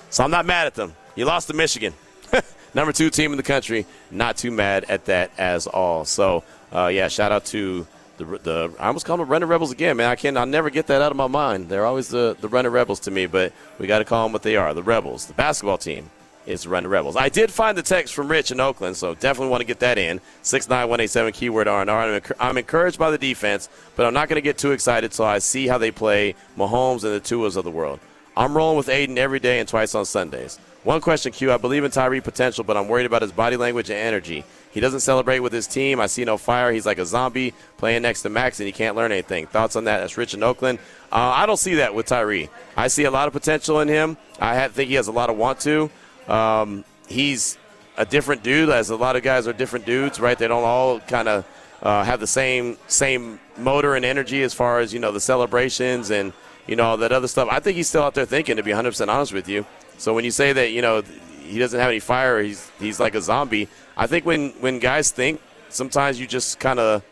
So 0.09 0.25
I'm 0.25 0.31
not 0.31 0.47
mad 0.47 0.67
at 0.67 0.75
them. 0.75 0.95
You 1.15 1.27
lost 1.27 1.49
to 1.49 1.55
Michigan. 1.55 1.93
number 2.75 2.93
two 2.93 3.11
team 3.11 3.33
in 3.33 3.37
the 3.37 3.43
country. 3.43 3.87
Not 4.11 4.37
too 4.37 4.51
mad 4.51 4.85
at 4.89 5.07
that 5.07 5.31
as 5.39 5.67
all. 5.67 6.05
So, 6.05 6.45
uh, 6.73 6.87
yeah, 6.87 7.09
shout 7.09 7.33
out 7.33 7.45
to 7.47 7.87
the, 8.17 8.25
the 8.25 8.75
I 8.79 8.89
almost 8.89 9.07
call 9.07 9.17
them 9.17 9.29
Runner 9.29 9.47
Rebels 9.47 9.73
again, 9.73 9.97
man. 9.97 10.11
I 10.11 10.17
can 10.17 10.37
I 10.37 10.45
never 10.45 10.71
get 10.71 10.87
that 10.89 11.03
out 11.03 11.11
of 11.11 11.17
my 11.17 11.29
mind. 11.29 11.69
They're 11.69 11.87
always 11.87 12.09
the 12.09 12.37
the 12.41 12.49
Running 12.49 12.73
Rebels 12.73 13.01
to 13.01 13.11
me, 13.11 13.27
but 13.27 13.53
we 13.79 13.87
got 13.87 13.99
to 13.99 14.05
call 14.05 14.25
them 14.25 14.33
what 14.33 14.43
they 14.43 14.57
are. 14.57 14.75
The 14.75 14.83
Rebels, 14.83 15.27
the 15.27 15.35
basketball 15.35 15.79
team. 15.79 16.11
Is 16.47 16.63
the 16.63 16.71
Running 16.71 16.89
Rebels. 16.89 17.15
I 17.15 17.29
did 17.29 17.51
find 17.51 17.77
the 17.77 17.83
text 17.83 18.15
from 18.15 18.29
Rich 18.29 18.51
in 18.51 18.59
Oakland, 18.59 18.97
so 18.97 19.15
definitely 19.15 19.51
want 19.51 19.61
to 19.61 19.67
get 19.67 19.81
that 19.81 19.99
in. 19.99 20.19
Six 20.41 20.67
nine 20.67 20.89
one 20.89 20.99
eight 20.99 21.11
seven 21.11 21.31
keyword 21.31 21.69
R 21.69 21.83
and 21.83 21.91
R. 21.91 22.23
I'm 22.41 22.57
encouraged 22.57 22.99
by 22.99 23.11
the 23.11 23.19
defense, 23.19 23.69
but 23.97 24.07
I'm 24.07 24.15
not 24.15 24.31
going 24.31 24.39
to 24.39 24.41
get 24.41 24.57
too 24.57 24.73
excited 24.73 25.11
until 25.11 25.27
I 25.27 25.41
see 25.41 25.67
how 25.67 25.77
they 25.77 25.91
play 25.91 26.37
Mahomes 26.57 27.05
and 27.05 27.13
the 27.13 27.21
Tuas 27.21 27.59
of 27.59 27.65
the 27.65 27.71
world. 27.71 28.01
I'm 28.35 28.57
rolling 28.57 28.79
with 28.79 28.89
Aidan 28.89 29.19
every 29.19 29.41
day 29.41 29.59
and 29.59 29.69
twice 29.69 29.95
on 29.95 30.07
Sundays. 30.07 30.59
One 30.89 31.03
question, 31.03 31.33
Q. 31.33 31.53
I 31.53 31.59
believe 31.59 31.85
in 31.85 31.91
Tyree 31.91 32.23
potential, 32.23 32.65
but 32.65 32.79
I'm 32.79 32.89
worried 32.89 33.05
about 33.05 33.21
his 33.21 33.31
body 33.31 33.59
language 33.59 33.91
and 33.91 33.99
energy. 33.99 34.43
He 34.71 34.81
doesn't 34.81 35.01
celebrate 35.01 35.41
with 35.41 35.53
his 35.53 35.67
team. 35.67 36.01
I 36.01 36.07
see 36.07 36.25
no 36.25 36.39
fire. 36.39 36.73
He's 36.73 36.87
like 36.87 36.97
a 36.97 37.05
zombie 37.05 37.53
playing 37.77 38.01
next 38.01 38.23
to 38.23 38.31
Maxx, 38.31 38.59
and 38.59 38.67
he 38.67 38.73
can't 38.73 38.97
learn 38.97 39.13
anything. 39.13 39.47
Thoughts 39.49 39.77
on 39.77 39.85
that? 39.85 39.99
That's 40.01 40.17
Rich 40.17 40.33
in 40.33 40.43
Oakland. 40.43 40.79
Uh, 41.13 41.17
I 41.17 41.45
don't 41.45 41.59
see 41.59 41.75
that 41.75 41.95
with 41.95 42.07
Tyree. 42.07 42.49
I 42.75 42.89
see 42.89 43.05
a 43.05 43.11
lot 43.11 43.27
of 43.27 43.35
potential 43.35 43.81
in 43.81 43.89
him. 43.89 44.17
I 44.41 44.69
think 44.69 44.89
he 44.89 44.95
has 44.95 45.09
a 45.09 45.13
lot 45.13 45.29
of 45.29 45.37
want 45.37 45.61
to. 45.61 45.91
Um, 46.27 46.87
he's 47.07 47.59
a 47.99 48.07
different 48.07 48.43
dude, 48.43 48.71
as 48.71 48.89
a 48.89 48.97
lot 48.97 49.15
of 49.15 49.23
guys 49.23 49.47
are 49.47 49.53
different 49.53 49.85
dudes, 49.85 50.19
right? 50.19 50.39
They 50.39 50.49
don't 50.49 50.65
all 50.65 51.01
kind 51.01 51.29
of 51.29 51.47
uh, 51.83 52.03
have 52.05 52.19
the 52.19 52.27
same 52.27 52.79
same 52.87 53.41
motor 53.59 53.95
and 53.95 54.07
energy 54.07 54.43
as 54.43 54.55
far 54.55 54.81
as 54.81 54.95
you 54.95 55.01
know 55.01 55.13
the 55.13 55.21
celebrations 55.21 56.11
and 56.11 56.33
you 56.67 56.77
know 56.77 56.85
all 56.85 56.97
that 56.97 57.13
other 57.13 57.29
stuff. 57.29 57.47
I 57.51 57.61
think 57.61 57.77
he's 57.77 57.91
still 57.91 58.05
out 58.05 58.15
there 58.15 58.25
thinking, 58.25 58.57
to 58.57 58.63
be 58.63 58.71
100 58.71 58.93
percent 58.93 59.11
honest 59.11 59.35
with 59.35 59.51
you. 59.51 59.67
So 59.99 60.15
when 60.15 60.25
you 60.25 60.31
say 60.31 60.53
that, 60.53 60.71
you 60.71 60.81
know, 60.81 61.03
he 61.43 61.59
doesn't 61.59 61.79
have 61.79 61.91
any 61.91 62.01
fire, 62.01 62.41
he's 62.43 62.71
he's 62.79 62.99
like 63.01 63.15
a 63.15 63.21
zombie. 63.21 63.69
I 63.97 64.07
think 64.07 64.25
when 64.25 64.51
when 64.61 64.79
guys 64.79 65.11
think, 65.11 65.41
sometimes 65.69 66.19
you 66.19 66.27
just 66.27 66.59
kind 66.59 66.79
of, 66.79 67.03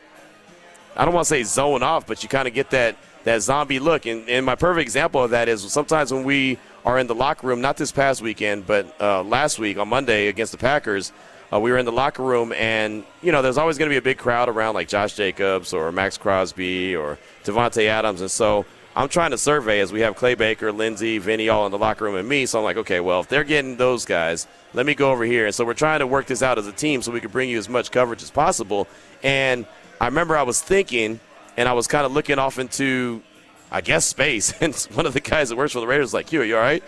I 0.96 1.05
don't 1.05 1.12
want 1.12 1.27
to 1.27 1.29
say 1.29 1.42
zone 1.42 1.83
off, 1.83 2.07
but 2.07 2.22
you 2.22 2.29
kind 2.29 2.46
of 2.49 2.55
get 2.55 2.70
that 2.70 2.96
that 3.25 3.42
zombie 3.42 3.81
look. 3.81 4.06
And, 4.06 4.29
and 4.29 4.46
my 4.46 4.54
perfect 4.54 4.83
example 4.83 5.23
of 5.23 5.31
that 5.31 5.48
is 5.48 5.63
sometimes 5.73 6.13
when 6.13 6.25
we 6.25 6.58
are 6.85 6.98
in 6.98 7.08
the 7.08 7.15
locker 7.15 7.46
room, 7.46 7.60
not 7.60 7.77
this 7.77 7.90
past 7.90 8.23
weekend, 8.23 8.67
but 8.67 8.94
uh, 9.00 9.23
last 9.25 9.58
week 9.58 9.79
on 9.79 9.88
Monday 9.88 10.29
against 10.29 10.52
the 10.52 10.58
Packers. 10.58 11.13
Uh, 11.52 11.60
we 11.60 11.71
were 11.71 11.79
in 11.79 11.87
the 11.87 11.92
locker 11.92 12.25
room, 12.25 12.52
and 12.52 13.04
you 13.23 13.31
know, 13.31 13.40
there's 13.40 13.56
always 13.56 13.79
going 13.79 13.88
to 13.88 13.92
be 13.92 13.98
a 13.98 14.02
big 14.02 14.19
crowd 14.19 14.48
around, 14.48 14.75
like 14.75 14.88
Josh 14.88 15.15
Jacobs 15.15 15.73
or 15.73 15.92
Maxx 15.92 16.19
Crosby 16.19 16.96
or 16.96 17.19
Davante 17.44 17.87
Adams, 17.87 18.21
and 18.21 18.31
so 18.31 18.67
I'm 18.97 19.11
trying 19.11 19.33
to 19.33 19.38
survey 19.38 19.81
as 19.81 19.92
we 19.92 20.01
have 20.01 20.17
Clay 20.17 20.35
Baker, 20.35 20.73
Lindsey, 20.73 21.19
Vinny 21.19 21.51
all 21.51 21.67
in 21.67 21.71
the 21.71 21.77
locker 21.77 22.05
room 22.07 22.15
and 22.15 22.27
me. 22.27 22.47
So 22.47 22.59
I'm 22.59 22.65
like, 22.65 22.79
okay, 22.79 22.99
well, 23.01 23.21
if 23.21 23.29
they're 23.29 23.44
getting 23.44 23.77
those 23.77 24.07
guys, 24.07 24.47
let 24.73 24.87
me 24.87 24.94
go 24.94 25.13
over 25.13 25.25
here. 25.25 25.44
And 25.44 25.55
so 25.55 25.67
we're 25.67 25.75
trying 25.75 25.99
to 25.99 26.07
work 26.07 26.25
this 26.25 26.42
out 26.42 26.57
as 26.57 26.67
a 26.67 26.73
team 26.73 27.03
so 27.03 27.13
we 27.13 27.21
can 27.21 27.31
bring 27.31 27.51
you 27.51 27.59
as 27.59 27.69
much 27.69 27.90
coverage 27.90 28.23
as 28.23 28.31
possible. 28.31 28.88
And 29.23 29.67
I 30.01 30.07
remember 30.07 30.35
I 30.35 30.44
was 30.44 30.63
thinking, 30.63 31.21
and 31.59 31.69
I 31.69 31.75
was 31.75 31.87
kind 31.87 32.07
of 32.07 32.13
looking 32.13 32.38
off 32.38 32.59
into, 32.59 33.23
I 33.71 33.83
guess, 33.83 34.07
space. 34.07 34.55
And 34.63 34.75
one 34.94 35.05
of 35.05 35.13
the 35.13 35.21
guys 35.21 35.51
that 35.51 35.57
works 35.57 35.75
for 35.75 35.81
the 35.81 35.87
Raiders 35.87 36.07
was 36.07 36.15
like, 36.15 36.29
Q, 36.29 36.40
are 36.40 36.44
you 36.44 36.57
all 36.57 36.63
right? 36.63 36.83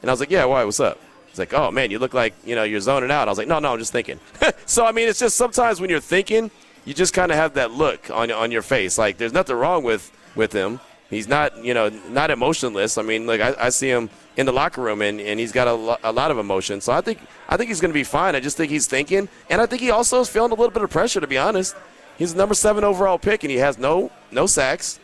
And 0.00 0.10
I 0.10 0.12
was 0.14 0.20
like, 0.20 0.30
yeah, 0.30 0.46
why? 0.46 0.64
What's 0.64 0.80
up? 0.80 0.98
He's 1.28 1.38
like, 1.38 1.52
oh 1.52 1.70
man, 1.70 1.90
you 1.90 1.98
look 1.98 2.12
like 2.12 2.34
you 2.44 2.54
know 2.54 2.62
you're 2.62 2.80
zoning 2.80 3.10
out. 3.10 3.28
I 3.28 3.30
was 3.30 3.38
like, 3.38 3.48
no, 3.48 3.58
no, 3.58 3.72
I'm 3.72 3.78
just 3.78 3.92
thinking. 3.92 4.20
so 4.66 4.84
I 4.84 4.92
mean, 4.92 5.08
it's 5.08 5.18
just 5.18 5.36
sometimes 5.36 5.80
when 5.80 5.88
you're 5.88 6.00
thinking, 6.00 6.50
you 6.84 6.92
just 6.92 7.14
kind 7.14 7.30
of 7.30 7.38
have 7.38 7.54
that 7.54 7.70
look 7.70 8.10
on 8.10 8.30
on 8.30 8.50
your 8.50 8.60
face. 8.60 8.98
Like 8.98 9.16
there's 9.16 9.32
nothing 9.32 9.56
wrong 9.56 9.82
with 9.82 10.12
with 10.34 10.52
him. 10.52 10.80
He's 11.12 11.28
not 11.28 11.62
you 11.62 11.74
know 11.74 11.90
not 12.08 12.30
emotionless. 12.30 12.96
I 12.96 13.02
mean, 13.02 13.26
like 13.26 13.42
I, 13.42 13.54
I 13.66 13.68
see 13.68 13.90
him 13.90 14.08
in 14.38 14.46
the 14.46 14.52
locker 14.52 14.80
room 14.80 15.02
and, 15.02 15.20
and 15.20 15.38
he's 15.38 15.52
got 15.52 15.68
a, 15.68 15.72
lo- 15.74 15.98
a 16.02 16.10
lot 16.10 16.30
of 16.30 16.38
emotion. 16.38 16.80
So 16.80 16.90
I 16.90 17.02
think 17.02 17.18
I 17.50 17.58
think 17.58 17.68
he's 17.68 17.82
going 17.82 17.90
to 17.90 17.94
be 17.94 18.02
fine. 18.02 18.34
I 18.34 18.40
just 18.40 18.56
think 18.56 18.70
he's 18.70 18.86
thinking, 18.86 19.28
and 19.50 19.60
I 19.60 19.66
think 19.66 19.82
he 19.82 19.90
also 19.90 20.20
is 20.20 20.30
feeling 20.30 20.52
a 20.52 20.54
little 20.54 20.70
bit 20.70 20.82
of 20.82 20.88
pressure. 20.88 21.20
To 21.20 21.26
be 21.26 21.36
honest, 21.36 21.76
he's 22.16 22.34
number 22.34 22.54
seven 22.54 22.82
overall 22.82 23.18
pick 23.18 23.44
and 23.44 23.50
he 23.50 23.58
has 23.58 23.76
no 23.76 24.10
no 24.30 24.46
sacks. 24.46 24.98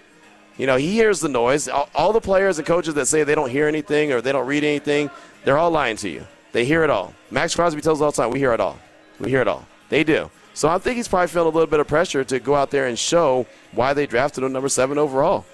You 0.57 0.67
know, 0.67 0.77
he 0.77 0.93
hears 0.93 1.21
the 1.21 1.29
noise. 1.29 1.69
All, 1.69 1.91
all 1.95 2.15
the 2.15 2.23
players 2.23 2.57
and 2.57 2.67
coaches 2.67 2.95
that 2.95 3.05
say 3.05 3.23
they 3.23 3.35
don't 3.35 3.51
hear 3.51 3.69
anything 3.69 4.11
or 4.11 4.23
they 4.23 4.33
don't 4.33 4.47
read 4.47 4.65
anything, 4.65 5.11
they're 5.45 5.59
all 5.59 5.71
lying 5.71 5.97
to 5.99 6.09
you. 6.09 6.27
They 6.53 6.65
hear 6.65 6.85
it 6.85 6.91
all. 6.91 7.13
Maxx 7.31 7.55
Crosby 7.55 7.83
tells 7.83 8.01
us 8.01 8.03
all 8.03 8.11
the 8.13 8.17
time, 8.17 8.31
we 8.31 8.39
hear 8.39 8.55
it 8.55 8.61
all. 8.61 8.79
We 9.21 9.29
hear 9.29 9.43
it 9.43 9.49
all. 9.49 9.69
They 9.91 10.05
do. 10.05 10.31
So 10.55 10.69
I 10.69 10.79
think 10.79 10.97
he's 10.97 11.07
probably 11.07 11.29
feeling 11.29 11.53
a 11.53 11.55
little 11.55 11.69
bit 11.69 11.81
of 11.81 11.87
pressure 11.87 12.25
to 12.25 12.41
go 12.41 12.55
out 12.55 12.71
there 12.71 12.87
and 12.87 12.99
show 12.99 13.47
why 13.73 13.93
they 13.93 14.07
drafted 14.07 14.43
him 14.43 14.53
number 14.53 14.71
seven 14.71 14.97
overall. 14.97 15.45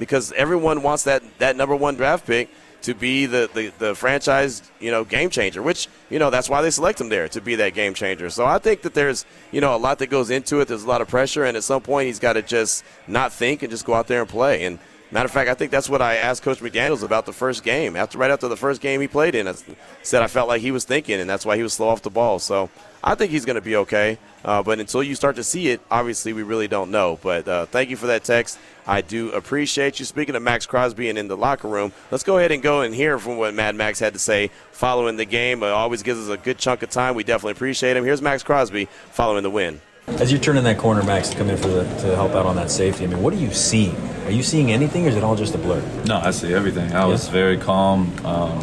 Because 0.00 0.32
everyone 0.32 0.82
wants 0.82 1.04
that, 1.04 1.22
that 1.38 1.54
number 1.54 1.76
one 1.76 1.94
draft 1.94 2.26
pick 2.26 2.50
to 2.82 2.94
be 2.94 3.26
the, 3.26 3.48
the, 3.54 3.72
the 3.78 3.94
franchise, 3.94 4.62
you 4.80 4.90
know, 4.90 5.04
game 5.04 5.30
changer, 5.30 5.62
which, 5.62 5.86
you 6.08 6.18
know, 6.18 6.30
that's 6.30 6.48
why 6.48 6.62
they 6.62 6.70
select 6.70 7.00
him 7.00 7.08
there 7.08 7.28
to 7.28 7.40
be 7.40 7.56
that 7.56 7.74
game 7.74 7.94
changer. 7.94 8.30
So 8.30 8.46
I 8.46 8.58
think 8.58 8.82
that 8.82 8.94
there's, 8.94 9.26
you 9.52 9.60
know, 9.60 9.76
a 9.76 9.78
lot 9.78 9.98
that 9.98 10.08
goes 10.08 10.30
into 10.30 10.60
it. 10.60 10.68
There's 10.68 10.84
a 10.84 10.88
lot 10.88 11.00
of 11.00 11.08
pressure, 11.08 11.44
and 11.44 11.56
at 11.56 11.62
some 11.62 11.82
point 11.82 12.06
he's 12.06 12.18
got 12.18 12.32
to 12.32 12.42
just 12.42 12.82
not 13.06 13.32
think 13.32 13.62
and 13.62 13.70
just 13.70 13.84
go 13.84 13.94
out 13.94 14.06
there 14.06 14.22
and 14.22 14.28
play. 14.28 14.64
And 14.64 14.78
matter 15.10 15.26
of 15.26 15.30
fact, 15.30 15.50
I 15.50 15.54
think 15.54 15.70
that's 15.70 15.88
what 15.88 16.00
I 16.02 16.16
asked 16.16 16.42
Coach 16.42 16.60
McDaniels 16.60 17.02
about 17.02 17.26
the 17.26 17.32
first 17.32 17.62
game. 17.62 17.96
After 17.96 18.18
right 18.18 18.30
after 18.30 18.48
the 18.48 18.56
first 18.56 18.80
game 18.80 19.00
he 19.00 19.08
played 19.08 19.34
in, 19.34 19.48
I 19.48 19.54
said 20.02 20.22
I 20.22 20.26
felt 20.26 20.48
like 20.48 20.60
he 20.60 20.70
was 20.70 20.84
thinking, 20.84 21.20
and 21.20 21.28
that's 21.28 21.44
why 21.44 21.56
he 21.56 21.62
was 21.62 21.72
slow 21.72 21.88
off 21.88 22.02
the 22.02 22.10
ball. 22.10 22.38
So 22.38 22.70
I 23.02 23.14
think 23.14 23.30
he's 23.30 23.44
going 23.44 23.56
to 23.56 23.62
be 23.62 23.76
okay. 23.76 24.18
Uh, 24.44 24.62
but 24.62 24.78
until 24.78 25.02
you 25.02 25.14
start 25.14 25.36
to 25.36 25.44
see 25.44 25.68
it, 25.68 25.80
obviously 25.90 26.32
we 26.32 26.42
really 26.42 26.68
don't 26.68 26.90
know. 26.90 27.18
But 27.22 27.48
uh, 27.48 27.66
thank 27.66 27.90
you 27.90 27.96
for 27.96 28.06
that 28.06 28.24
text. 28.24 28.58
I 28.86 29.02
do 29.02 29.30
appreciate 29.32 29.98
you. 29.98 30.04
Speaking 30.04 30.34
of 30.34 30.42
Maxx 30.42 30.66
Crosby 30.66 31.08
and 31.08 31.18
in 31.18 31.28
the 31.28 31.36
locker 31.36 31.68
room, 31.68 31.92
let's 32.10 32.24
go 32.24 32.38
ahead 32.38 32.52
and 32.52 32.62
go 32.62 32.80
and 32.80 32.94
hear 32.94 33.18
from 33.18 33.36
what 33.36 33.54
Mad 33.54 33.74
Maxx 33.74 33.98
had 33.98 34.12
to 34.14 34.18
say 34.18 34.50
following 34.72 35.16
the 35.16 35.24
game. 35.24 35.62
It 35.62 35.68
always 35.68 36.02
gives 36.02 36.20
us 36.20 36.28
a 36.28 36.36
good 36.36 36.58
chunk 36.58 36.82
of 36.82 36.90
time. 36.90 37.14
We 37.14 37.24
definitely 37.24 37.52
appreciate 37.52 37.96
him. 37.96 38.04
Here's 38.04 38.22
Maxx 38.22 38.42
Crosby 38.42 38.86
following 39.10 39.42
the 39.42 39.50
win. 39.50 39.80
As 40.18 40.30
you're 40.30 40.40
turning 40.40 40.64
that 40.64 40.78
corner, 40.78 41.02
Maxx, 41.02 41.30
to 41.30 41.36
come 41.36 41.48
in 41.48 41.56
for 41.56 41.68
the, 41.68 41.84
to 42.02 42.14
help 42.16 42.32
out 42.32 42.46
on 42.46 42.56
that 42.56 42.70
safety, 42.70 43.04
I 43.04 43.06
mean, 43.06 43.22
what 43.22 43.32
are 43.32 43.38
you 43.38 43.52
seeing? 43.52 43.96
Are 44.26 44.30
you 44.30 44.42
seeing 44.42 44.70
anything, 44.70 45.06
or 45.06 45.08
is 45.08 45.16
it 45.16 45.24
all 45.24 45.34
just 45.36 45.54
a 45.54 45.58
blur? 45.58 45.82
No, 46.04 46.18
I 46.18 46.30
see 46.30 46.52
everything. 46.52 46.92
I 46.92 47.06
was 47.06 47.28
very 47.28 47.56
calm. 47.56 48.12
Um, 48.24 48.60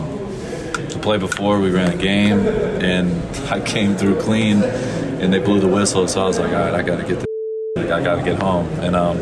the 0.74 1.00
play 1.02 1.18
before, 1.18 1.60
we 1.60 1.72
ran 1.72 1.92
a 1.92 1.98
game, 1.98 2.40
and 2.40 3.12
I 3.50 3.60
came 3.60 3.98
through 3.98 4.22
clean, 4.22 4.62
and 4.62 5.34
they 5.34 5.40
blew 5.40 5.60
the 5.60 5.68
whistle. 5.68 6.08
So 6.08 6.24
I 6.24 6.28
was 6.28 6.40
like, 6.40 6.52
all 6.52 6.60
right, 6.60 6.74
I 6.74 6.84
got 6.84 6.98
to 6.98 7.04
get 7.04 7.16
this. 7.20 7.26
Like, 7.78 7.92
I 7.92 8.04
got 8.04 8.16
to 8.16 8.24
get 8.24 8.42
home. 8.42 8.68
And 8.80 8.96
um, 8.96 9.18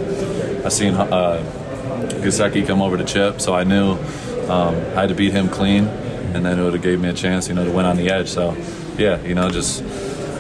I 0.65 0.69
seen 0.69 0.93
uh, 0.95 1.43
Gesicki 2.21 2.65
come 2.65 2.81
over 2.81 2.97
to 2.97 3.03
chip, 3.03 3.41
so 3.41 3.53
I 3.53 3.63
knew 3.63 3.93
um, 4.49 4.75
I 4.75 5.01
had 5.01 5.09
to 5.09 5.15
beat 5.15 5.31
him 5.31 5.49
clean, 5.49 5.85
and 5.87 6.45
then 6.45 6.59
it 6.59 6.63
would 6.63 6.73
have 6.73 6.81
gave 6.81 6.99
me 6.99 7.09
a 7.09 7.13
chance, 7.13 7.47
you 7.47 7.53
know, 7.53 7.65
to 7.65 7.71
win 7.71 7.85
on 7.85 7.97
the 7.97 8.09
edge. 8.09 8.29
So, 8.29 8.55
yeah, 8.97 9.21
you 9.21 9.35
know, 9.35 9.49
just 9.49 9.83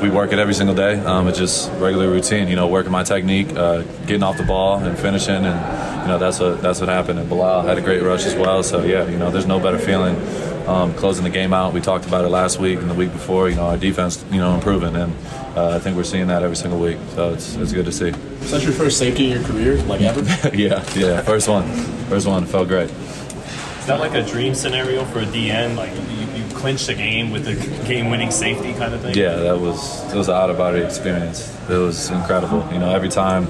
we 0.01 0.09
work 0.09 0.33
it 0.33 0.39
every 0.39 0.53
single 0.53 0.75
day. 0.75 0.99
Um, 0.99 1.27
it's 1.27 1.37
just 1.37 1.71
regular 1.73 2.09
routine, 2.09 2.47
you 2.47 2.55
know, 2.55 2.67
working 2.67 2.91
my 2.91 3.03
technique, 3.03 3.49
uh, 3.55 3.81
getting 4.05 4.23
off 4.23 4.37
the 4.37 4.43
ball 4.43 4.77
and 4.77 4.97
finishing, 4.97 5.45
and 5.45 6.01
you 6.01 6.07
know 6.07 6.17
that's 6.17 6.39
what 6.39 6.61
that's 6.61 6.79
what 6.79 6.89
happened. 6.89 7.19
And 7.19 7.29
Bilal 7.29 7.61
had 7.61 7.77
a 7.77 7.81
great 7.81 8.01
rush 8.01 8.25
as 8.25 8.35
well. 8.35 8.63
So 8.63 8.83
yeah, 8.83 9.07
you 9.09 9.17
know, 9.17 9.31
there's 9.31 9.47
no 9.47 9.59
better 9.59 9.79
feeling 9.79 10.15
um, 10.67 10.93
closing 10.95 11.23
the 11.23 11.29
game 11.29 11.53
out. 11.53 11.73
We 11.73 11.81
talked 11.81 12.05
about 12.05 12.25
it 12.25 12.29
last 12.29 12.59
week 12.59 12.79
and 12.79 12.89
the 12.89 12.93
week 12.93 13.11
before. 13.11 13.49
You 13.49 13.55
know, 13.55 13.67
our 13.67 13.77
defense, 13.77 14.23
you 14.31 14.39
know, 14.39 14.55
improving, 14.55 14.95
and 14.95 15.13
uh, 15.55 15.75
I 15.75 15.79
think 15.79 15.95
we're 15.95 16.03
seeing 16.03 16.27
that 16.27 16.43
every 16.43 16.57
single 16.57 16.79
week. 16.79 16.97
So 17.11 17.33
it's 17.33 17.55
it's 17.55 17.73
good 17.73 17.85
to 17.85 17.91
see. 17.91 18.09
Is 18.09 18.51
that 18.51 18.63
your 18.63 18.73
first 18.73 18.97
safety 18.97 19.31
in 19.31 19.39
your 19.39 19.43
career, 19.43 19.77
like 19.83 20.01
ever? 20.01 20.21
yeah, 20.55 20.83
yeah, 20.95 21.21
first 21.21 21.47
one, 21.47 21.67
first 22.09 22.27
one 22.27 22.45
felt 22.45 22.67
great. 22.67 22.89
Is 22.89 23.85
that 23.87 23.99
like 23.99 24.13
a 24.13 24.23
dream 24.23 24.55
scenario 24.55 25.05
for 25.05 25.19
a 25.19 25.25
DN? 25.25 25.75
Like 25.75 25.93
you, 26.65 26.71
you 26.71 26.77
clinch 26.77 26.85
the 26.87 26.95
game 26.95 27.31
with 27.31 27.45
the 27.45 27.87
game-winning 27.87 28.31
safety 28.31 28.73
kind 28.73 28.93
of 28.93 29.01
thing? 29.01 29.15
Yeah, 29.15 29.35
that 29.35 29.59
was 29.59 30.03
it 30.13 30.17
was 30.17 30.27
an 30.27 30.35
out 30.35 30.49
of 30.49 30.57
body 30.57 30.79
experience. 30.79 31.53
It 31.69 31.77
was 31.77 32.09
incredible. 32.09 32.67
You 32.71 32.79
know, 32.79 32.93
every 32.93 33.09
time 33.09 33.47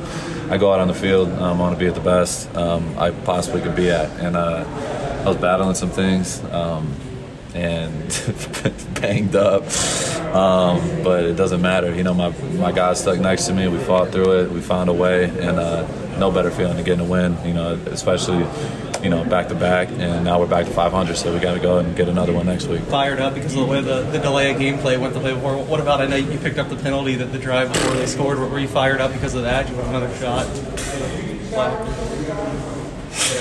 I 0.50 0.58
go 0.58 0.74
out 0.74 0.80
on 0.80 0.88
the 0.88 0.94
field, 0.94 1.30
um, 1.30 1.60
I 1.60 1.60
want 1.60 1.76
to 1.76 1.80
be 1.80 1.88
at 1.88 1.96
the 1.96 2.02
best 2.02 2.56
um, 2.56 2.98
I 2.98 3.12
possibly 3.12 3.62
could 3.62 3.76
be 3.76 3.90
at, 3.90 4.10
and 4.20 4.36
uh, 4.36 4.66
I 5.26 5.28
was 5.28 5.38
battling 5.38 5.76
some 5.76 5.90
things. 5.90 6.44
Um, 6.46 6.94
and 7.54 7.94
banged 9.02 9.34
up, 9.34 9.64
um, 10.36 11.04
but 11.04 11.24
it 11.24 11.38
doesn't 11.38 11.62
matter. 11.62 11.96
You 11.96 12.04
know, 12.04 12.14
my 12.14 12.30
my 12.58 12.74
guy 12.74 12.94
stuck 12.96 13.18
next 13.18 13.46
to 13.48 13.54
me. 13.54 13.70
We 13.70 13.78
fought 13.80 14.12
through 14.12 14.42
it. 14.42 14.52
We 14.52 14.60
found 14.60 14.90
a 14.90 14.94
way, 14.94 15.24
and 15.24 15.58
uh, 15.58 15.88
no 16.18 16.32
better 16.32 16.52
feeling 16.52 16.76
than 16.76 16.84
getting 16.84 17.06
a 17.06 17.10
win. 17.10 17.38
You 17.46 17.54
know, 17.54 17.76
especially 17.86 18.44
you 19.06 19.12
know, 19.12 19.24
back 19.24 19.50
to 19.50 19.54
back, 19.54 19.88
and 19.90 20.26
now 20.26 20.40
we're 20.40 20.48
back 20.48 20.66
to 20.66 20.72
500. 20.72 21.16
So 21.16 21.32
we 21.32 21.40
got 21.40 21.54
to 21.54 21.60
go 21.60 21.78
and 21.78 21.96
get 21.96 22.10
another 22.10 22.34
one 22.34 22.48
next 22.48 22.66
week. 22.66 22.82
Fired 22.86 23.20
up 23.20 23.36
because 23.36 23.54
of 23.54 23.60
the 23.60 23.66
way 23.68 23.80
the, 23.80 24.02
the 24.02 24.18
delay 24.18 24.50
of 24.50 24.58
gameplay 24.60 25.00
went 25.00 25.14
the 25.14 25.20
play 25.20 25.32
before. 25.32 25.64
What 25.64 25.80
about? 25.80 26.02
I 26.02 26.08
know 26.08 26.16
you 26.16 26.40
picked 26.40 26.58
up 26.58 26.70
the 26.70 26.76
penalty 26.76 27.14
that 27.14 27.26
the 27.26 27.38
drive 27.38 27.72
before 27.72 27.94
they 27.94 28.08
scored. 28.08 28.40
Were 28.40 28.58
you 28.58 28.68
fired 28.68 29.02
up 29.02 29.14
because 29.14 29.36
of 29.36 29.44
that? 29.44 29.70
You 29.70 29.76
want 29.76 29.90
another 29.90 30.12
shot? 30.18 30.48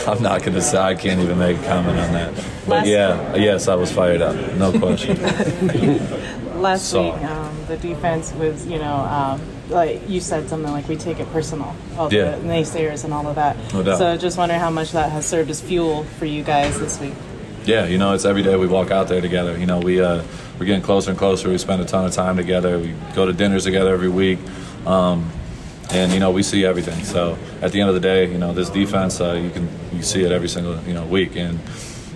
I'm 0.06 0.22
not 0.22 0.40
going 0.42 0.52
to 0.52 0.60
say. 0.60 0.76
I 0.76 0.94
can't 0.94 1.22
even 1.22 1.38
make 1.38 1.58
a 1.58 1.62
comment 1.64 1.98
on 1.98 2.12
that. 2.12 2.44
But 2.68 2.86
yeah, 2.86 3.34
yes, 3.34 3.66
I 3.66 3.74
was 3.74 3.90
fired 3.90 4.20
up. 4.20 4.36
No 4.56 4.70
question. 4.78 5.16
Last 6.60 6.90
So- 6.90 7.14
week, 7.14 7.22
um, 7.24 7.56
the 7.68 7.78
defense 7.78 8.34
was, 8.34 8.66
you 8.66 8.78
know, 8.78 8.96
um, 8.96 9.40
like 9.70 10.08
you 10.08 10.20
said 10.20 10.48
something 10.48 10.70
like 10.72 10.88
we 10.88 10.96
take 10.96 11.20
it 11.20 11.30
personal, 11.32 11.74
all 11.98 12.12
Yeah. 12.12 12.36
the 12.36 12.46
naysayers 12.46 13.04
and 13.04 13.12
all 13.14 13.26
of 13.26 13.36
that. 13.36 13.56
No 13.72 13.82
doubt. 13.82 13.98
So 13.98 14.16
just 14.16 14.36
wondering 14.38 14.60
how 14.60 14.70
much 14.70 14.92
that 14.92 15.10
has 15.10 15.24
served 15.26 15.50
as 15.50 15.60
fuel 15.60 16.04
for 16.18 16.26
you 16.26 16.42
guys 16.42 16.78
this 16.78 17.00
week. 17.00 17.14
Yeah, 17.64 17.86
you 17.86 17.96
know, 17.96 18.12
it's 18.12 18.24
every 18.26 18.42
day 18.42 18.56
we 18.56 18.66
walk 18.66 18.90
out 18.90 19.08
there 19.08 19.22
together. 19.22 19.56
You 19.58 19.64
know, 19.66 19.78
we 19.80 20.00
uh, 20.00 20.22
we're 20.58 20.66
getting 20.66 20.82
closer 20.82 21.10
and 21.10 21.18
closer. 21.18 21.48
We 21.48 21.56
spend 21.58 21.80
a 21.80 21.86
ton 21.86 22.04
of 22.04 22.12
time 22.12 22.36
together. 22.36 22.78
We 22.78 22.94
go 23.14 23.24
to 23.24 23.32
dinners 23.32 23.64
together 23.64 23.92
every 23.94 24.10
week, 24.10 24.38
um, 24.86 25.30
and 25.90 26.12
you 26.12 26.20
know, 26.20 26.30
we 26.30 26.42
see 26.42 26.66
everything. 26.66 27.02
So 27.04 27.38
at 27.62 27.72
the 27.72 27.80
end 27.80 27.88
of 27.88 27.94
the 27.94 28.00
day, 28.02 28.30
you 28.30 28.36
know, 28.36 28.52
this 28.52 28.68
defense, 28.68 29.18
uh, 29.20 29.32
you 29.32 29.48
can 29.48 29.68
you 29.94 30.02
see 30.02 30.22
it 30.24 30.30
every 30.30 30.48
single 30.48 30.78
you 30.82 30.92
know 30.92 31.06
week, 31.06 31.36
and 31.36 31.58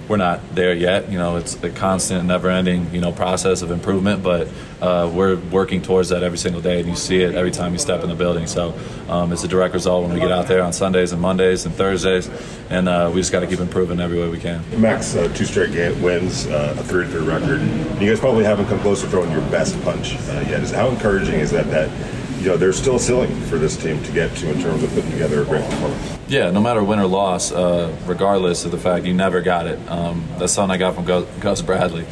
we're 0.08 0.16
not 0.16 0.40
there 0.54 0.74
yet. 0.74 1.10
You 1.10 1.18
know, 1.18 1.36
it's 1.36 1.62
a 1.62 1.70
constant, 1.70 2.24
never-ending 2.24 2.92
you 2.94 3.00
know 3.00 3.12
process 3.12 3.62
of 3.62 3.70
improvement, 3.70 4.22
but 4.22 4.48
uh, 4.80 5.10
we're 5.12 5.36
working 5.36 5.82
towards 5.82 6.08
that 6.08 6.22
every 6.22 6.38
single 6.38 6.60
day, 6.60 6.80
and 6.80 6.88
you 6.88 6.96
see 6.96 7.22
it 7.22 7.34
every 7.34 7.50
time 7.50 7.72
you 7.72 7.78
step 7.78 8.02
in 8.02 8.08
the 8.08 8.14
building. 8.14 8.46
So 8.46 8.74
um, 9.08 9.32
it's 9.32 9.44
a 9.44 9.48
direct 9.48 9.74
result 9.74 10.04
when 10.04 10.14
we 10.14 10.20
get 10.20 10.32
out 10.32 10.46
there 10.46 10.62
on 10.62 10.72
Sundays 10.72 11.12
and 11.12 11.20
Mondays 11.20 11.66
and 11.66 11.74
Thursdays, 11.74 12.30
and 12.70 12.88
uh, 12.88 13.10
we 13.12 13.20
just 13.20 13.32
got 13.32 13.40
to 13.40 13.46
keep 13.46 13.60
improving 13.60 14.00
every 14.00 14.18
way 14.18 14.28
we 14.28 14.38
can. 14.38 14.64
Maxx, 14.80 15.14
uh, 15.14 15.28
two 15.34 15.44
straight 15.44 15.70
wins, 15.98 16.46
uh, 16.46 16.74
a 16.78 16.82
33 16.82 17.26
record. 17.26 17.60
You 18.00 18.08
guys 18.08 18.20
probably 18.20 18.44
haven't 18.44 18.66
come 18.66 18.80
close 18.80 19.02
to 19.02 19.08
throwing 19.08 19.30
your 19.30 19.42
best 19.50 19.80
punch 19.82 20.16
uh, 20.16 20.44
yet. 20.48 20.68
How 20.70 20.88
encouraging 20.88 21.40
is 21.40 21.50
that? 21.50 21.66
That 21.70 21.90
you 22.40 22.46
know 22.46 22.56
there's 22.56 22.78
still 22.78 22.96
a 22.96 23.00
ceiling 23.00 23.34
for 23.42 23.58
this 23.58 23.76
team 23.76 24.02
to 24.04 24.12
get 24.12 24.34
to 24.36 24.50
in 24.50 24.60
terms 24.62 24.82
of 24.82 24.90
putting 24.94 25.10
together 25.10 25.42
a 25.42 25.44
great 25.44 25.64
performance. 25.64 26.17
Yeah, 26.28 26.50
no 26.50 26.60
matter 26.60 26.84
win 26.84 26.98
or 26.98 27.06
loss, 27.06 27.52
uh, 27.52 27.90
regardless 28.04 28.66
of 28.66 28.70
the 28.70 28.76
fact 28.76 29.06
you 29.06 29.14
never 29.14 29.40
got 29.40 29.66
it. 29.66 29.78
Um, 29.88 30.28
that's 30.36 30.52
something 30.52 30.74
I 30.74 30.76
got 30.76 30.94
from 30.94 31.06
Gus, 31.06 31.62
Bradley, 31.62 32.04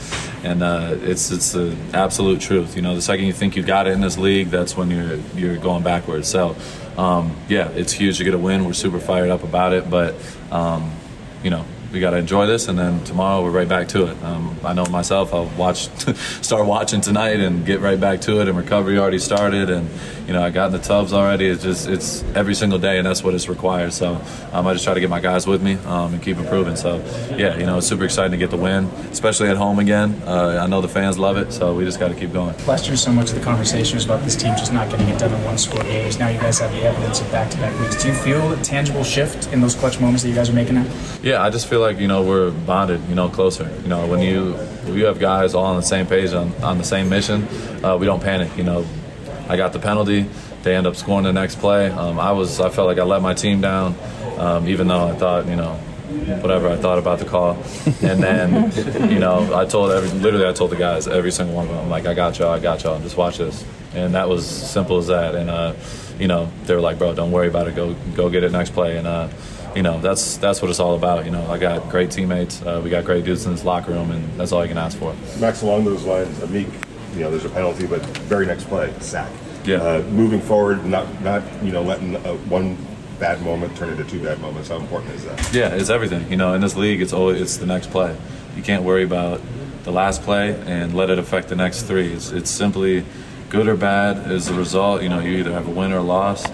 and 0.43 0.63
uh, 0.63 0.97
it's 1.03 1.31
it's 1.31 1.53
the 1.53 1.77
absolute 1.93 2.41
truth. 2.41 2.77
You 2.77 2.83
know, 2.83 2.95
the 2.95 3.03
second 3.03 3.27
you 3.27 3.35
think 3.35 3.57
you 3.57 3.63
got 3.63 3.87
it 3.87 3.91
in 3.91 4.01
this 4.01 4.17
league, 4.17 4.49
that's 4.49 4.75
when 4.75 4.91
you're 4.91 5.17
you're 5.35 5.59
going 5.59 5.83
backwards. 5.83 6.29
So, 6.29 6.57
um, 6.97 7.37
yeah, 7.51 7.69
it's 7.73 7.93
huge 7.93 8.17
to 8.17 8.25
get 8.25 8.33
a 8.33 8.39
win. 8.39 8.65
We're 8.65 8.73
super 8.73 9.01
fired 9.01 9.29
up 9.29 9.43
about 9.43 9.75
it, 9.75 9.91
but 9.91 10.15
um, 10.51 10.93
you 11.43 11.51
know. 11.51 11.65
We 11.93 12.01
got 12.01 12.11
to 12.11 12.17
enjoy 12.17 12.47
this, 12.47 12.67
and 12.67 12.77
then 12.77 13.03
tomorrow 13.05 13.43
we're 13.43 13.53
right 13.53 13.69
back 13.69 13.87
to 13.91 14.09
it. 14.09 14.23
Um, 14.23 14.59
I 14.65 14.75
know 14.75 14.85
myself. 14.87 15.33
I'll 15.33 15.47
watch, 15.57 15.89
start 16.43 16.67
watching 16.67 17.01
tonight, 17.01 17.39
and 17.39 17.65
get 17.65 17.81
right 17.81 17.99
back 17.99 18.23
to 18.23 18.41
it. 18.41 18.49
And 18.49 18.59
recovery 18.59 18.99
already 18.99 19.21
started, 19.21 19.71
and 19.71 19.89
you 20.27 20.33
know 20.33 20.43
I 20.43 20.51
got 20.51 20.67
in 20.67 20.73
the 20.73 20.79
tubs 20.79 21.13
already. 21.13 21.47
It's 21.47 21.63
just 21.63 21.89
it's 21.89 22.23
every 22.35 22.55
single 22.55 22.79
day, 22.79 22.99
and 22.99 23.07
that's 23.07 23.23
what 23.23 23.35
it's 23.35 23.49
required. 23.49 23.93
So 23.93 24.21
um, 24.53 24.67
I 24.67 24.73
just 24.73 24.85
try 24.85 24.95
to 24.95 25.01
get 25.01 25.11
my 25.11 25.21
guys 25.21 25.47
with 25.47 25.63
me 25.63 25.75
um, 25.87 26.15
and 26.15 26.23
keep 26.23 26.37
improving. 26.39 26.77
So 26.77 26.97
yeah, 27.37 27.57
you 27.57 27.67
know 27.67 27.79
it's 27.79 27.87
super 27.87 28.05
exciting 28.05 28.33
to 28.33 28.37
get 28.37 28.51
the 28.51 28.57
win, 28.57 28.87
especially 29.11 29.49
at 29.49 29.57
home 29.57 29.79
again. 29.79 30.21
Uh, 30.25 30.61
I 30.63 30.67
know 30.67 30.81
the 30.81 30.89
fans 30.89 31.19
love 31.19 31.37
it, 31.37 31.53
so 31.53 31.75
we 31.75 31.85
just 31.85 32.01
got 32.01 32.09
to 32.09 32.15
keep 32.15 32.33
going. 32.33 32.55
Last 32.67 32.87
year, 32.87 32.97
so 32.97 33.13
much 33.13 33.31
of 33.31 33.37
the 33.37 33.41
conversation 33.43 33.97
was 33.97 34.05
about 34.05 34.23
this 34.23 34.37
team 34.37 34.55
just 34.57 34.73
not 34.73 34.91
getting 34.91 35.09
it 35.09 35.19
done 35.19 35.33
in 35.33 35.45
one 35.45 35.59
score 35.59 35.83
games. 35.83 36.19
Now 36.19 36.29
you 36.29 36.39
guys 36.39 36.59
have 36.59 36.73
the 36.73 36.83
evidence 36.83 37.21
of 37.21 37.31
back 37.31 37.51
to 37.51 37.57
back 37.59 37.79
weeks. 37.81 38.03
Do 38.03 38.09
you 38.09 38.15
feel 38.15 38.53
a 38.53 38.57
tangible 38.63 39.05
shift 39.05 39.53
in 39.53 39.61
those 39.61 39.75
clutch 39.75 40.01
moments 40.01 40.23
that 40.23 40.29
you 40.29 40.35
guys 40.35 40.51
are 40.51 40.55
making 40.55 40.75
now? 40.75 40.87
Yeah, 41.23 41.43
I 41.43 41.51
just 41.51 41.69
feel 41.69 41.81
like 41.81 41.99
you 41.99 42.09
know 42.09 42.23
we're 42.23 42.51
bonded, 42.51 43.01
you 43.09 43.15
know, 43.15 43.29
closer. 43.29 43.71
You 43.83 43.89
know, 43.89 44.07
when 44.07 44.21
you 44.21 44.57
you 44.87 45.05
have 45.07 45.19
guys 45.19 45.55
all 45.55 45.65
on 45.65 45.77
the 45.77 45.83
same 45.83 46.07
page 46.07 46.33
on, 46.33 46.53
on 46.63 46.79
the 46.79 46.85
same 46.85 47.09
mission, 47.09 47.47
uh, 47.85 47.97
we 47.97 48.07
don't 48.07 48.23
panic. 48.23 48.57
You 48.57 48.65
know, 48.65 48.87
I 49.49 49.57
got 49.57 49.73
the 49.73 49.79
penalty, 49.79 50.27
they 50.63 50.75
end 50.75 50.87
up 50.87 50.97
scoring 50.97 51.25
the 51.25 51.33
next 51.33 51.57
play. 51.61 51.91
Um, 51.91 52.19
I 52.19 52.33
was 52.33 52.61
I 52.61 52.69
felt 52.71 52.89
like 52.89 52.99
I 52.99 53.05
let 53.05 53.23
my 53.23 53.35
team 53.35 53.61
down, 53.61 53.95
um, 54.39 54.69
even 54.69 54.89
though 54.89 55.09
I 55.09 55.15
thought 55.15 55.47
you 55.47 55.57
know 55.57 55.75
whatever 56.41 56.69
I 56.69 56.77
thought 56.77 56.99
about 56.99 57.19
the 57.19 57.25
call, 57.25 57.57
and 58.03 58.23
then 58.23 59.11
you 59.11 59.19
know 59.19 59.55
I 59.57 59.65
told 59.65 59.93
every 59.93 60.11
literally 60.19 60.47
I 60.47 60.53
told 60.53 60.71
the 60.71 60.77
guys 60.77 61.07
every 61.07 61.31
single 61.31 61.55
one 61.55 61.67
of 61.67 61.73
them 61.73 61.85
I'm 61.85 61.91
like 61.91 62.07
I 62.07 62.15
got 62.15 62.39
y'all 62.39 62.51
I 62.53 62.59
got 62.59 62.83
y'all. 62.83 63.01
Just 63.01 63.17
watch 63.17 63.39
this, 63.39 63.65
and 63.95 64.15
that 64.15 64.29
was 64.29 64.47
simple 64.47 64.99
as 64.99 65.07
that, 65.09 65.35
and 65.35 65.51
uh, 65.51 65.75
you 66.19 66.29
know 66.29 66.51
they 66.65 66.75
were 66.75 66.81
like 66.81 66.99
bro 66.99 67.15
don't 67.15 67.31
worry 67.33 67.49
about 67.49 67.69
it. 67.69 67.77
Go 67.77 67.95
go 68.15 68.29
get 68.29 68.43
it 68.43 68.53
next 68.53 68.71
play, 68.71 68.97
and 68.97 69.07
uh, 69.07 69.29
you 69.75 69.83
know 69.83 70.01
that's 70.01 70.37
that's 70.39 70.61
what 70.63 70.71
it's 70.71 70.81
all 70.81 70.95
about. 70.97 71.25
You 71.25 71.31
know 71.31 71.47
I 71.51 71.59
got 71.59 71.89
great 71.91 72.11
teammates, 72.11 72.63
uh, 72.63 72.81
we 72.83 72.91
got 72.91 73.05
great 73.05 73.25
dudes 73.25 73.47
in 73.47 73.53
this 73.53 73.65
locker 73.65 73.93
room, 73.93 74.11
and 74.11 74.39
that's 74.39 74.53
all 74.53 74.63
you 74.63 74.69
can 74.69 74.79
ask 74.79 74.99
for. 74.99 75.15
Maxx, 75.39 75.63
along 75.63 75.85
those 75.85 76.05
lines, 76.05 76.37
Amik, 76.39 76.73
you 77.17 77.23
know, 77.23 77.31
there's 77.31 77.45
a 77.45 77.51
penalty, 77.51 77.87
but 77.87 78.05
very 78.29 78.47
next 78.47 78.65
play, 78.65 78.93
sack. 79.01 79.31
Yeah. 79.65 79.79
Uh, 79.79 80.03
moving 80.11 80.41
forward, 80.41 80.85
not 80.85 81.21
not 81.23 81.43
you 81.63 81.73
know 81.73 81.83
letting 81.83 82.15
uh, 82.17 82.35
one 82.49 82.77
bad 83.19 83.43
moment 83.43 83.77
turn 83.77 83.89
into 83.89 84.05
two 84.05 84.23
bad 84.23 84.39
moments. 84.41 84.69
How 84.69 84.77
important 84.77 85.15
is 85.15 85.25
that? 85.25 85.55
Yeah, 85.55 85.75
it's 85.75 85.91
everything. 85.91 86.31
You 86.31 86.37
know, 86.37 86.55
in 86.55 86.61
this 86.61 86.77
league, 86.77 87.01
it's 87.01 87.13
always 87.13 87.41
it's 87.41 87.57
the 87.57 87.67
next 87.67 87.91
play. 87.91 88.17
You 88.55 88.63
can't 88.63 88.85
worry 88.85 89.03
about 89.03 89.41
the 89.85 89.93
last 89.93 90.23
play 90.23 90.55
and 90.67 90.95
let 90.95 91.11
it 91.11 91.19
affect 91.19 91.49
the 91.49 91.57
next 91.57 91.83
three. 91.83 92.13
It's, 92.13 92.31
it's 92.31 92.51
simply 92.51 93.05
good 93.49 93.69
or 93.69 93.77
bad 93.77 94.31
as 94.31 94.49
a 94.49 94.55
result. 94.55 95.03
You 95.03 95.09
know, 95.09 95.21
you 95.21 95.39
either 95.39 95.53
have 95.53 95.67
a 95.67 95.71
win 95.71 95.93
or 95.93 95.99
a 95.99 96.03
loss. 96.03 96.45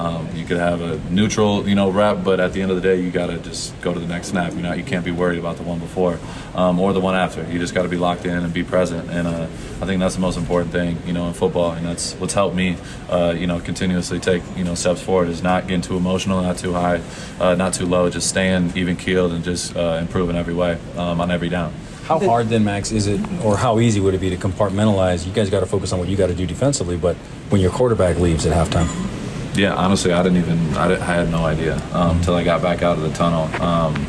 Um, 0.00 0.34
you 0.34 0.46
could 0.46 0.56
have 0.56 0.80
a 0.80 0.98
neutral, 1.10 1.68
you 1.68 1.74
know, 1.74 1.90
rep, 1.90 2.24
but 2.24 2.40
at 2.40 2.54
the 2.54 2.62
end 2.62 2.70
of 2.70 2.80
the 2.80 2.82
day, 2.82 3.02
you 3.02 3.10
got 3.10 3.26
to 3.26 3.36
just 3.38 3.78
go 3.82 3.92
to 3.92 4.00
the 4.00 4.06
next 4.06 4.28
snap. 4.28 4.54
You 4.54 4.62
know, 4.62 4.72
you 4.72 4.82
can't 4.82 5.04
be 5.04 5.10
worried 5.10 5.38
about 5.38 5.58
the 5.58 5.62
one 5.62 5.78
before 5.78 6.18
um, 6.54 6.80
or 6.80 6.94
the 6.94 7.00
one 7.00 7.14
after. 7.14 7.44
You 7.52 7.58
just 7.58 7.74
got 7.74 7.82
to 7.82 7.88
be 7.90 7.98
locked 7.98 8.24
in 8.24 8.32
and 8.32 8.54
be 8.54 8.64
present. 8.64 9.10
And 9.10 9.28
uh, 9.28 9.42
I 9.82 9.84
think 9.84 10.00
that's 10.00 10.14
the 10.14 10.22
most 10.22 10.38
important 10.38 10.72
thing, 10.72 10.96
you 11.04 11.12
know, 11.12 11.26
in 11.28 11.34
football. 11.34 11.72
And 11.72 11.84
that's 11.84 12.14
what's 12.14 12.32
helped 12.32 12.56
me, 12.56 12.78
uh, 13.10 13.34
you 13.36 13.46
know, 13.46 13.60
continuously 13.60 14.20
take, 14.20 14.42
you 14.56 14.64
know, 14.64 14.74
steps 14.74 15.02
forward 15.02 15.28
is 15.28 15.42
not 15.42 15.66
getting 15.68 15.82
too 15.82 15.98
emotional, 15.98 16.40
not 16.40 16.56
too 16.56 16.72
high, 16.72 17.02
uh, 17.38 17.54
not 17.54 17.74
too 17.74 17.84
low, 17.84 18.08
just 18.08 18.26
staying 18.26 18.72
even 18.76 18.96
keeled 18.96 19.32
and 19.32 19.44
just 19.44 19.76
uh, 19.76 19.98
improving 20.00 20.34
every 20.34 20.54
way 20.54 20.78
um, 20.96 21.20
on 21.20 21.30
every 21.30 21.50
down. 21.50 21.74
How 22.04 22.18
hard 22.18 22.48
then, 22.48 22.64
Maxx, 22.64 22.90
is 22.90 23.06
it, 23.06 23.20
or 23.44 23.58
how 23.58 23.78
easy 23.78 24.00
would 24.00 24.14
it 24.14 24.20
be 24.20 24.30
to 24.30 24.36
compartmentalize? 24.36 25.26
You 25.26 25.32
guys 25.32 25.50
got 25.50 25.60
to 25.60 25.66
focus 25.66 25.92
on 25.92 25.98
what 25.98 26.08
you 26.08 26.16
got 26.16 26.28
to 26.28 26.34
do 26.34 26.46
defensively, 26.46 26.96
but 26.96 27.16
when 27.50 27.60
your 27.60 27.70
quarterback 27.70 28.16
leaves 28.16 28.46
at 28.46 28.56
halftime. 28.56 29.19
Yeah, 29.54 29.74
honestly, 29.74 30.12
I 30.12 30.22
didn't 30.22 30.38
even. 30.38 30.74
I, 30.74 30.88
didn't, 30.88 31.02
I 31.02 31.14
had 31.14 31.30
no 31.30 31.44
idea 31.44 31.76
um, 31.92 32.18
until 32.18 32.34
I 32.34 32.44
got 32.44 32.62
back 32.62 32.82
out 32.82 32.96
of 32.96 33.02
the 33.02 33.10
tunnel. 33.10 33.44
Um, 33.62 34.06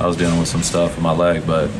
I 0.00 0.06
was 0.06 0.16
dealing 0.16 0.38
with 0.38 0.48
some 0.48 0.62
stuff 0.62 0.96
with 0.96 1.02
my 1.02 1.12
leg, 1.12 1.46
but 1.46 1.70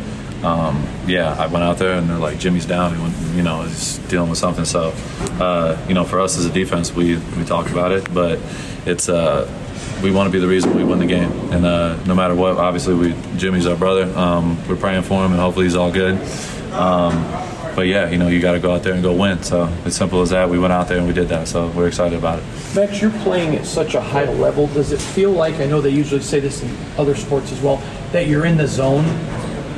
um, 0.43 0.87
yeah, 1.07 1.35
I 1.35 1.47
went 1.47 1.65
out 1.65 1.79
there 1.79 1.93
and 1.93 2.09
they're 2.09 2.19
like, 2.19 2.39
Jimmy's 2.39 2.67
down. 2.67 3.01
Went, 3.01 3.17
you 3.37 3.43
know, 3.43 3.63
he's 3.63 3.99
dealing 4.09 4.31
with 4.31 4.39
something. 4.39 4.65
So, 4.65 4.95
uh, 5.41 5.77
you 5.89 5.95
know, 5.95 6.05
for 6.05 6.21
us 6.21 6.39
as 6.39 6.47
a 6.47 6.53
defense, 6.53 6.95
we 6.95 7.17
we 7.17 7.45
talk 7.45 7.71
about 7.71 7.93
it, 7.93 8.13
but 8.15 8.39
it's 8.87 9.09
uh, 9.09 9.51
we 10.03 10.11
want 10.11 10.29
to 10.29 10.33
be 10.33 10.39
the 10.39 10.49
reason 10.49 10.75
we 10.75 10.85
win 10.85 10.99
the 10.99 11.07
game. 11.07 11.33
And 11.53 11.67
uh, 11.67 12.03
no 12.05 12.15
matter 12.15 12.35
what, 12.35 12.57
obviously, 12.57 12.95
we 12.95 13.15
Jimmy's 13.37 13.67
our 13.67 13.77
brother. 13.77 14.05
Um, 14.17 14.57
we're 14.69 14.77
praying 14.77 15.03
for 15.03 15.25
him, 15.25 15.33
and 15.33 15.41
hopefully, 15.41 15.67
he's 15.67 15.77
all 15.77 15.91
good. 15.91 16.15
Um, 16.73 17.25
but 17.77 17.87
yeah, 17.87 18.09
you 18.09 18.17
know, 18.17 18.29
you 18.29 18.41
got 18.41 18.53
to 18.53 18.59
go 18.59 18.75
out 18.75 18.83
there 18.83 18.95
and 18.95 19.03
go 19.03 19.13
win. 19.13 19.43
So 19.43 19.71
it's 19.85 19.97
simple 19.97 20.23
as 20.23 20.31
that. 20.31 20.49
We 20.49 20.59
went 20.59 20.73
out 20.73 20.89
there 20.89 20.97
and 20.97 21.07
we 21.07 21.13
did 21.13 21.29
that. 21.29 21.47
So 21.47 21.69
we're 21.69 21.89
excited 21.89 22.19
about 22.19 22.39
it. 22.39 22.45
Maxx, 22.75 23.03
you're 23.03 23.11
playing 23.23 23.55
at 23.55 23.67
such 23.67 23.95
a 23.95 24.01
high 24.01 24.25
level. 24.25 24.67
Does 24.69 24.93
it 24.93 25.01
feel 25.01 25.31
like, 25.31 25.57
I 25.57 25.67
know 25.67 25.83
they 25.83 25.91
usually 25.91 26.23
say 26.23 26.41
this 26.41 26.63
in 26.63 26.75
other 26.97 27.15
sports 27.15 27.53
as 27.53 27.61
well, 27.61 27.77
that 28.13 28.29
you're 28.29 28.47
in 28.47 28.57
the 28.57 28.67
zone? 28.67 29.05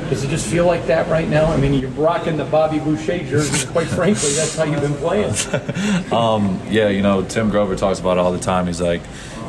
Does 0.09 0.23
it 0.23 0.29
just 0.29 0.47
feel 0.47 0.65
like 0.65 0.87
that 0.87 1.07
right 1.09 1.27
now? 1.27 1.45
I 1.51 1.57
mean, 1.57 1.73
you're 1.73 1.91
rocking 1.91 2.37
the 2.37 2.45
Bobby 2.45 2.79
Boucher 2.79 3.19
jersey. 3.25 3.67
Quite 3.67 3.87
frankly, 3.87 4.31
that's 4.31 4.55
how 4.55 4.63
you've 4.63 4.81
been 4.81 4.95
playing. 4.95 5.33
um, 6.13 6.59
yeah, 6.69 6.87
you 6.87 7.01
know, 7.01 7.21
Tim 7.23 7.49
Grover 7.49 7.75
talks 7.75 7.99
about 7.99 8.17
it 8.17 8.21
all 8.21 8.31
the 8.31 8.39
time. 8.39 8.65
He's 8.65 8.81
like, 8.81 9.01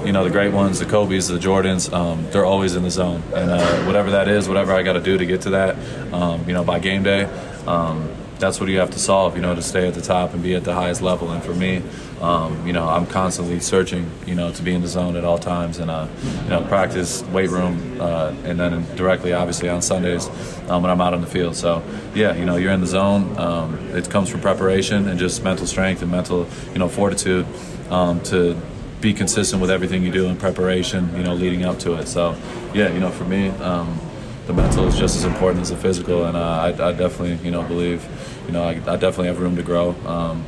you 0.04 0.12
know, 0.12 0.24
the 0.24 0.30
great 0.30 0.52
ones, 0.52 0.80
the 0.80 0.86
Kobe's, 0.86 1.28
the 1.28 1.38
Jordans, 1.38 1.92
um, 1.92 2.26
they're 2.30 2.44
always 2.44 2.74
in 2.74 2.82
the 2.82 2.90
zone. 2.90 3.22
And 3.32 3.50
uh, 3.50 3.84
whatever 3.84 4.10
that 4.10 4.28
is, 4.28 4.48
whatever 4.48 4.72
I 4.72 4.82
got 4.82 4.94
to 4.94 5.00
do 5.00 5.16
to 5.16 5.24
get 5.24 5.42
to 5.42 5.50
that, 5.50 6.12
um, 6.12 6.46
you 6.46 6.52
know, 6.52 6.64
by 6.64 6.78
game 6.78 7.04
day, 7.04 7.24
um, 7.66 8.10
that's 8.40 8.58
what 8.58 8.68
you 8.68 8.78
have 8.78 8.90
to 8.90 8.98
solve, 8.98 9.36
you 9.36 9.42
know, 9.42 9.54
to 9.54 9.62
stay 9.62 9.86
at 9.86 9.94
the 9.94 10.00
top 10.00 10.32
and 10.32 10.42
be 10.42 10.54
at 10.54 10.64
the 10.64 10.74
highest 10.74 11.02
level. 11.02 11.30
And 11.30 11.42
for 11.42 11.54
me, 11.54 11.82
um, 12.20 12.66
you 12.66 12.72
know, 12.72 12.88
I'm 12.88 13.06
constantly 13.06 13.60
searching, 13.60 14.10
you 14.26 14.34
know, 14.34 14.50
to 14.50 14.62
be 14.62 14.74
in 14.74 14.80
the 14.80 14.88
zone 14.88 15.16
at 15.16 15.24
all 15.24 15.38
times 15.38 15.78
and, 15.78 15.90
uh, 15.90 16.08
you 16.44 16.50
know, 16.50 16.62
practice, 16.62 17.22
weight 17.24 17.50
room, 17.50 18.00
uh, 18.00 18.34
and 18.44 18.58
then 18.58 18.84
directly, 18.96 19.32
obviously, 19.32 19.68
on 19.68 19.82
Sundays 19.82 20.28
um, 20.68 20.82
when 20.82 20.90
I'm 20.90 21.00
out 21.00 21.14
on 21.14 21.20
the 21.20 21.26
field. 21.26 21.54
So, 21.54 21.82
yeah, 22.14 22.34
you 22.34 22.44
know, 22.44 22.56
you're 22.56 22.72
in 22.72 22.80
the 22.80 22.86
zone. 22.86 23.38
Um, 23.38 23.78
it 23.94 24.10
comes 24.10 24.28
from 24.28 24.40
preparation 24.40 25.08
and 25.08 25.18
just 25.18 25.44
mental 25.44 25.66
strength 25.66 26.02
and 26.02 26.10
mental, 26.10 26.48
you 26.72 26.78
know, 26.78 26.88
fortitude 26.88 27.46
um, 27.90 28.20
to 28.24 28.60
be 29.00 29.14
consistent 29.14 29.60
with 29.62 29.70
everything 29.70 30.02
you 30.02 30.12
do 30.12 30.26
in 30.26 30.36
preparation, 30.36 31.14
you 31.16 31.22
know, 31.22 31.34
leading 31.34 31.64
up 31.64 31.78
to 31.80 31.94
it. 31.94 32.06
So, 32.06 32.36
yeah, 32.74 32.92
you 32.92 33.00
know, 33.00 33.10
for 33.10 33.24
me, 33.24 33.48
um, 33.48 33.98
the 34.46 34.52
mental 34.52 34.86
is 34.88 34.98
just 34.98 35.16
as 35.16 35.24
important 35.24 35.62
as 35.62 35.70
the 35.70 35.76
physical, 35.76 36.24
and 36.24 36.36
uh, 36.36 36.40
I, 36.40 36.68
I, 36.68 36.92
definitely, 36.92 37.38
you 37.44 37.52
know, 37.52 37.62
believe, 37.62 38.04
you 38.50 38.54
know, 38.58 38.64
I, 38.64 38.70
I 38.70 38.96
definitely 38.96 39.28
have 39.28 39.38
room 39.38 39.54
to 39.54 39.62
grow 39.62 39.94
um, 40.06 40.44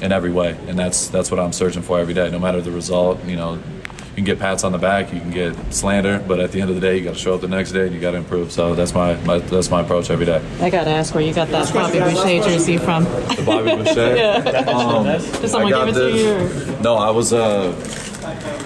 in 0.00 0.12
every 0.12 0.30
way, 0.30 0.56
and 0.68 0.78
that's 0.78 1.08
that's 1.08 1.28
what 1.28 1.40
I'm 1.40 1.52
searching 1.52 1.82
for 1.82 1.98
every 1.98 2.14
day, 2.14 2.30
no 2.30 2.38
matter 2.38 2.60
the 2.60 2.70
result. 2.70 3.24
You 3.24 3.34
know, 3.34 3.54
you 3.54 4.14
can 4.14 4.22
get 4.22 4.38
pats 4.38 4.62
on 4.62 4.70
the 4.70 4.78
back, 4.78 5.12
you 5.12 5.18
can 5.18 5.32
get 5.32 5.74
slander, 5.74 6.22
but 6.28 6.38
at 6.38 6.52
the 6.52 6.60
end 6.60 6.70
of 6.70 6.76
the 6.76 6.80
day, 6.80 6.96
you 6.96 7.02
got 7.02 7.14
to 7.14 7.18
show 7.18 7.34
up 7.34 7.40
the 7.40 7.48
next 7.48 7.72
day 7.72 7.86
and 7.86 7.94
you 7.94 8.00
got 8.00 8.12
to 8.12 8.18
improve. 8.18 8.52
So 8.52 8.76
that's 8.76 8.94
my, 8.94 9.16
my 9.24 9.38
that's 9.38 9.70
my 9.70 9.80
approach 9.80 10.08
every 10.08 10.24
day. 10.24 10.40
I 10.60 10.70
got 10.70 10.84
to 10.84 10.90
ask 10.90 11.14
where 11.14 11.24
you 11.24 11.34
got 11.34 11.48
that 11.48 11.74
Bobby 11.74 11.98
Boucher 11.98 12.48
jersey 12.48 12.78
from. 12.78 13.02
The 13.02 13.42
Bobby 13.44 13.74
Boucher. 13.74 14.16
yeah. 14.16 14.70
Um, 14.70 15.04
Did 15.04 15.48
someone 15.48 15.72
give 15.72 15.96
it 15.96 15.98
to 15.98 16.16
you? 16.16 16.76
Or? 16.76 16.80
No, 16.80 16.94
I 16.94 17.10
was 17.10 17.32
uh, 17.32 17.74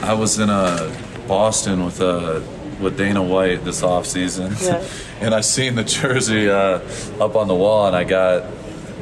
I 0.02 0.12
was 0.12 0.38
in 0.38 0.50
uh, 0.50 0.94
Boston 1.26 1.82
with 1.82 2.02
uh, 2.02 2.42
with 2.78 2.98
Dana 2.98 3.22
White 3.22 3.64
this 3.64 3.82
off 3.82 4.04
season, 4.04 4.54
Yeah. 4.60 4.84
and 5.20 5.34
I 5.34 5.40
seen 5.40 5.76
the 5.76 5.84
jersey 5.84 6.50
uh, 6.50 6.80
up 7.20 7.36
on 7.36 7.48
the 7.48 7.54
wall, 7.54 7.86
and 7.86 7.96
I 7.96 8.04
got 8.04 8.44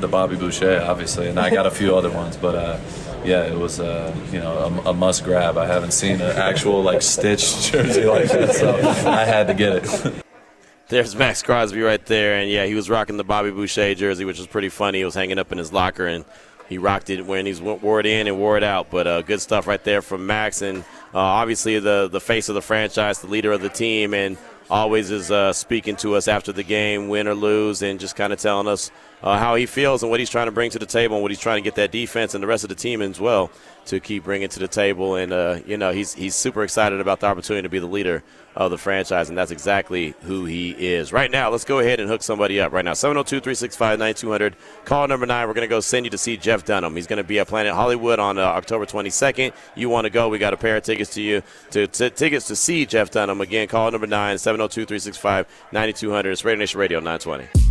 the 0.04 0.08
Bobby 0.08 0.36
Boucher, 0.36 0.82
obviously, 0.82 1.28
and 1.28 1.40
I 1.40 1.48
got 1.48 1.66
a 1.66 1.70
few 1.70 1.96
other 1.96 2.10
ones, 2.10 2.36
but. 2.36 2.54
Uh, 2.54 2.78
yeah, 3.24 3.44
it 3.44 3.56
was 3.56 3.80
uh, 3.80 4.14
you 4.30 4.38
know 4.38 4.52
a, 4.84 4.90
a 4.90 4.92
must 4.92 5.24
grab. 5.24 5.56
I 5.56 5.66
haven't 5.66 5.92
seen 5.92 6.20
an 6.20 6.36
actual 6.36 6.82
like 6.82 7.00
stitched 7.00 7.62
jersey 7.72 8.04
like 8.04 8.28
that, 8.28 8.54
so 8.54 8.76
I 9.08 9.24
had 9.24 9.46
to 9.46 9.54
get 9.54 9.76
it. 9.76 10.24
There's 10.88 11.16
Maxx 11.16 11.42
Crosby 11.42 11.80
right 11.80 12.04
there, 12.04 12.34
and 12.34 12.50
yeah, 12.50 12.66
he 12.66 12.74
was 12.74 12.90
rocking 12.90 13.16
the 13.16 13.24
Bobby 13.24 13.50
Boucher 13.50 13.94
jersey, 13.94 14.26
which 14.26 14.36
was 14.36 14.46
pretty 14.46 14.68
funny. 14.68 14.98
He 14.98 15.04
was 15.06 15.14
hanging 15.14 15.38
up 15.38 15.50
in 15.52 15.56
his 15.58 15.72
locker, 15.72 16.06
and 16.06 16.26
he 16.68 16.76
rocked 16.76 17.08
it 17.08 17.24
when 17.24 17.46
he 17.46 17.54
wore 17.54 18.00
it 18.00 18.06
in 18.06 18.26
and 18.26 18.38
wore 18.38 18.58
it 18.58 18.62
out. 18.62 18.90
But 18.90 19.06
uh, 19.06 19.22
good 19.22 19.40
stuff 19.40 19.66
right 19.66 19.82
there 19.82 20.02
from 20.02 20.26
Maxx, 20.26 20.60
and 20.60 20.80
uh, 21.14 21.18
obviously 21.18 21.78
the 21.78 22.08
the 22.12 22.20
face 22.20 22.50
of 22.50 22.54
the 22.54 22.62
franchise, 22.62 23.20
the 23.20 23.28
leader 23.28 23.52
of 23.52 23.62
the 23.62 23.70
team, 23.70 24.12
and 24.12 24.36
always 24.70 25.10
is 25.10 25.30
uh, 25.30 25.52
speaking 25.52 25.96
to 25.96 26.14
us 26.14 26.28
after 26.28 26.52
the 26.52 26.62
game, 26.62 27.08
win 27.08 27.28
or 27.28 27.34
lose, 27.34 27.82
and 27.82 27.98
just 27.98 28.16
kind 28.16 28.32
of 28.32 28.38
telling 28.38 28.68
us 28.68 28.90
uh, 29.24 29.38
how 29.38 29.54
he 29.54 29.64
feels 29.64 30.02
and 30.02 30.10
what 30.10 30.20
he's 30.20 30.28
trying 30.28 30.46
to 30.46 30.52
bring 30.52 30.70
to 30.70 30.78
the 30.78 30.86
table, 30.86 31.16
and 31.16 31.22
what 31.22 31.30
he's 31.30 31.40
trying 31.40 31.56
to 31.56 31.64
get 31.64 31.74
that 31.76 31.90
defense 31.90 32.34
and 32.34 32.42
the 32.42 32.46
rest 32.46 32.62
of 32.62 32.68
the 32.68 32.74
team 32.74 33.00
as 33.00 33.18
well 33.18 33.50
to 33.86 33.98
keep 33.98 34.24
bringing 34.24 34.48
to 34.50 34.58
the 34.58 34.68
table. 34.68 35.16
And 35.16 35.32
uh, 35.32 35.60
you 35.66 35.78
know, 35.78 35.92
he's 35.92 36.12
he's 36.12 36.34
super 36.34 36.62
excited 36.62 37.00
about 37.00 37.20
the 37.20 37.26
opportunity 37.26 37.62
to 37.62 37.70
be 37.70 37.78
the 37.78 37.86
leader 37.86 38.22
of 38.54 38.70
the 38.70 38.76
franchise, 38.76 39.30
and 39.30 39.38
that's 39.38 39.50
exactly 39.50 40.14
who 40.24 40.44
he 40.44 40.72
is. 40.72 41.10
Right 41.10 41.30
now, 41.30 41.48
let's 41.48 41.64
go 41.64 41.78
ahead 41.78 42.00
and 42.00 42.08
hook 42.08 42.22
somebody 42.22 42.60
up 42.60 42.70
right 42.70 42.84
now. 42.84 42.92
702 42.92 43.40
365 43.40 43.98
9200. 43.98 44.56
Call 44.84 45.08
number 45.08 45.24
nine. 45.24 45.48
We're 45.48 45.54
going 45.54 45.66
to 45.66 45.74
go 45.74 45.80
send 45.80 46.04
you 46.04 46.10
to 46.10 46.18
see 46.18 46.36
Jeff 46.36 46.66
Dunham. 46.66 46.94
He's 46.94 47.06
going 47.06 47.16
to 47.16 47.24
be 47.24 47.38
at 47.38 47.48
Planet 47.48 47.72
Hollywood 47.72 48.18
on 48.18 48.38
uh, 48.38 48.42
October 48.42 48.84
22nd. 48.84 49.54
You 49.74 49.88
want 49.88 50.04
to 50.04 50.10
go? 50.10 50.28
We 50.28 50.38
got 50.38 50.52
a 50.52 50.58
pair 50.58 50.76
of 50.76 50.82
tickets 50.82 51.14
to 51.14 51.22
you, 51.22 51.42
to, 51.70 51.86
tickets 51.86 52.46
to 52.48 52.56
see 52.56 52.84
Jeff 52.84 53.10
Dunham. 53.10 53.40
Again, 53.40 53.68
call 53.68 53.90
number 53.90 54.06
nine, 54.06 54.36
702 54.36 54.84
365 54.84 55.46
9200. 55.72 56.30
It's 56.30 56.44
Raider 56.44 56.58
Nation 56.58 56.78
Radio 56.78 56.98
920. 57.00 57.63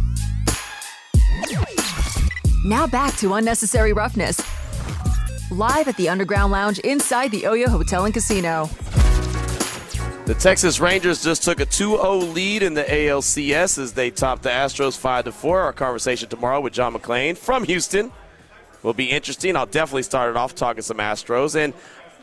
Now 2.66 2.88
back 2.88 3.18
to 3.18 3.34
Unnecessary 3.34 3.92
Roughness. 3.92 4.42
Live 5.52 5.90
at 5.90 5.98
the 5.98 6.08
Underground 6.08 6.54
Lounge 6.54 6.80
inside 6.80 7.30
the 7.32 7.42
Oyo 7.42 7.68
Hotel 7.68 8.06
and 8.06 8.14
Casino. 8.14 8.70
The 10.26 10.34
Texas 10.40 10.80
Rangers 10.80 11.22
just 11.22 11.44
took 11.44 11.60
a 11.60 11.66
2-0 11.66 12.34
lead 12.34 12.64
in 12.64 12.74
the 12.74 12.86
ALCS 12.86 13.78
as 13.78 13.92
they 13.92 14.10
topped 14.10 14.44
the 14.44 14.50
Astros 14.50 14.98
5-4. 14.98 15.44
Our 15.44 15.74
conversation 15.74 16.30
tomorrow 16.30 16.62
with 16.62 16.72
John 16.72 16.94
McClain 16.94 17.38
from 17.38 17.66
Houston 17.66 18.14
will 18.82 18.94
be 18.94 19.10
interesting. 19.10 19.58
I'll 19.58 19.66
definitely 19.66 20.04
start 20.04 20.30
it 20.30 20.38
off 20.38 20.56
talking 20.56 20.84
some 20.84 21.00
Astros. 21.00 21.56
And 21.56 21.74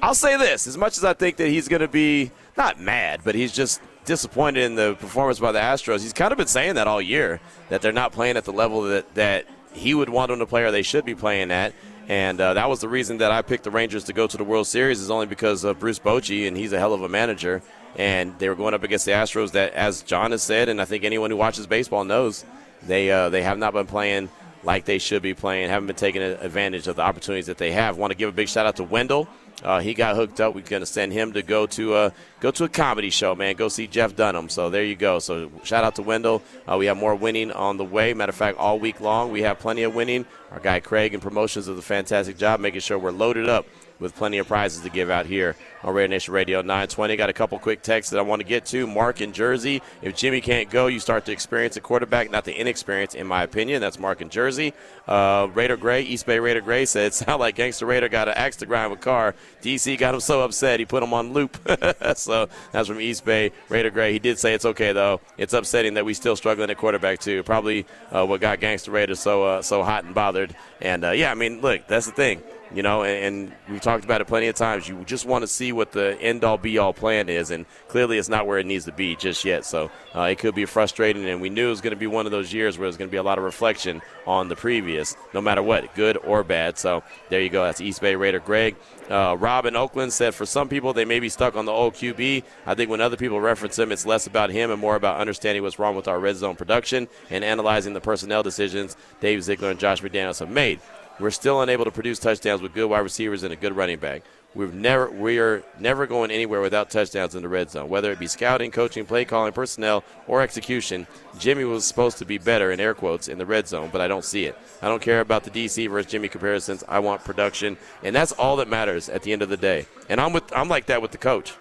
I'll 0.01 0.15
say 0.15 0.39
this, 0.39 0.67
as 0.67 0.79
much 0.79 0.97
as 0.97 1.05
I 1.05 1.13
think 1.13 1.37
that 1.37 1.49
he's 1.49 1.69
going 1.69 1.83
to 1.83 1.89
be 1.89 2.31
not 2.57 2.81
mad, 2.81 3.21
but 3.25 3.35
he's 3.35 3.53
just 3.53 3.83
disappointed 4.07 4.65
in 4.65 4.75
the 4.75 4.97
performance 4.99 5.39
by 5.39 5.53
the 5.53 5.61
Astros. 5.61 6.01
He's 6.01 6.15
kind 6.15 6.33
of 6.33 6.39
been 6.39 6.47
saying 6.47 6.77
that 6.77 6.87
all 6.87 7.03
year, 7.03 7.43
that 7.69 7.83
they're 7.83 7.93
not 7.93 8.13
playing 8.13 8.39
at 8.39 8.47
the 8.47 8.55
level 8.55 8.81
that, 8.85 9.15
that 9.17 9.45
he 9.73 9.95
would 9.95 10.09
want 10.09 10.31
them 10.31 10.39
to 10.39 10.47
play 10.47 10.63
or 10.63 10.71
they 10.71 10.83
should 10.83 11.05
be 11.05 11.15
playing 11.15 11.51
at. 11.51 11.73
And 12.09 12.41
uh, 12.41 12.55
that 12.55 12.69
was 12.69 12.81
the 12.81 12.89
reason 12.89 13.19
that 13.19 13.31
I 13.31 13.43
picked 13.43 13.65
the 13.65 13.71
Rangers 13.71 14.05
to 14.05 14.13
go 14.13 14.27
to 14.27 14.37
the 14.37 14.43
World 14.43 14.67
Series 14.67 15.01
is 15.01 15.11
only 15.11 15.27
because 15.27 15.63
of 15.63 15.79
Bruce 15.79 16.01
Bochy, 16.01 16.49
and 16.49 16.57
he's 16.57 16.73
a 16.73 16.79
hell 16.79 16.93
of 16.93 17.03
a 17.03 17.09
manager. 17.09 17.63
And 17.97 18.37
they 18.39 18.49
were 18.49 18.57
going 18.57 18.75
up 18.75 18.83
against 18.83 19.05
the 19.05 19.13
Astros 19.13 19.53
that, 19.53 19.75
as 19.75 20.03
John 20.03 20.33
has 20.33 20.43
said, 20.43 20.69
and 20.69 20.81
I 20.81 20.85
think 20.87 21.05
anyone 21.05 21.31
who 21.31 21.37
watches 21.37 21.67
baseball 21.67 22.05
knows, 22.05 22.45
they 22.83 23.11
uh, 23.11 23.29
they 23.29 23.43
have 23.43 23.59
not 23.59 23.73
been 23.73 23.87
playing 23.87 24.29
like 24.63 24.85
they 24.85 24.99
should 24.99 25.23
be 25.23 25.35
playing, 25.35 25.69
haven't 25.69 25.87
been 25.87 25.97
taking 25.97 26.23
advantage 26.23 26.87
of 26.89 26.97
the 26.97 27.03
opportunities 27.03 27.47
that 27.47 27.59
they 27.59 27.73
have. 27.73 27.97
Want 27.97 28.11
to 28.11 28.17
give 28.17 28.29
a 28.29 28.33
big 28.33 28.49
shout 28.49 28.67
out 28.67 28.77
to 28.77 28.85
Wendell 28.85 29.29
Uh, 29.63 29.81
he 29.81 29.95
got 29.95 30.17
hooked 30.17 30.41
up. 30.41 30.55
We're 30.55 30.63
going 30.63 30.81
to 30.81 30.87
send 30.87 31.13
him 31.13 31.33
to 31.35 31.43
go 31.43 31.67
to 31.67 31.97
a 31.97 32.13
go 32.41 32.51
to 32.51 32.65
a 32.65 32.69
comedy 32.69 33.11
show, 33.11 33.35
man. 33.35 33.57
Go 33.57 33.69
see 33.69 33.87
Jeff 33.87 34.17
Dunham. 34.17 34.49
So 34.49 34.71
there 34.71 34.85
you 34.85 34.97
go. 34.97 35.19
So 35.19 35.51
shout 35.65 35.85
out 35.85 35.97
to 35.97 36.03
Wendell. 36.03 36.43
Uh, 36.67 36.77
we 36.79 36.87
have 36.87 36.97
more 36.97 37.15
winning 37.15 37.53
on 37.53 37.77
the 37.77 37.85
way. 37.85 38.15
Matter 38.15 38.31
of 38.31 38.37
fact, 38.37 38.59
all 38.59 38.79
week 38.79 39.01
long 39.01 39.31
we 39.31 39.43
have 39.43 39.59
plenty 39.59 39.83
of 39.83 39.95
winning. 39.95 40.27
Our 40.51 40.61
guy 40.61 40.81
Craig 40.81 41.15
and 41.15 41.23
promotions 41.23 41.67
does 41.67 41.79
a 41.79 41.83
fantastic 41.83 42.39
job 42.39 42.61
making 42.61 42.81
sure 42.81 42.99
we're 42.99 43.11
loaded 43.11 43.49
up 43.49 43.67
with 44.01 44.17
plenty 44.17 44.39
of 44.39 44.49
prizes 44.49 44.83
to 44.83 44.91
give 44.91 45.11
out 45.11 45.27
here 45.27 45.55
on 45.85 45.95
Raider 45.95 46.09
Nation 46.09 46.35
Radio 46.35 46.63
920. 46.63 47.17
Got 47.17 47.31
a 47.31 47.35
couple 47.35 47.59
quick 47.59 47.83
texts 47.83 48.11
that 48.11 48.19
I 48.19 48.23
want 48.23 48.41
to 48.41 48.49
get 48.49 48.65
to. 48.67 48.87
Mark 48.87 49.21
in 49.21 49.33
Jersey. 49.33 49.83
If 50.03 50.17
Jimmy 50.17 50.41
can't 50.41 50.71
go, 50.71 50.87
you 50.87 50.99
start 50.99 51.27
to 51.27 51.33
experience 51.33 51.77
a 51.77 51.81
quarterback, 51.81 52.31
not 52.31 52.45
the 52.45 52.59
inexperience, 52.59 53.15
in 53.15 53.27
my 53.27 53.43
opinion. 53.43 53.81
That's 53.81 53.99
Mark 53.99 54.21
in 54.21 54.31
Jersey. 54.31 54.73
Uh, 55.07 55.49
Raider 55.55 55.77
Gray, 55.77 56.03
East 56.03 56.27
Bay 56.27 56.39
Raider 56.39 56.61
Gray 56.61 56.85
said, 56.87 57.07
it 57.07 57.15
sounded 57.15 57.41
like 57.41 57.55
Gangster 57.55 57.87
Raider 57.87 58.09
got 58.09 58.29
an 58.29 58.35
axe 58.37 58.57
to 58.57 58.67
grind 58.67 58.91
with 58.91 59.01
Carr. 59.01 59.35
DC 59.63 59.99
got 59.99 60.15
him 60.15 60.21
so 60.21 60.41
upset 60.43 60.81
he 60.81 60.87
put 60.87 61.03
him 61.03 61.13
on 61.13 61.33
loop. 61.33 61.59
so 62.17 62.49
that's 62.73 62.89
from 62.89 63.01
East 63.01 63.25
Bay 63.25 63.53
Raider 63.69 63.91
Gray. 63.91 64.13
He 64.13 64.19
did 64.19 64.39
say 64.39 64.55
it's 64.55 64.65
okay 64.65 64.93
though. 64.93 65.21
It's 65.37 65.53
upsetting 65.53 65.95
that 65.95 66.05
we 66.05 66.15
still 66.15 66.37
struggling 66.37 66.71
at 66.71 66.79
quarterback 66.79 67.19
too. 67.21 67.43
Probably 67.43 67.87
uh, 68.11 68.25
what 68.25 68.41
got 68.41 68.61
Gangster 68.61 68.91
Raider 68.91 69.15
so 69.15 69.45
uh, 69.45 69.63
so 69.63 69.83
hot 69.83 70.05
and 70.05 70.15
bothered. 70.15 70.55
And 70.81 71.05
uh, 71.05 71.11
yeah, 71.11 71.31
I 71.31 71.35
mean, 71.35 71.61
look, 71.61 71.87
that's 71.87 72.07
the 72.07 72.13
thing 72.13 72.43
you 72.73 72.83
know, 72.83 73.03
and, 73.03 73.25
and, 73.25 73.53
we've 73.69 73.81
talked 73.81 74.05
about 74.05 74.21
it 74.21 74.27
plenty 74.27 74.47
of 74.47 74.55
times. 74.55 74.89
You 74.89 75.03
just 75.05 75.27
want 75.27 75.43
to 75.43 75.49
see 75.49 75.73
what 75.73 75.93
the 75.93 76.21
end 76.21 76.45
all 76.45 76.59
be 76.59 76.79
all 76.79 76.93
plan 76.93 77.29
is, 77.29 77.51
and 77.51 77.67
clearly 77.89 78.19
it's 78.19 78.29
not 78.29 78.47
where 78.47 78.59
it 78.59 78.67
needs 78.67 78.85
to 78.85 78.93
be 78.93 79.17
just 79.17 79.45
yet. 79.45 79.65
So 79.65 79.91
uh, 80.15 80.23
it 80.23 80.39
could 80.39 80.55
be 80.55 80.65
frustrating, 80.67 81.29
and 81.29 81.41
we 81.41 81.51
knew 81.51 81.67
it 81.67 81.71
was 81.71 81.81
going 81.81 81.93
to 81.93 81.99
be 81.99 82.07
one 82.07 82.27
of 82.27 82.33
those 82.33 82.53
years 82.53 82.79
where 82.79 82.87
there's 82.87 82.97
going 82.97 83.09
to 83.09 83.13
be 83.13 83.19
a 83.19 83.23
lot 83.23 83.39
of 83.39 83.45
reflection 83.45 84.03
on 84.27 84.49
the 84.49 84.57
previous, 84.57 85.17
no 85.35 85.41
matter 85.41 85.63
what, 85.63 85.95
good 85.95 86.17
or 86.19 86.45
bad. 86.45 86.79
So 86.79 87.03
there 87.29 87.41
you 87.41 87.49
go. 87.49 87.65
That's 87.65 87.81
East 87.81 88.01
Bay 88.01 88.15
Raider 88.15 88.41
Greg. 88.41 88.77
Uh, 89.09 89.37
Rob 89.37 89.67
in 89.67 89.75
Oakland 89.75 90.13
said 90.13 90.35
for 90.37 90.47
some 90.47 90.69
people 90.69 90.93
they 90.93 91.05
may 91.05 91.19
be 91.19 91.29
stuck 91.29 91.57
on 91.57 91.65
the 91.65 91.73
old 91.73 91.95
QB. 91.95 92.45
I 92.67 92.75
think 92.75 92.91
when 92.91 93.01
other 93.01 93.17
people 93.17 93.41
reference 93.41 93.77
him, 93.77 93.91
it's 93.91 94.07
less 94.07 94.29
about 94.29 94.51
him 94.51 94.71
and 94.71 94.81
more 94.81 94.95
about 94.95 95.19
understanding 95.19 95.65
what's 95.65 95.81
wrong 95.81 95.97
with 95.97 96.07
our 96.07 96.21
red 96.21 96.37
zone 96.37 96.55
production 96.55 97.09
and 97.29 97.43
analyzing 97.43 97.93
the 97.93 98.01
personnel 98.01 98.45
decisions 98.45 98.97
Dave 99.21 99.43
Ziegler 99.43 99.71
and 99.71 99.81
Josh 99.81 100.01
McDaniels 100.01 100.39
have 100.39 100.51
made. 100.51 100.81
We're 101.21 101.31
still 101.31 101.61
unable 101.61 101.85
to 101.85 101.91
produce 101.91 102.19
touchdowns 102.19 102.63
with 102.63 102.73
good 102.73 102.89
wide 102.89 103.01
receivers 103.01 103.43
and 103.43 103.53
a 103.53 103.57
good 103.57 103.77
running 103.77 103.99
back. 103.99 104.23
We've 104.55 104.73
never 104.75 105.11
we 105.11 105.39
are 105.39 105.63
never 105.79 106.07
going 106.07 106.31
anywhere 106.31 106.63
without 106.63 106.91
touchdowns 106.91 107.35
in 107.35 107.43
the 107.43 107.49
red 107.49 107.71
zone. 107.71 107.89
Whether 107.91 108.11
it 108.11 108.19
be 108.19 108.27
scouting, 108.27 108.71
coaching, 108.71 109.05
play 109.05 109.27
calling, 109.27 109.53
personnel, 109.53 110.03
or 110.27 110.41
execution, 110.41 111.07
Jimmy 111.39 111.65
was 111.65 111.85
supposed 111.85 112.19
to 112.19 112.25
be 112.25 112.39
better 112.39 112.73
in 112.73 112.81
air 112.81 112.95
quotes 112.95 113.29
in 113.29 113.39
the 113.39 113.47
red 113.47 113.69
zone, 113.69 113.91
but 113.93 114.01
I 114.01 114.09
don't 114.09 114.25
see 114.25 114.47
it. 114.47 114.59
I 114.81 114.89
don't 114.89 115.03
care 115.03 115.21
about 115.21 115.45
the 115.45 115.51
DC 115.51 115.89
versus 115.89 116.11
Jimmy 116.11 116.29
comparisons. 116.29 116.83
I 116.89 116.99
want 116.99 117.23
production, 117.23 117.77
and 118.03 118.17
that's 118.17 118.33
all 118.33 118.57
that 118.57 118.67
matters 118.67 119.09
at 119.09 119.23
the 119.23 119.33
end 119.33 119.43
of 119.43 119.51
the 119.51 119.57
day. 119.59 119.87
And 120.09 120.21
I'm 120.21 120.33
with 120.33 120.51
I'm 120.57 120.69
like 120.69 120.87
that 120.87 121.03
with 121.03 121.13
the 121.13 121.19
coach. 121.19 121.53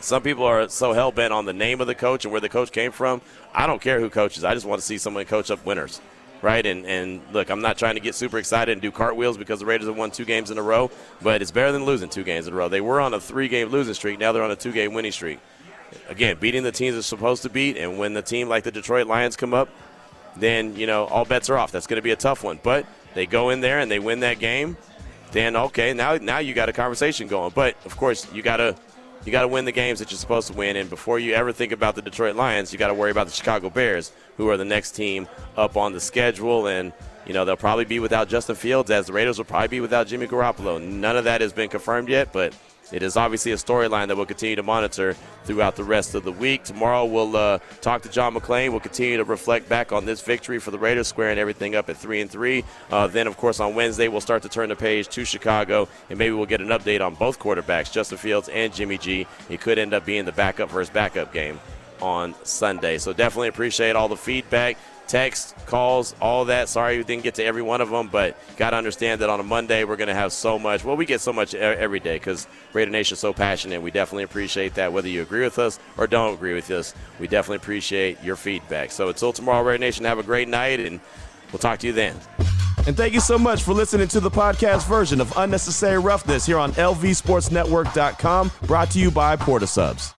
Some 0.00 0.20
people 0.20 0.44
are 0.44 0.68
so 0.68 0.92
hell 0.92 1.12
bent 1.12 1.32
on 1.32 1.46
the 1.46 1.54
name 1.54 1.80
of 1.80 1.86
the 1.86 1.94
coach 1.94 2.26
and 2.26 2.32
where 2.32 2.40
the 2.40 2.50
coach 2.50 2.72
came 2.72 2.90
from. 2.90 3.22
I 3.54 3.66
don't 3.66 3.80
care 3.80 4.00
who 4.00 4.10
coaches. 4.10 4.44
I 4.44 4.52
just 4.52 4.66
want 4.66 4.80
to 4.80 4.86
see 4.86 4.98
someone 4.98 5.24
coach 5.24 5.50
up 5.50 5.64
winners 5.64 6.02
right? 6.44 6.64
And 6.64 6.86
and 6.86 7.22
look, 7.32 7.50
I'm 7.50 7.62
not 7.62 7.78
trying 7.78 7.94
to 7.94 8.00
get 8.00 8.14
super 8.14 8.38
excited 8.38 8.70
and 8.70 8.82
do 8.82 8.92
cartwheels 8.92 9.38
because 9.38 9.58
the 9.58 9.66
Raiders 9.66 9.88
have 9.88 9.96
won 9.96 10.10
two 10.10 10.26
games 10.26 10.50
in 10.50 10.58
a 10.58 10.62
row, 10.62 10.90
but 11.22 11.42
it's 11.42 11.50
better 11.50 11.72
than 11.72 11.84
losing 11.84 12.10
two 12.10 12.22
games 12.22 12.46
in 12.46 12.52
a 12.52 12.56
row. 12.56 12.68
They 12.68 12.82
were 12.82 13.00
on 13.00 13.14
a 13.14 13.20
three-game 13.20 13.70
losing 13.70 13.94
streak. 13.94 14.18
Now 14.18 14.32
they're 14.32 14.44
on 14.44 14.50
a 14.50 14.56
two-game 14.56 14.92
winning 14.92 15.12
streak. 15.12 15.40
Again, 16.08 16.36
beating 16.38 16.62
the 16.62 16.72
teams 16.72 16.94
they're 16.94 17.02
supposed 17.02 17.42
to 17.42 17.48
beat, 17.48 17.76
and 17.78 17.98
when 17.98 18.12
the 18.12 18.22
team 18.22 18.48
like 18.48 18.64
the 18.64 18.70
Detroit 18.70 19.06
Lions 19.06 19.36
come 19.36 19.54
up, 19.54 19.70
then 20.36 20.76
you 20.76 20.86
know 20.86 21.06
all 21.06 21.24
bets 21.24 21.48
are 21.48 21.56
off. 21.56 21.72
That's 21.72 21.86
going 21.86 21.98
to 21.98 22.02
be 22.02 22.10
a 22.10 22.16
tough 22.16 22.44
one. 22.44 22.60
But 22.62 22.86
they 23.14 23.26
go 23.26 23.50
in 23.50 23.60
there 23.60 23.80
and 23.80 23.90
they 23.90 23.98
win 23.98 24.20
that 24.20 24.38
game. 24.38 24.76
Then 25.32 25.56
okay, 25.56 25.94
now 25.94 26.16
now 26.16 26.38
you 26.38 26.52
got 26.52 26.68
a 26.68 26.72
conversation 26.72 27.26
going. 27.26 27.52
But 27.54 27.76
of 27.86 27.96
course, 27.96 28.30
you 28.32 28.42
got 28.42 28.58
to 28.58 28.76
you 29.24 29.32
got 29.32 29.42
to 29.42 29.48
win 29.48 29.64
the 29.64 29.72
games 29.72 29.98
that 29.98 30.10
you're 30.10 30.18
supposed 30.18 30.48
to 30.48 30.54
win. 30.54 30.76
And 30.76 30.90
before 30.90 31.18
you 31.18 31.34
ever 31.34 31.52
think 31.52 31.72
about 31.72 31.94
the 31.94 32.02
Detroit 32.02 32.36
Lions, 32.36 32.72
you 32.72 32.78
got 32.78 32.88
to 32.88 32.94
worry 32.94 33.10
about 33.10 33.26
the 33.26 33.32
Chicago 33.32 33.70
Bears, 33.70 34.12
who 34.36 34.48
are 34.50 34.56
the 34.56 34.64
next 34.64 34.92
team 34.92 35.28
up 35.56 35.76
on 35.76 35.92
the 35.92 36.00
schedule. 36.00 36.66
And, 36.66 36.92
you 37.26 37.32
know, 37.32 37.44
they'll 37.44 37.56
probably 37.56 37.84
be 37.84 38.00
without 38.00 38.28
Justin 38.28 38.56
Fields, 38.56 38.90
as 38.90 39.06
the 39.06 39.12
Raiders 39.12 39.38
will 39.38 39.44
probably 39.44 39.68
be 39.68 39.80
without 39.80 40.06
Jimmy 40.06 40.26
Garoppolo. 40.26 40.82
None 40.82 41.16
of 41.16 41.24
that 41.24 41.40
has 41.40 41.52
been 41.52 41.68
confirmed 41.68 42.08
yet, 42.08 42.32
but 42.32 42.54
it 42.92 43.02
is 43.02 43.16
obviously 43.16 43.52
a 43.52 43.56
storyline 43.56 44.08
that 44.08 44.16
we'll 44.16 44.26
continue 44.26 44.56
to 44.56 44.62
monitor 44.62 45.16
throughout 45.44 45.76
the 45.76 45.84
rest 45.84 46.14
of 46.14 46.24
the 46.24 46.32
week. 46.32 46.64
Tomorrow 46.64 47.04
we'll 47.06 47.36
uh, 47.36 47.58
talk 47.80 48.02
to 48.02 48.08
John 48.08 48.34
McClain. 48.34 48.70
We'll 48.70 48.80
continue 48.80 49.16
to 49.16 49.24
reflect 49.24 49.68
back 49.68 49.92
on 49.92 50.04
this 50.04 50.20
victory 50.20 50.58
for 50.58 50.70
the 50.70 50.78
Raiders, 50.78 51.08
squaring 51.08 51.38
everything 51.38 51.74
up 51.74 51.88
at 51.88 51.96
three 51.96 52.20
and 52.20 52.30
three. 52.30 52.64
Uh, 52.90 53.06
then, 53.06 53.26
of 53.26 53.36
course, 53.36 53.60
on 53.60 53.74
Wednesday 53.74 54.08
we'll 54.08 54.20
start 54.20 54.42
to 54.42 54.48
turn 54.48 54.68
the 54.68 54.76
page 54.76 55.08
to 55.08 55.24
Chicago, 55.24 55.88
and 56.10 56.18
maybe 56.18 56.34
we'll 56.34 56.46
get 56.46 56.60
an 56.60 56.68
update 56.68 57.04
on 57.04 57.14
both 57.14 57.38
quarterbacks, 57.38 57.92
Justin 57.92 58.18
Fields 58.18 58.48
and 58.48 58.74
Jimmy 58.74 58.98
G. 58.98 59.26
It 59.48 59.60
could 59.60 59.78
end 59.78 59.94
up 59.94 60.04
being 60.04 60.24
the 60.24 60.32
backup 60.32 60.70
versus 60.70 60.90
backup 60.90 61.32
game 61.32 61.60
on 62.00 62.34
Sunday. 62.44 62.98
So 62.98 63.12
definitely 63.12 63.48
appreciate 63.48 63.96
all 63.96 64.08
the 64.08 64.16
feedback 64.16 64.76
text, 65.08 65.54
calls, 65.66 66.14
all 66.20 66.46
that. 66.46 66.68
Sorry 66.68 66.98
we 66.98 67.04
didn't 67.04 67.22
get 67.22 67.34
to 67.36 67.44
every 67.44 67.62
one 67.62 67.80
of 67.80 67.90
them, 67.90 68.08
but 68.08 68.36
got 68.56 68.70
to 68.70 68.76
understand 68.76 69.20
that 69.20 69.30
on 69.30 69.40
a 69.40 69.42
Monday 69.42 69.84
we're 69.84 69.96
going 69.96 70.08
to 70.08 70.14
have 70.14 70.32
so 70.32 70.58
much. 70.58 70.84
Well, 70.84 70.96
we 70.96 71.06
get 71.06 71.20
so 71.20 71.32
much 71.32 71.54
every 71.54 72.00
day 72.00 72.16
because 72.16 72.46
Raider 72.72 72.90
Nation 72.90 73.14
is 73.14 73.20
so 73.20 73.32
passionate. 73.32 73.82
We 73.82 73.90
definitely 73.90 74.24
appreciate 74.24 74.74
that. 74.74 74.92
Whether 74.92 75.08
you 75.08 75.22
agree 75.22 75.44
with 75.44 75.58
us 75.58 75.78
or 75.96 76.06
don't 76.06 76.34
agree 76.34 76.54
with 76.54 76.70
us, 76.70 76.94
we 77.18 77.28
definitely 77.28 77.56
appreciate 77.56 78.22
your 78.22 78.36
feedback. 78.36 78.90
So 78.90 79.08
until 79.08 79.32
tomorrow, 79.32 79.62
Raider 79.62 79.78
Nation, 79.78 80.04
have 80.04 80.18
a 80.18 80.22
great 80.22 80.48
night, 80.48 80.80
and 80.80 81.00
we'll 81.52 81.58
talk 81.58 81.78
to 81.80 81.86
you 81.86 81.92
then. 81.92 82.16
And 82.86 82.94
thank 82.96 83.14
you 83.14 83.20
so 83.20 83.38
much 83.38 83.62
for 83.62 83.72
listening 83.72 84.08
to 84.08 84.20
the 84.20 84.30
podcast 84.30 84.86
version 84.86 85.20
of 85.20 85.32
Unnecessary 85.38 85.98
Roughness 85.98 86.44
here 86.44 86.58
on 86.58 86.72
LVSportsNetwork.com, 86.72 88.52
brought 88.66 88.90
to 88.90 88.98
you 88.98 89.10
by 89.10 89.36
Port 89.36 89.62
of 89.62 89.70
Subs. 89.70 90.12